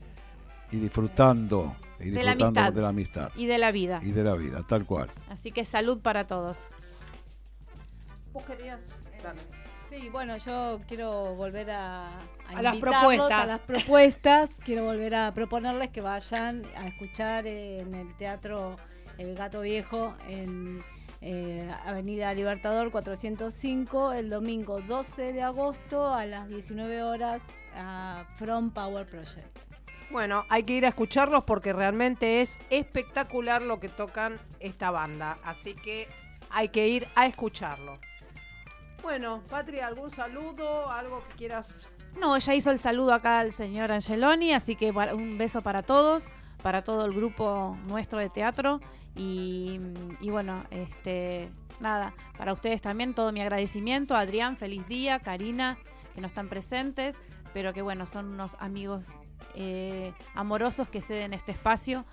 y 0.73 0.77
disfrutando, 0.77 1.77
y 2.01 2.11
De 2.11 2.23
la 2.23 2.35
disfrutando 2.35 2.61
amistad. 2.61 2.73
de 2.73 2.83
la 2.83 2.89
amistad 2.89 3.31
Y 3.37 3.47
de 3.47 3.59
la 3.59 3.71
vida. 3.73 4.01
y 4.03 4.11
de 4.11 4.25
la 4.25 4.35
vida, 4.35 4.63
tal 4.69 4.85
cual. 4.87 5.11
Así 5.29 5.53
que 5.53 5.65
salud 5.65 6.01
para 6.01 6.27
todos. 6.27 6.71
¿Vos 8.33 8.45
querías? 8.45 8.97
Sí, 9.91 10.09
bueno, 10.09 10.37
yo 10.37 10.81
quiero 10.87 11.35
volver 11.35 11.73
a, 11.73 12.17
A 12.47 12.63
las 12.63 12.77
propuestas. 12.77 13.33
A 13.33 13.47
las 13.47 13.59
propuestas. 13.67 14.51
quiero 14.65 14.85
volver 14.85 15.17
a 15.17 15.35
proponerles 15.35 15.91
que 15.91 16.01
vayan 16.01 16.63
a 16.77 16.87
escuchar 16.87 17.45
en 17.49 17.93
el 17.95 18.17
teatro 18.17 18.77
El 19.19 19.35
Gato 19.35 19.63
Viejo 19.63 20.15
en 20.29 20.85
eh, 21.21 21.69
Avenida 21.85 22.33
Libertador 22.35 22.93
405 22.93 24.13
el 24.13 24.31
domingo 24.31 24.81
12 24.81 25.33
de 25.33 25.43
agosto 25.43 26.15
a 26.15 26.25
las 26.25 26.49
19 26.49 27.03
horas 27.03 27.43
a 27.75 28.25
From 28.37 28.71
Power 28.71 29.05
Project. 29.07 29.59
Bueno, 30.13 30.45
hay 30.51 30.63
que 30.63 30.75
ir 30.75 30.87
a 30.87 30.91
escucharlos 30.91 31.43
porque 31.43 31.73
realmente 31.73 32.43
es 32.43 32.61
espectacular 32.71 33.61
lo 33.61 33.81
que 33.81 33.89
tocan 33.89 34.39
esta 34.61 34.93
banda. 34.93 35.39
Así 35.43 35.75
que 35.75 36.07
hay 36.49 36.69
que 36.69 36.87
ir 36.87 37.09
a 37.17 37.27
escucharlo. 37.27 37.99
Bueno, 39.03 39.43
Patria, 39.49 39.87
¿algún 39.87 40.11
saludo? 40.11 40.91
¿Algo 40.91 41.23
que 41.29 41.35
quieras? 41.35 41.91
No, 42.19 42.37
ya 42.39 42.55
hizo 42.55 42.71
el 42.71 42.79
saludo 42.79 43.15
acá 43.15 43.41
al 43.41 43.53
señor 43.53 43.93
Angeloni, 43.93 44.53
así 44.53 44.77
que 44.77 44.91
un 44.91 45.39
beso 45.39 45.63
para 45.63 45.83
todos, 45.83 46.29
para 46.63 46.83
todo 46.85 47.07
el 47.07 47.13
grupo 47.13 47.77
nuestro 47.87 48.19
de 48.19 48.29
teatro. 48.29 48.81
Y, 49.17 49.81
y 50.21 50.31
bueno, 50.31 50.65
este 50.71 51.51
nada, 51.81 52.15
para 52.37 52.53
ustedes 52.53 52.81
también 52.83 53.15
todo 53.15 53.33
mi 53.33 53.41
agradecimiento. 53.41 54.15
Adrián, 54.15 54.57
feliz 54.57 54.87
día, 54.87 55.19
Karina, 55.19 55.79
que 56.15 56.21
no 56.21 56.27
están 56.27 56.49
presentes, 56.49 57.19
pero 57.53 57.73
que 57.73 57.83
bueno, 57.83 58.07
son 58.07 58.27
unos 58.27 58.57
amigos 58.61 59.09
eh, 59.55 60.13
amorosos 60.35 60.89
que 60.89 61.03
ceden 61.03 61.35
este 61.35 61.53
espacio. 61.53 62.05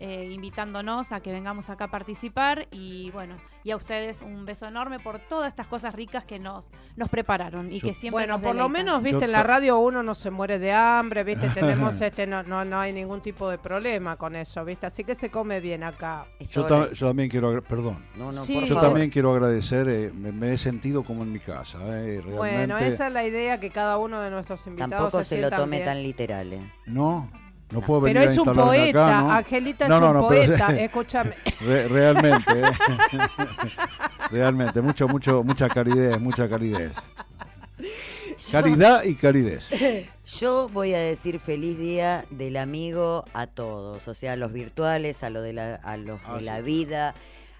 Eh, 0.00 0.30
invitándonos 0.32 1.12
a 1.12 1.20
que 1.20 1.32
vengamos 1.32 1.70
acá 1.70 1.84
a 1.84 1.90
participar 1.90 2.66
y 2.70 3.10
bueno, 3.12 3.36
y 3.62 3.70
a 3.70 3.76
ustedes 3.76 4.22
un 4.22 4.44
beso 4.44 4.66
enorme 4.66 4.98
por 5.00 5.18
todas 5.18 5.48
estas 5.48 5.66
cosas 5.66 5.94
ricas 5.94 6.24
que 6.24 6.38
nos, 6.38 6.70
nos 6.96 7.08
prepararon 7.08 7.72
y 7.72 7.80
que 7.80 7.94
siempre 7.94 8.22
Bueno, 8.24 8.34
nos 8.34 8.42
por 8.42 8.56
lo 8.56 8.68
menos, 8.68 9.02
viste, 9.02 9.24
en 9.24 9.32
la 9.32 9.42
radio 9.42 9.78
uno 9.78 10.02
no 10.02 10.14
se 10.14 10.30
muere 10.30 10.58
de 10.58 10.72
hambre, 10.72 11.24
viste, 11.24 11.48
tenemos 11.54 12.00
este, 12.00 12.26
no, 12.26 12.42
no, 12.42 12.64
no 12.64 12.78
hay 12.80 12.92
ningún 12.92 13.20
tipo 13.20 13.48
de 13.48 13.58
problema 13.58 14.16
con 14.16 14.36
eso, 14.36 14.64
viste, 14.64 14.86
así 14.86 15.04
que 15.04 15.14
se 15.14 15.30
come 15.30 15.60
bien 15.60 15.82
acá. 15.84 16.26
Yo, 16.50 16.64
ta- 16.64 16.92
yo 16.92 17.06
también 17.08 17.28
quiero, 17.30 17.62
perdón. 17.62 18.04
No, 18.16 18.26
no, 18.26 18.32
Sí. 18.32 18.54
por 18.54 18.64
yo 18.64 18.74
favor. 18.74 18.90
también 18.90 19.10
quiero 19.10 19.32
agradecer, 19.32 19.88
eh, 19.88 20.12
me, 20.14 20.32
me 20.32 20.52
he 20.52 20.58
sentido 20.58 21.02
como 21.04 21.22
en 21.22 21.32
mi 21.32 21.40
casa. 21.40 21.78
eh, 21.78 22.20
realmente. 22.20 22.32
Bueno, 22.36 22.78
esa 22.78 23.06
es 23.06 23.12
la 23.12 23.24
idea 23.24 23.58
que 23.60 23.70
cada 23.70 23.96
uno 23.98 24.20
de 24.20 24.30
nuestros 24.30 24.66
invitados 24.66 24.90
Tampoco 24.90 25.18
se, 25.24 25.36
se 25.36 25.40
lo 25.40 25.50
tome 25.50 25.76
bien. 25.78 25.84
tan 25.86 26.02
literal. 26.02 26.52
eh. 26.52 26.72
No, 26.86 27.30
no 27.74 27.80
puedo 27.82 28.00
venir 28.02 28.16
Pero 28.18 28.28
a 28.30 28.32
es 28.32 28.38
un 28.38 28.46
instalarme 28.48 28.76
poeta, 28.78 29.06
acá, 29.06 29.20
¿no? 29.20 29.32
Angelita 29.32 29.88
No, 29.88 29.94
es 29.96 30.00
no, 30.00 30.06
un 30.08 30.28
pero- 30.28 30.46
poeta, 30.46 30.68
escúchame. 30.80 31.34
Re- 31.60 31.88
realmente, 31.88 32.60
eh. 32.60 32.62
realmente, 34.30 34.80
mucho, 34.80 35.06
mucho, 35.08 35.42
mucha 35.44 35.68
calidez, 35.68 36.18
mucha 36.20 36.48
calidez. 36.48 36.92
Caridad 38.50 39.04
y 39.04 39.14
caridez. 39.16 39.66
Yo 40.40 40.68
voy 40.72 40.94
a 40.94 40.98
decir 40.98 41.38
feliz 41.38 41.78
día 41.78 42.24
del 42.30 42.56
amigo 42.56 43.24
a 43.34 43.46
todos, 43.46 44.08
o 44.08 44.14
sea, 44.14 44.32
a 44.32 44.36
los 44.36 44.52
virtuales, 44.52 45.22
a, 45.22 45.30
lo 45.30 45.42
de 45.42 45.52
la, 45.52 45.74
a 45.76 45.96
los 45.96 46.20
Ah, 46.26 46.36
de 46.36 46.42
la 46.42 46.56
sí. 46.58 46.62
vida, 46.62 47.14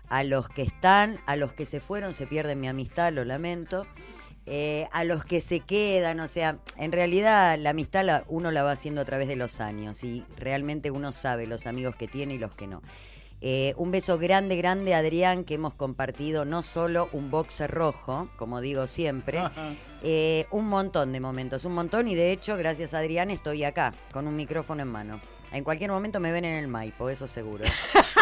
a 0.09 0.25
los 0.25 0.49
que 0.49 0.63
están, 0.63 1.19
a 1.27 1.37
los 1.37 1.53
que 1.53 1.67
se 1.67 1.81
fueron, 1.81 2.15
se 2.15 2.27
pierden 2.27 2.61
mi 2.61 2.69
amistad, 2.69 3.13
lo 3.13 3.25
lamento. 3.25 3.87
Eh, 4.47 4.89
a 4.93 5.05
los 5.05 5.25
que 5.25 5.41
se 5.41 5.61
quedan, 5.61 6.21
o 6.21 6.29
sea, 6.29 6.59
en 6.77 6.93
realidad 6.93 7.59
la 7.59 7.71
amistad 7.71 8.05
la- 8.05 8.25
uno 8.29 8.51
la 8.51 8.63
va 8.63 8.73
haciendo 8.73 9.01
a 9.01 9.05
través 9.05 9.29
de 9.29 9.37
los 9.37 9.61
años 9.61 10.05
y 10.05 10.25
realmente 10.37 10.91
uno 10.91 11.13
sabe 11.13 11.47
los 11.47 11.67
amigos 11.67 11.97
que 11.97 12.09
tiene 12.09 12.35
y 12.35 12.39
los 12.39 12.55
que 12.55 12.67
no. 12.67 12.83
Eh, 13.47 13.75
un 13.77 13.91
beso 13.91 14.17
grande, 14.19 14.57
grande, 14.57 14.95
Adrián, 14.95 15.45
que 15.45 15.55
hemos 15.55 15.75
compartido 15.75 16.45
no 16.47 16.63
solo 16.63 17.11
un 17.13 17.31
boxer 17.31 17.71
rojo, 17.71 18.31
como 18.37 18.61
digo 18.63 18.87
siempre, 18.87 19.41
eh, 20.03 20.47
un 20.51 20.67
montón 20.69 21.13
de 21.13 21.21
momentos, 21.21 21.65
un 21.67 21.73
montón, 21.75 22.09
y 22.09 22.15
de 22.15 22.33
hecho, 22.33 22.57
gracias 22.57 22.95
a 22.95 22.99
Adrián, 22.99 23.31
estoy 23.31 23.65
acá, 23.65 23.93
con 24.13 24.27
un 24.27 24.37
micrófono 24.37 24.81
en 24.83 24.89
mano. 24.89 25.21
En 25.53 25.63
cualquier 25.63 25.91
momento 25.91 26.21
me 26.21 26.33
ven 26.33 26.45
en 26.47 26.55
el 26.55 26.69
Maipo, 26.69 27.11
eso 27.11 27.29
seguro. 27.29 27.65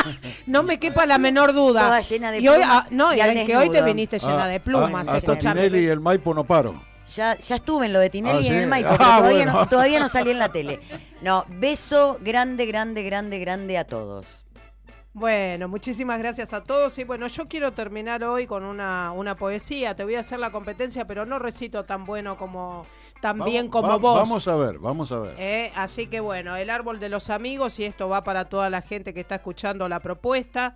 No 0.47 0.63
me 0.63 0.79
quepa 0.79 1.07
la 1.07 1.19
menor 1.19 1.53
duda. 1.53 1.83
Toda 1.83 2.01
llena 2.01 2.31
de 2.33 2.41
y 2.41 2.49
hoy, 2.49 2.59
plumas 2.59 2.77
ah, 2.85 2.87
no, 2.91 3.13
y 3.15 3.19
y 3.19 3.21
al 3.21 3.37
es 3.37 3.47
que 3.47 3.57
hoy 3.57 3.71
te 3.71 3.83
viniste 3.83 4.19
llena 4.19 4.45
Ah, 4.45 4.49
de 4.49 4.61
plumas. 4.61 5.09
ah, 5.09 5.17
hasta. 5.17 5.39
Tinelli 5.39 5.81
y 5.85 5.87
el 5.89 6.01
Maipo 6.01 6.35
no 6.35 6.45
paro. 6.45 6.83
Ya, 7.15 7.37
ya 7.39 7.57
estuve 7.57 7.87
en 7.87 7.93
lo 7.93 7.99
de 7.99 8.11
Tinelli 8.11 8.39
Ah, 8.39 8.41
y 8.43 8.47
en 8.47 8.53
¿sí? 8.53 8.59
el 8.59 8.67
Maipo, 8.69 8.89
Ah, 8.91 8.97
pero 8.99 9.05
todavía, 9.19 9.31
bueno. 9.45 9.53
no, 9.53 9.69
todavía 9.69 10.01
no 10.01 10.09
salí 10.09 10.31
en 10.31 10.39
la 10.39 10.49
tele. 10.51 10.81
No, 11.21 11.45
beso 11.49 12.19
grande, 12.23 12.67
grande, 12.67 13.03
grande, 13.03 13.39
grande 13.39 13.79
a 13.79 13.85
todos. 13.85 14.45
Bueno, 15.15 15.69
muchísimas 15.69 16.19
gracias 16.19 16.55
a 16.55 16.63
todos. 16.63 16.97
Y 16.99 17.05
bueno, 17.05 17.27
yo 17.27 17.47
quiero 17.47 17.73
terminar 17.73 18.25
hoy 18.25 18.47
con 18.47 18.65
una, 18.65 19.13
una 19.13 19.35
poesía. 19.35 19.95
Te 19.95 20.05
voy 20.05 20.15
a 20.15 20.21
hacer 20.21 20.39
la 20.39 20.51
competencia, 20.51 21.07
pero 21.07 21.27
no 21.27 21.39
recito 21.39 21.85
tan 21.85 22.05
bueno 22.07 22.39
como, 22.39 22.87
Vamos- 23.31 23.47
bien 23.47 23.69
como 23.69 23.89
va- 23.89 23.97
vos. 23.97 24.17
Vamos 24.17 24.49
a 24.49 24.57
ver, 24.57 24.79
vamos 24.79 25.13
a 25.13 25.19
ver. 25.21 25.35
Eh, 25.39 25.73
así 25.75 26.07
que 26.09 26.21
bueno, 26.21 26.57
el 26.57 26.71
árbol 26.71 26.99
de 27.01 27.09
los 27.09 27.31
amigos, 27.31 27.79
y 27.79 27.85
esto 27.85 28.09
va 28.09 28.23
para 28.23 28.47
toda 28.49 28.69
la 28.71 28.83
gente 28.83 29.15
que 29.15 29.21
está 29.21 29.37
escuchando 29.37 29.89
la 29.89 30.01
propuesta. 30.01 30.75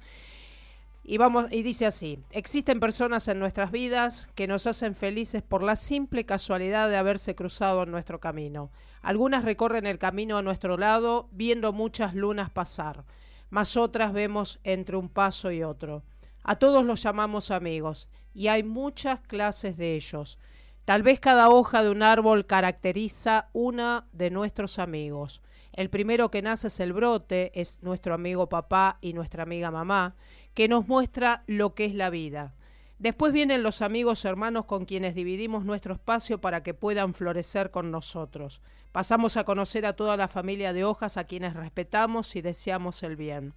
Y 1.08 1.18
vamos, 1.18 1.46
y 1.52 1.62
dice 1.62 1.86
así: 1.86 2.18
existen 2.30 2.80
personas 2.80 3.28
en 3.28 3.38
nuestras 3.38 3.70
vidas 3.70 4.28
que 4.34 4.48
nos 4.48 4.66
hacen 4.66 4.94
felices 4.94 5.42
por 5.42 5.62
la 5.62 5.76
simple 5.76 6.26
casualidad 6.26 6.88
de 6.88 6.96
haberse 6.96 7.34
cruzado 7.36 7.84
en 7.84 7.90
nuestro 7.92 8.18
camino. 8.18 8.70
Algunas 9.02 9.44
recorren 9.44 9.86
el 9.86 9.98
camino 9.98 10.36
a 10.36 10.42
nuestro 10.42 10.76
lado, 10.76 11.28
viendo 11.30 11.72
muchas 11.72 12.14
lunas 12.14 12.50
pasar, 12.50 13.04
mas 13.50 13.76
otras 13.76 14.12
vemos 14.12 14.58
entre 14.64 14.96
un 14.96 15.08
paso 15.08 15.52
y 15.52 15.62
otro. 15.62 16.02
A 16.42 16.56
todos 16.56 16.84
los 16.84 17.02
llamamos 17.02 17.52
amigos, 17.52 18.08
y 18.34 18.48
hay 18.48 18.64
muchas 18.64 19.20
clases 19.20 19.76
de 19.76 19.94
ellos. 19.94 20.40
Tal 20.86 21.02
vez 21.02 21.18
cada 21.18 21.50
hoja 21.50 21.82
de 21.82 21.90
un 21.90 22.04
árbol 22.04 22.46
caracteriza 22.46 23.48
una 23.52 24.06
de 24.12 24.30
nuestros 24.30 24.78
amigos. 24.78 25.42
El 25.72 25.90
primero 25.90 26.30
que 26.30 26.42
nace 26.42 26.68
es 26.68 26.78
el 26.78 26.92
brote, 26.92 27.50
es 27.60 27.82
nuestro 27.82 28.14
amigo 28.14 28.48
papá 28.48 28.98
y 29.00 29.12
nuestra 29.12 29.42
amiga 29.42 29.72
mamá, 29.72 30.14
que 30.54 30.68
nos 30.68 30.86
muestra 30.86 31.42
lo 31.48 31.74
que 31.74 31.86
es 31.86 31.94
la 31.96 32.08
vida. 32.08 32.54
Después 33.00 33.32
vienen 33.32 33.64
los 33.64 33.82
amigos 33.82 34.24
hermanos 34.24 34.66
con 34.66 34.84
quienes 34.84 35.16
dividimos 35.16 35.64
nuestro 35.64 35.92
espacio 35.92 36.40
para 36.40 36.62
que 36.62 36.72
puedan 36.72 37.14
florecer 37.14 37.72
con 37.72 37.90
nosotros. 37.90 38.62
Pasamos 38.92 39.36
a 39.36 39.42
conocer 39.42 39.86
a 39.86 39.96
toda 39.96 40.16
la 40.16 40.28
familia 40.28 40.72
de 40.72 40.84
hojas 40.84 41.16
a 41.16 41.24
quienes 41.24 41.54
respetamos 41.54 42.36
y 42.36 42.42
deseamos 42.42 43.02
el 43.02 43.16
bien. 43.16 43.54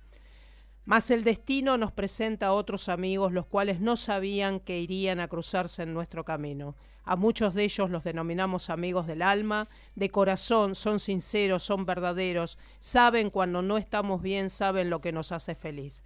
Mas 0.89 1.11
el 1.11 1.23
destino 1.23 1.77
nos 1.77 1.91
presenta 1.91 2.47
a 2.47 2.53
otros 2.53 2.89
amigos 2.89 3.31
los 3.31 3.45
cuales 3.45 3.79
no 3.79 3.95
sabían 3.95 4.59
que 4.59 4.79
irían 4.79 5.19
a 5.19 5.27
cruzarse 5.27 5.83
en 5.83 5.93
nuestro 5.93 6.25
camino. 6.25 6.75
A 7.03 7.15
muchos 7.15 7.53
de 7.53 7.63
ellos 7.65 7.91
los 7.91 8.03
denominamos 8.03 8.71
amigos 8.71 9.05
del 9.05 9.21
alma, 9.21 9.69
de 9.93 10.09
corazón, 10.09 10.73
son 10.73 10.99
sinceros, 10.99 11.61
son 11.61 11.85
verdaderos, 11.85 12.57
saben 12.79 13.29
cuando 13.29 13.61
no 13.61 13.77
estamos 13.77 14.23
bien, 14.23 14.49
saben 14.49 14.89
lo 14.89 14.99
que 14.99 15.11
nos 15.11 15.31
hace 15.31 15.53
feliz. 15.53 16.03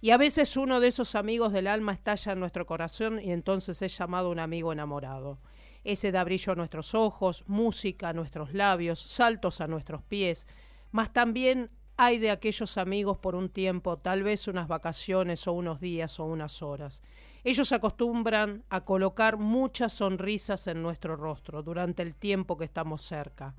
Y 0.00 0.10
a 0.10 0.16
veces 0.16 0.56
uno 0.56 0.78
de 0.78 0.86
esos 0.86 1.16
amigos 1.16 1.52
del 1.52 1.66
alma 1.66 1.92
estalla 1.92 2.30
en 2.30 2.38
nuestro 2.38 2.66
corazón 2.66 3.18
y 3.20 3.32
entonces 3.32 3.82
es 3.82 3.98
llamado 3.98 4.30
un 4.30 4.38
amigo 4.38 4.72
enamorado. 4.72 5.40
Ese 5.82 6.12
da 6.12 6.22
brillo 6.22 6.52
a 6.52 6.56
nuestros 6.56 6.94
ojos, 6.94 7.42
música 7.48 8.10
a 8.10 8.12
nuestros 8.12 8.54
labios, 8.54 9.00
saltos 9.00 9.60
a 9.60 9.66
nuestros 9.66 10.04
pies, 10.04 10.46
mas 10.92 11.12
también 11.12 11.72
hay 12.02 12.18
de 12.18 12.30
aquellos 12.30 12.78
amigos 12.78 13.18
por 13.18 13.34
un 13.34 13.50
tiempo, 13.50 13.98
tal 13.98 14.22
vez 14.22 14.48
unas 14.48 14.68
vacaciones 14.68 15.46
o 15.46 15.52
unos 15.52 15.80
días 15.80 16.18
o 16.18 16.24
unas 16.24 16.62
horas. 16.62 17.02
Ellos 17.44 17.72
acostumbran 17.72 18.64
a 18.70 18.86
colocar 18.86 19.36
muchas 19.36 19.92
sonrisas 19.92 20.66
en 20.66 20.80
nuestro 20.80 21.14
rostro 21.14 21.62
durante 21.62 22.00
el 22.00 22.14
tiempo 22.14 22.56
que 22.56 22.64
estamos 22.64 23.02
cerca. 23.02 23.54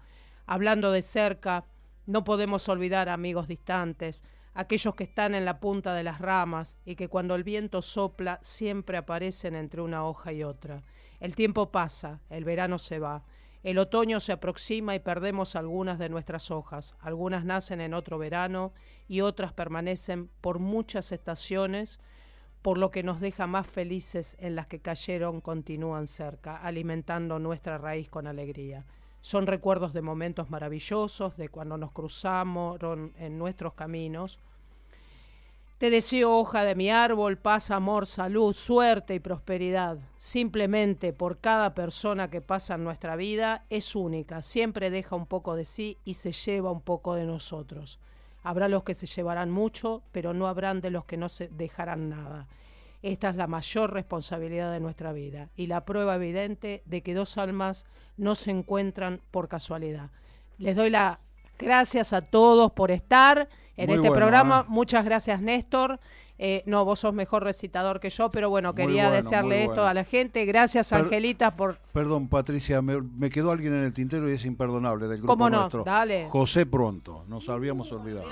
Hablando 0.48 0.92
de 0.92 1.04
cerca, 1.04 1.66
no 2.08 2.24
podemos 2.24 2.68
olvidar 2.68 3.10
amigos 3.10 3.48
distantes, 3.48 4.24
aquellos 4.56 4.96
que 4.96 5.04
están 5.04 5.36
en 5.36 5.46
la 5.46 5.60
punta 5.60 5.94
de 5.94 6.02
las 6.02 6.18
ramas 6.18 6.78
y 6.84 6.96
que 6.96 7.10
cuando 7.10 7.36
el 7.36 7.44
viento 7.44 7.84
sopla 7.84 8.40
siempre 8.42 8.98
aparecen 8.98 9.54
entre 9.54 9.82
una 9.82 10.04
hoja 10.04 10.34
y 10.34 10.42
otra. 10.42 10.82
El 11.20 11.36
tiempo 11.36 11.70
pasa, 11.70 12.22
el 12.32 12.44
verano 12.44 12.80
se 12.80 12.98
va, 12.98 13.24
el 13.64 13.78
otoño 13.78 14.20
se 14.20 14.32
aproxima 14.32 14.96
y 14.96 15.00
perdemos 15.00 15.56
algunas 15.56 16.00
de 16.00 16.10
nuestras 16.10 16.50
hojas. 16.50 16.96
Algunas 17.00 17.46
nacen 17.46 17.80
en 17.80 17.94
otro 17.94 18.18
verano 18.18 18.74
y 19.08 19.22
otras 19.22 19.54
permanecen 19.54 20.30
por 20.42 20.58
muchas 20.58 21.12
estaciones, 21.12 22.00
por 22.64 22.78
lo 22.78 22.90
que 22.90 23.04
nos 23.04 23.20
deja 23.20 23.46
más 23.46 23.68
felices 23.68 24.36
en 24.40 24.56
las 24.56 24.68
que 24.68 24.80
cayeron 24.80 25.42
continúan 25.42 26.08
cerca, 26.08 26.58
alimentando 26.58 27.38
nuestra 27.38 27.78
raíz 27.78 28.10
con 28.10 28.26
alegría. 28.26 28.86
Son 29.20 29.46
recuerdos 29.46 29.94
de 29.94 30.02
momentos 30.02 30.50
maravillosos, 30.50 31.38
de 31.38 31.50
cuando 31.50 31.78
nos 31.78 31.92
cruzamos 31.92 32.80
en 33.18 33.38
nuestros 33.38 33.74
caminos. 33.74 34.40
Te 35.82 35.90
deseo, 35.90 36.38
hoja 36.38 36.64
de 36.64 36.76
mi 36.76 36.92
árbol, 36.92 37.40
paz, 37.40 37.72
amor, 37.72 38.06
salud, 38.06 38.54
suerte 38.54 39.16
y 39.16 39.20
prosperidad. 39.20 39.98
Simplemente 40.16 41.12
por 41.12 41.40
cada 41.40 41.74
persona 41.74 42.30
que 42.30 42.40
pasa 42.40 42.76
en 42.76 42.84
nuestra 42.84 43.16
vida 43.16 43.66
es 43.72 43.96
única, 43.96 44.44
siempre 44.44 44.92
deja 44.92 45.16
un 45.16 45.26
poco 45.26 45.56
de 45.56 45.66
sí 45.66 45.98
y 46.06 46.14
se 46.14 46.34
lleva 46.34 46.70
un 46.70 46.82
poco 46.82 47.16
de 47.16 47.26
nosotros. 47.26 48.00
Habrá 48.44 48.68
los 48.68 48.84
que 48.84 48.94
se 48.94 49.08
llevarán 49.08 49.50
mucho, 49.50 50.04
pero 50.12 50.36
no 50.36 50.48
habrán 50.48 50.82
de 50.82 50.92
los 50.92 51.06
que 51.06 51.18
no 51.18 51.30
se 51.30 51.48
dejarán 51.48 52.10
nada. 52.10 52.48
Esta 53.02 53.30
es 53.30 53.36
la 53.36 53.48
mayor 53.48 53.92
responsabilidad 53.92 54.72
de 54.72 54.82
nuestra 54.82 55.14
vida 55.14 55.50
y 55.56 55.66
la 55.66 55.84
prueba 55.84 56.14
evidente 56.14 56.84
de 56.86 57.02
que 57.02 57.16
dos 57.16 57.40
almas 57.40 57.88
no 58.18 58.36
se 58.36 58.52
encuentran 58.52 59.20
por 59.32 59.48
casualidad. 59.48 60.12
Les 60.60 60.76
doy 60.76 60.92
las 60.92 61.18
gracias 61.58 62.14
a 62.14 62.22
todos 62.22 62.72
por 62.72 62.92
estar 62.92 63.50
en 63.82 63.88
Muy 63.88 63.96
este 63.96 64.08
bueno, 64.10 64.16
programa. 64.16 64.62
¿eh? 64.62 64.66
Muchas 64.70 65.04
gracias, 65.06 65.42
Néstor. 65.42 66.00
Eh, 66.44 66.64
no, 66.66 66.84
vos 66.86 67.00
sos 67.00 67.14
mejor 67.14 67.44
recitador 67.44 68.00
que 68.00 68.10
yo, 68.10 68.32
pero 68.32 68.50
bueno, 68.50 68.74
quería 68.74 69.10
bueno, 69.10 69.16
desearle 69.18 69.64
esto 69.66 69.86
a 69.86 69.94
la 69.94 70.04
gente. 70.04 70.44
Gracias, 70.46 70.90
Per- 70.90 71.00
Angelita, 71.02 71.56
por... 71.56 71.78
Perdón, 71.94 72.28
Patricia, 72.30 72.82
me, 72.82 73.00
me 73.02 73.30
quedó 73.30 73.52
alguien 73.52 73.74
en 73.76 73.84
el 73.84 73.94
tintero 73.94 74.28
y 74.30 74.34
es 74.34 74.46
imperdonable 74.46 75.08
del 75.08 75.18
grupo 75.20 75.34
¿Cómo 75.34 75.50
no? 75.52 75.60
nuestro. 75.60 75.84
Dale. 75.84 76.28
José 76.30 76.66
Pronto, 76.66 77.26
nos 77.28 77.48
habíamos 77.48 77.92
olvidado. 77.92 78.28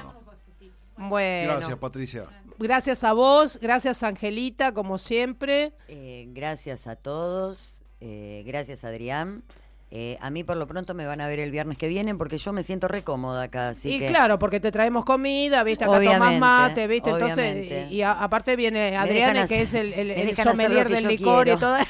Bueno. 0.97 1.53
Gracias, 1.53 1.77
Patricia. 1.77 2.25
Gracias 2.57 3.03
a 3.03 3.13
vos, 3.13 3.57
gracias, 3.61 4.03
Angelita, 4.03 4.73
como 4.73 4.97
siempre. 4.97 5.71
Eh, 5.87 6.25
gracias 6.33 6.87
a 6.87 6.95
todos, 6.95 7.81
eh, 8.01 8.43
gracias 8.45 8.83
Adrián. 8.83 9.43
Eh, 9.91 10.17
a 10.21 10.29
mí 10.29 10.43
por 10.43 10.55
lo 10.55 10.67
pronto 10.67 10.93
me 10.93 11.07
van 11.07 11.19
a 11.19 11.27
ver 11.27 11.39
el 11.39 11.49
viernes 11.49 11.77
que 11.77 11.87
viene 11.87 12.13
porque 12.13 12.37
yo 12.37 12.53
me 12.53 12.61
siento 12.61 12.87
re 12.87 13.03
cómoda 13.03 13.43
acá. 13.43 13.69
Así 13.69 13.95
y 13.95 13.99
que 13.99 14.07
claro, 14.07 14.37
porque 14.37 14.59
te 14.59 14.71
traemos 14.71 15.03
comida, 15.03 15.63
viste, 15.63 15.83
acá 15.83 15.93
tomás 15.93 16.07
Obviamente, 16.07 16.39
mate, 16.39 16.87
viste, 16.87 17.11
obviamente. 17.11 17.61
entonces, 17.61 17.91
y, 17.91 17.95
y 17.95 18.01
a- 18.03 18.11
aparte 18.11 18.55
viene 18.55 18.91
dejan 18.91 19.47
que 19.47 19.61
es 19.63 19.73
el, 19.73 19.93
el, 19.93 20.35
sommelier 20.35 20.89
del 20.89 21.07
licor 21.07 21.47
y 21.47 21.57
todo. 21.57 21.75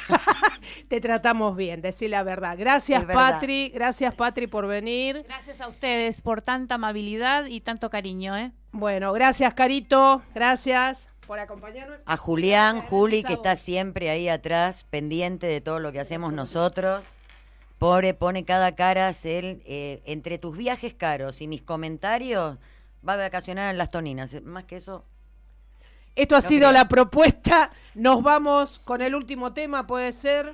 te 0.88 1.02
tratamos 1.02 1.56
bien, 1.56 1.82
decir 1.82 2.10
la 2.10 2.24
verdad. 2.24 2.56
Gracias, 2.58 3.06
verdad. 3.06 3.34
Patri, 3.34 3.70
gracias, 3.70 4.14
Patri, 4.16 4.48
por 4.48 4.68
venir. 4.68 5.24
Gracias 5.28 5.62
a 5.62 5.68
ustedes 5.68 6.22
por 6.22 6.42
tanta 6.42 6.76
amabilidad 6.76 7.46
y 7.46 7.62
tanto 7.62 7.90
cariño, 7.90 8.38
¿eh? 8.38 8.52
Bueno, 8.72 9.12
gracias, 9.14 9.54
Carito, 9.56 10.22
gracias 10.34 11.10
por 11.26 11.40
acompañarnos. 11.40 11.98
a 12.06 12.18
Julián, 12.18 12.80
Juli, 12.80 13.24
que 13.24 13.34
está 13.34 13.56
siempre 13.56 14.10
ahí 14.10 14.30
atrás, 14.30 14.86
pendiente 14.90 15.48
de 15.48 15.62
todo 15.62 15.80
lo 15.80 15.92
que 15.92 16.00
hacemos 16.00 16.34
nosotros. 16.34 17.04
Pobre, 17.80 18.14
pone 18.14 18.44
cada 18.46 18.76
cara, 18.76 19.10
él, 19.24 19.64
eh, 19.66 20.02
entre 20.06 20.38
tus 20.38 20.56
viajes 20.56 20.94
caros 20.94 21.42
y 21.42 21.48
mis 21.48 21.62
comentarios, 21.64 22.58
va 23.08 23.14
a 23.14 23.18
vacacionar 23.18 23.72
en 23.72 23.78
las 23.78 23.90
Toninas. 23.90 24.36
Más 24.44 24.66
que 24.66 24.76
eso, 24.76 25.06
Esto 26.16 26.36
ha 26.36 26.42
No 26.42 26.48
sido 26.48 26.68
creo. 26.70 26.72
la 26.74 26.90
propuesta. 26.90 27.72
Nos 27.96 28.22
vamos 28.22 28.80
con 28.80 29.02
el 29.02 29.16
último 29.16 29.54
tema, 29.54 29.88
puede 29.88 30.12
ser. 30.12 30.54